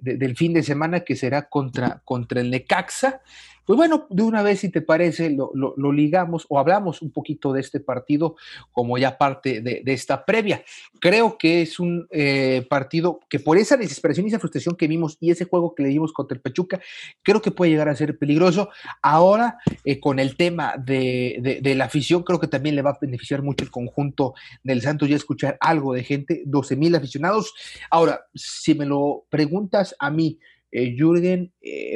del 0.00 0.36
fin 0.36 0.52
de 0.52 0.62
semana 0.62 1.00
que 1.00 1.16
será 1.16 1.48
contra, 1.48 2.00
contra 2.04 2.40
el 2.40 2.50
Necaxa, 2.50 3.22
pues 3.66 3.76
bueno, 3.76 4.06
de 4.10 4.22
una 4.22 4.42
vez, 4.42 4.60
si 4.60 4.70
te 4.70 4.80
parece, 4.80 5.28
lo, 5.28 5.92
ligamos 5.92 6.46
o 6.48 6.60
hablamos 6.60 7.02
un 7.02 7.10
poquito 7.10 7.52
de 7.52 7.60
este 7.60 7.80
partido 7.80 8.36
como 8.70 8.96
ya 8.96 9.18
parte 9.18 9.60
de, 9.60 9.82
esta 9.86 10.24
previa. 10.24 10.62
Creo 11.00 11.36
que 11.36 11.62
es 11.62 11.80
un 11.80 12.06
eh, 12.10 12.64
partido 12.70 13.18
que 13.28 13.40
por 13.40 13.58
esa 13.58 13.76
desesperación 13.76 14.26
y 14.26 14.28
esa 14.28 14.38
frustración 14.38 14.76
que 14.76 14.86
vimos 14.86 15.16
y 15.20 15.32
ese 15.32 15.46
juego 15.46 15.74
que 15.74 15.82
le 15.82 15.88
dimos 15.88 16.12
contra 16.12 16.36
el 16.36 16.42
Pachuca, 16.42 16.80
creo 17.22 17.42
que 17.42 17.50
puede 17.50 17.72
llegar 17.72 17.88
a 17.88 17.96
ser 17.96 18.16
peligroso. 18.16 18.68
Ahora, 19.02 19.58
eh, 19.84 19.98
con 19.98 20.20
el 20.20 20.36
tema 20.36 20.76
de, 20.78 21.60
la 21.76 21.86
afición, 21.86 22.22
creo 22.22 22.38
que 22.38 22.46
también 22.46 22.76
le 22.76 22.82
va 22.82 22.90
a 22.90 22.98
beneficiar 23.00 23.42
mucho 23.42 23.64
el 23.64 23.72
conjunto 23.72 24.34
del 24.62 24.80
Santos 24.80 25.08
ya 25.08 25.16
escuchar 25.16 25.58
algo 25.60 25.92
de 25.92 26.04
gente, 26.04 26.44
12 26.46 26.76
mil 26.76 26.94
aficionados. 26.94 27.52
Ahora, 27.90 28.26
si 28.32 28.76
me 28.76 28.86
lo 28.86 29.24
preguntas 29.28 29.96
a 29.98 30.10
mí, 30.10 30.38
eh, 30.70 30.94
Jürgen, 30.96 31.52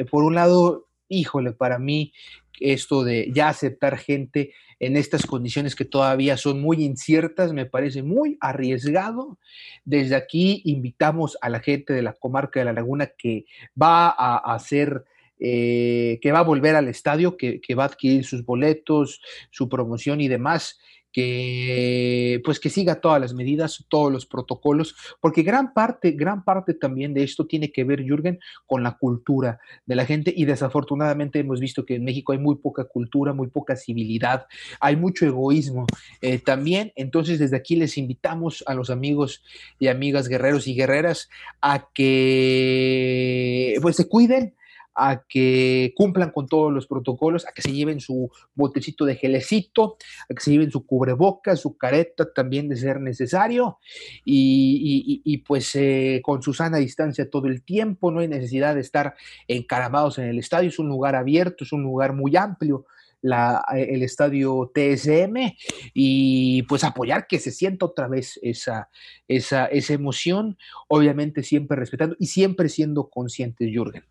por 0.09 0.23
un 0.23 0.35
lado, 0.35 0.87
híjole, 1.11 1.51
para 1.51 1.77
mí 1.77 2.13
esto 2.59 3.03
de 3.03 3.29
ya 3.33 3.49
aceptar 3.49 3.97
gente 3.97 4.53
en 4.79 4.97
estas 4.97 5.25
condiciones 5.25 5.75
que 5.75 5.85
todavía 5.85 6.37
son 6.37 6.61
muy 6.61 6.83
inciertas, 6.83 7.53
me 7.53 7.65
parece 7.65 8.01
muy 8.01 8.37
arriesgado. 8.39 9.37
Desde 9.85 10.15
aquí 10.15 10.61
invitamos 10.65 11.37
a 11.41 11.49
la 11.49 11.59
gente 11.59 11.93
de 11.93 12.01
la 12.01 12.13
comarca 12.13 12.59
de 12.59 12.65
la 12.65 12.73
Laguna 12.73 13.07
que 13.17 13.45
va 13.79 14.09
a 14.09 14.37
hacer... 14.55 15.05
Eh, 15.43 16.19
que 16.21 16.31
va 16.31 16.37
a 16.37 16.43
volver 16.43 16.75
al 16.75 16.87
estadio, 16.87 17.35
que, 17.35 17.61
que, 17.61 17.73
va 17.73 17.85
a 17.85 17.87
adquirir 17.87 18.23
sus 18.25 18.45
boletos, 18.45 19.21
su 19.49 19.67
promoción 19.69 20.21
y 20.21 20.27
demás, 20.27 20.79
que 21.11 22.41
pues 22.43 22.59
que 22.59 22.69
siga 22.69 23.01
todas 23.01 23.19
las 23.19 23.33
medidas, 23.33 23.85
todos 23.89 24.11
los 24.11 24.25
protocolos, 24.25 24.95
porque 25.19 25.43
gran 25.43 25.73
parte, 25.73 26.11
gran 26.11 26.43
parte 26.43 26.73
también 26.73 27.13
de 27.13 27.23
esto 27.23 27.45
tiene 27.45 27.71
que 27.71 27.83
ver, 27.83 28.03
Jürgen, 28.03 28.39
con 28.65 28.83
la 28.83 28.97
cultura 28.97 29.59
de 29.85 29.95
la 29.95 30.05
gente 30.05 30.33
y 30.35 30.45
desafortunadamente 30.45 31.39
hemos 31.39 31.59
visto 31.59 31.85
que 31.85 31.95
en 31.95 32.03
México 32.03 32.31
hay 32.31 32.39
muy 32.39 32.55
poca 32.55 32.85
cultura, 32.85 33.33
muy 33.33 33.47
poca 33.47 33.75
civilidad, 33.75 34.47
hay 34.79 34.95
mucho 34.95 35.25
egoísmo 35.25 35.85
eh, 36.21 36.39
también, 36.39 36.91
entonces 36.95 37.39
desde 37.39 37.57
aquí 37.57 37.75
les 37.75 37.97
invitamos 37.97 38.63
a 38.67 38.73
los 38.73 38.89
amigos 38.89 39.43
y 39.79 39.87
amigas 39.87 40.27
guerreros 40.27 40.67
y 40.67 40.75
guerreras 40.75 41.29
a 41.61 41.87
que 41.93 43.77
pues 43.81 43.95
se 43.95 44.07
cuiden, 44.07 44.55
a 44.95 45.23
que 45.27 45.93
cumplan 45.95 46.31
con 46.31 46.47
todos 46.47 46.71
los 46.71 46.87
protocolos, 46.87 47.47
a 47.47 47.51
que 47.51 47.61
se 47.61 47.71
lleven 47.71 47.99
su 47.99 48.29
botecito 48.53 49.05
de 49.05 49.15
gelecito, 49.15 49.97
a 50.29 50.33
que 50.33 50.41
se 50.41 50.51
lleven 50.51 50.71
su 50.71 50.85
cubrebocas, 50.85 51.61
su 51.61 51.77
careta 51.77 52.31
también 52.33 52.67
de 52.69 52.75
ser 52.75 52.99
necesario, 52.99 53.79
y, 54.25 55.37
pues 55.47 55.75
eh, 55.75 56.21
con 56.23 56.41
su 56.41 56.53
sana 56.53 56.77
distancia 56.77 57.29
todo 57.29 57.47
el 57.47 57.63
tiempo, 57.63 58.11
no 58.11 58.19
hay 58.19 58.27
necesidad 58.27 58.75
de 58.75 58.81
estar 58.81 59.15
encaramados 59.47 60.17
en 60.19 60.25
el 60.25 60.39
estadio, 60.39 60.69
es 60.69 60.79
un 60.79 60.89
lugar 60.89 61.15
abierto, 61.15 61.63
es 61.63 61.71
un 61.71 61.83
lugar 61.83 62.13
muy 62.13 62.35
amplio. 62.35 62.85
el 63.23 64.01
estadio 64.01 64.71
TSM 64.73 65.53
y 65.93 66.63
pues 66.63 66.83
apoyar 66.83 67.27
que 67.27 67.37
se 67.37 67.51
sienta 67.51 67.85
otra 67.85 68.07
vez 68.07 68.39
esa, 68.41 68.89
esa, 69.27 69.67
esa 69.67 69.93
emoción, 69.93 70.57
obviamente 70.87 71.43
siempre 71.43 71.77
respetando 71.77 72.15
y 72.19 72.25
siempre 72.27 72.67
siendo 72.67 73.09
conscientes, 73.09 73.69
Jürgen. 73.71 74.10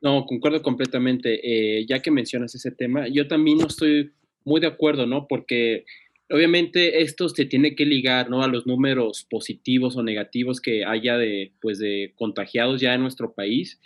No, 0.00 0.24
concuerdo 0.24 0.62
completamente. 0.62 1.40
Eh, 1.42 1.86
ya 1.86 2.00
que 2.00 2.10
mencionas 2.10 2.54
ese 2.54 2.70
tema, 2.70 3.08
yo 3.08 3.28
también 3.28 3.58
no 3.58 3.66
estoy 3.66 4.12
muy 4.44 4.60
de 4.60 4.66
acuerdo, 4.66 5.06
¿no? 5.06 5.26
Porque 5.28 5.84
obviamente 6.30 7.02
esto 7.02 7.28
se 7.28 7.44
tiene 7.44 7.74
que 7.74 7.84
ligar, 7.84 8.30
¿no? 8.30 8.42
A 8.42 8.48
los 8.48 8.66
números 8.66 9.26
positivos 9.28 9.96
o 9.96 10.02
negativos 10.02 10.60
que 10.60 10.84
haya 10.84 11.18
de, 11.18 11.52
pues, 11.60 11.78
de 11.78 12.12
contagiados 12.16 12.80
ya 12.80 12.94
en 12.94 13.02
nuestro 13.02 13.34
país. 13.34 13.80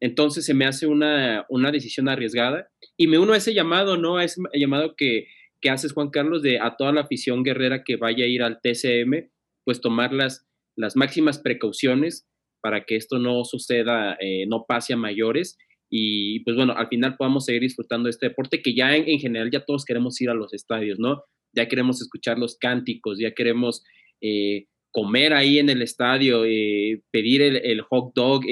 Entonces 0.00 0.46
se 0.46 0.54
me 0.54 0.64
hace 0.64 0.86
una, 0.86 1.44
una 1.48 1.72
decisión 1.72 2.08
arriesgada 2.08 2.70
y 2.96 3.08
me 3.08 3.18
uno 3.18 3.32
a 3.32 3.36
ese 3.36 3.52
llamado, 3.52 3.96
¿no? 3.96 4.16
A 4.16 4.24
ese 4.24 4.40
llamado 4.54 4.94
que, 4.96 5.26
que 5.60 5.70
haces, 5.70 5.92
Juan 5.92 6.10
Carlos, 6.10 6.42
de 6.42 6.60
a 6.60 6.76
toda 6.76 6.92
la 6.92 7.02
afición 7.02 7.42
guerrera 7.42 7.82
que 7.84 7.96
vaya 7.96 8.24
a 8.24 8.28
ir 8.28 8.42
al 8.42 8.60
TCM, 8.60 9.28
pues 9.64 9.80
tomar 9.80 10.12
las, 10.14 10.46
las 10.76 10.96
máximas 10.96 11.38
precauciones 11.38 12.28
para 12.60 12.84
que 12.84 12.96
esto 12.96 13.18
no 13.18 13.44
suceda, 13.44 14.16
eh, 14.20 14.46
no 14.46 14.64
pase 14.66 14.92
a 14.92 14.96
mayores 14.96 15.56
y 15.90 16.40
pues 16.40 16.56
bueno, 16.56 16.74
al 16.76 16.88
final 16.88 17.16
podamos 17.16 17.46
seguir 17.46 17.62
disfrutando 17.62 18.06
de 18.06 18.10
este 18.10 18.28
deporte 18.28 18.60
que 18.60 18.74
ya 18.74 18.94
en, 18.94 19.18
general 19.18 19.50
ya 19.50 19.64
todos 19.64 19.84
queremos 19.84 20.20
ir 20.20 20.28
a 20.28 20.34
los 20.34 20.52
estadios, 20.52 20.98
¿no? 20.98 21.22
Ya 21.54 21.66
queremos 21.66 22.02
escuchar 22.02 22.38
los 22.38 22.56
cánticos, 22.58 23.18
ya 23.18 23.32
queremos 23.32 23.82
eh, 24.20 24.66
comer 24.90 25.32
ahí 25.32 25.58
en 25.58 25.70
el 25.70 25.80
estadio, 25.80 26.44
eh, 26.44 27.00
pedir 27.10 27.40
el, 27.40 27.80
hot 27.82 28.12
dog, 28.14 28.44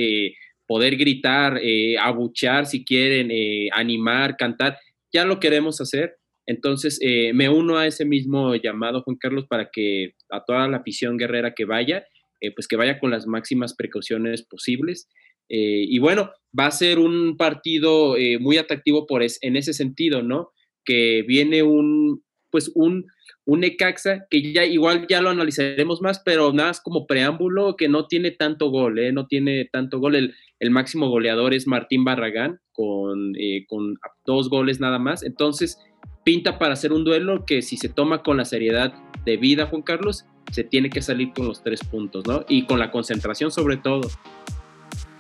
poder 0.66 0.96
gritar, 0.96 1.60
abuchear 2.00 2.64
si 2.64 2.84
quieren, 2.84 3.30
animar, 3.72 4.36
cantar, 4.36 4.78
ya 5.12 5.26
lo 5.26 5.38
queremos 5.38 5.80
hacer. 5.80 6.16
Entonces, 6.46 6.98
me 7.34 7.50
uno 7.50 7.76
a 7.76 7.86
ese 7.86 8.06
mismo 8.06 8.54
llamado, 8.54 9.02
Juan 9.02 9.18
Carlos, 9.18 9.46
para 9.46 9.68
que 9.70 10.14
a 10.30 10.42
toda 10.42 10.66
la 10.68 10.78
afición 10.78 11.18
guerrera 11.18 11.54
que 11.54 11.66
vaya, 11.66 12.06
eh, 12.40 12.52
pues 12.54 12.68
que 12.68 12.76
vaya 12.76 12.98
con 12.98 13.10
las 13.10 13.26
máximas 13.26 13.74
precauciones 13.74 14.42
posibles. 14.42 15.08
Eh, 15.48 15.84
y 15.88 15.98
bueno, 15.98 16.30
va 16.58 16.66
a 16.66 16.70
ser 16.72 16.98
un 16.98 17.36
partido 17.36 18.16
eh, 18.16 18.38
muy 18.38 18.58
atractivo 18.58 19.06
por 19.06 19.22
en 19.22 19.56
ese 19.56 19.72
sentido, 19.72 20.22
¿no? 20.22 20.50
Que 20.84 21.22
viene 21.26 21.62
un, 21.62 22.22
pues 22.50 22.72
un, 22.74 23.06
un 23.44 23.60
Necaxa 23.60 24.26
que 24.28 24.52
ya 24.52 24.64
igual 24.64 25.06
ya 25.08 25.22
lo 25.22 25.30
analizaremos 25.30 26.02
más, 26.02 26.20
pero 26.24 26.52
nada 26.52 26.70
más 26.70 26.80
como 26.80 27.06
preámbulo 27.06 27.76
que 27.76 27.88
no 27.88 28.06
tiene 28.06 28.32
tanto 28.32 28.70
gol, 28.70 28.98
¿eh? 28.98 29.12
No 29.12 29.26
tiene 29.26 29.68
tanto 29.72 30.00
gol. 30.00 30.16
El, 30.16 30.34
el 30.58 30.70
máximo 30.70 31.08
goleador 31.08 31.54
es 31.54 31.66
Martín 31.66 32.04
Barragán 32.04 32.60
con, 32.72 33.34
con 33.68 33.94
dos 34.24 34.48
goles 34.48 34.80
nada 34.80 34.98
más. 34.98 35.22
Entonces, 35.22 35.78
pinta 36.24 36.58
para 36.58 36.72
hacer 36.72 36.92
un 36.92 37.04
duelo 37.04 37.44
que 37.46 37.62
si 37.62 37.76
se 37.76 37.88
toma 37.88 38.22
con 38.22 38.36
la 38.36 38.44
seriedad 38.44 38.92
de 39.24 39.36
vida, 39.36 39.66
Juan 39.66 39.82
Carlos, 39.82 40.24
se 40.50 40.64
tiene 40.64 40.90
que 40.90 41.02
salir 41.02 41.32
con 41.32 41.46
los 41.46 41.62
tres 41.62 41.80
puntos, 41.82 42.26
¿no? 42.26 42.44
Y 42.48 42.66
con 42.66 42.78
la 42.78 42.90
concentración 42.90 43.50
sobre 43.50 43.76
todo. 43.76 44.08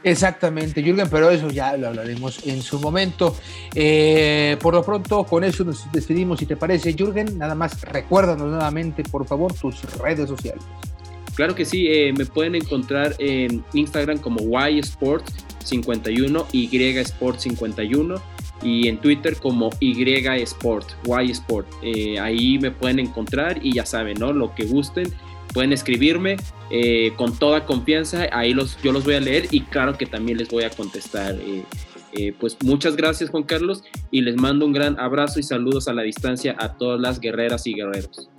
Exactamente, 0.02 0.82
Jürgen, 0.82 1.08
pero 1.10 1.30
eso 1.30 1.50
ya 1.50 1.76
lo 1.76 1.88
hablaremos 1.88 2.46
en 2.46 2.62
su 2.62 2.78
momento. 2.78 3.34
Eh, 3.74 4.56
por 4.60 4.74
lo 4.74 4.84
pronto, 4.84 5.24
con 5.24 5.42
eso 5.42 5.64
nos 5.64 5.90
despedimos, 5.90 6.38
si 6.38 6.46
te 6.46 6.56
parece, 6.56 6.92
Jürgen. 6.92 7.36
Nada 7.36 7.56
más 7.56 7.80
recuérdanos 7.82 8.48
nuevamente, 8.48 9.02
por 9.02 9.26
favor, 9.26 9.52
tus 9.52 9.82
redes 9.98 10.28
sociales. 10.28 10.62
Claro 11.34 11.56
que 11.56 11.64
sí, 11.64 11.88
eh, 11.88 12.12
me 12.16 12.24
pueden 12.24 12.54
encontrar 12.54 13.16
en 13.18 13.64
Instagram 13.72 14.18
como 14.18 14.40
YSport51, 14.40 16.46
YSport51 16.52 18.22
y 18.62 18.88
en 18.88 18.98
Twitter 18.98 19.36
como 19.36 19.70
Y 19.80 20.02
Sport, 20.42 20.88
Y 21.24 21.30
Sport. 21.30 21.66
Eh, 21.82 22.18
ahí 22.18 22.58
me 22.58 22.70
pueden 22.70 22.98
encontrar 22.98 23.58
y 23.62 23.74
ya 23.74 23.86
saben, 23.86 24.18
¿no? 24.18 24.32
Lo 24.32 24.54
que 24.54 24.64
gusten, 24.64 25.12
pueden 25.52 25.72
escribirme 25.72 26.36
eh, 26.70 27.12
con 27.16 27.38
toda 27.38 27.64
confianza. 27.64 28.26
Ahí 28.32 28.54
los, 28.54 28.80
yo 28.82 28.92
los 28.92 29.04
voy 29.04 29.14
a 29.14 29.20
leer 29.20 29.46
y 29.50 29.62
claro 29.62 29.96
que 29.96 30.06
también 30.06 30.38
les 30.38 30.48
voy 30.48 30.64
a 30.64 30.70
contestar. 30.70 31.36
Eh, 32.12 32.32
pues 32.40 32.56
muchas 32.62 32.96
gracias 32.96 33.28
Juan 33.28 33.42
Carlos 33.42 33.84
y 34.10 34.22
les 34.22 34.36
mando 34.36 34.64
un 34.64 34.72
gran 34.72 34.98
abrazo 34.98 35.38
y 35.38 35.42
saludos 35.42 35.86
a 35.86 35.92
la 35.92 36.02
distancia 36.02 36.56
a 36.58 36.78
todas 36.78 36.98
las 36.98 37.20
guerreras 37.20 37.66
y 37.66 37.74
guerreros. 37.74 38.30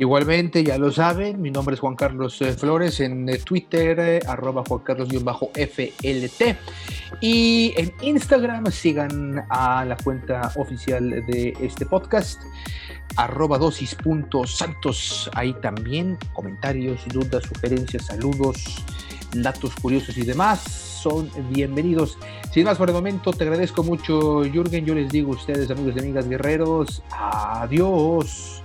Igualmente, 0.00 0.64
ya 0.64 0.78
lo 0.78 0.90
saben, 0.90 1.42
mi 1.42 1.50
nombre 1.50 1.74
es 1.74 1.80
Juan 1.80 1.94
Carlos 1.94 2.40
eh, 2.40 2.54
Flores 2.54 3.00
en 3.00 3.28
eh, 3.28 3.36
Twitter, 3.36 4.00
eh, 4.00 4.20
arroba 4.26 4.64
Juan 4.66 4.80
Carlos-FLT. 4.80 6.56
Y 7.20 7.74
en 7.76 7.92
Instagram 8.00 8.72
sigan 8.72 9.44
a 9.50 9.84
la 9.84 9.98
cuenta 9.98 10.52
oficial 10.56 11.10
de 11.26 11.54
este 11.60 11.84
podcast, 11.84 12.40
arroba 13.16 13.58
dosis.santos. 13.58 15.30
Ahí 15.34 15.52
también 15.60 16.16
comentarios, 16.32 17.02
dudas, 17.08 17.42
sugerencias, 17.44 18.06
saludos, 18.06 18.82
datos 19.34 19.74
curiosos 19.82 20.16
y 20.16 20.22
demás, 20.22 20.62
son 20.62 21.30
bienvenidos. 21.50 22.16
Sin 22.54 22.64
más 22.64 22.78
por 22.78 22.88
el 22.88 22.94
momento, 22.94 23.34
te 23.34 23.44
agradezco 23.44 23.82
mucho, 23.82 24.44
Jürgen. 24.44 24.86
Yo 24.86 24.94
les 24.94 25.10
digo 25.10 25.34
a 25.34 25.36
ustedes, 25.36 25.70
amigos 25.70 25.92
y 25.96 25.98
amigas 25.98 26.26
guerreros, 26.26 27.02
adiós. 27.10 28.62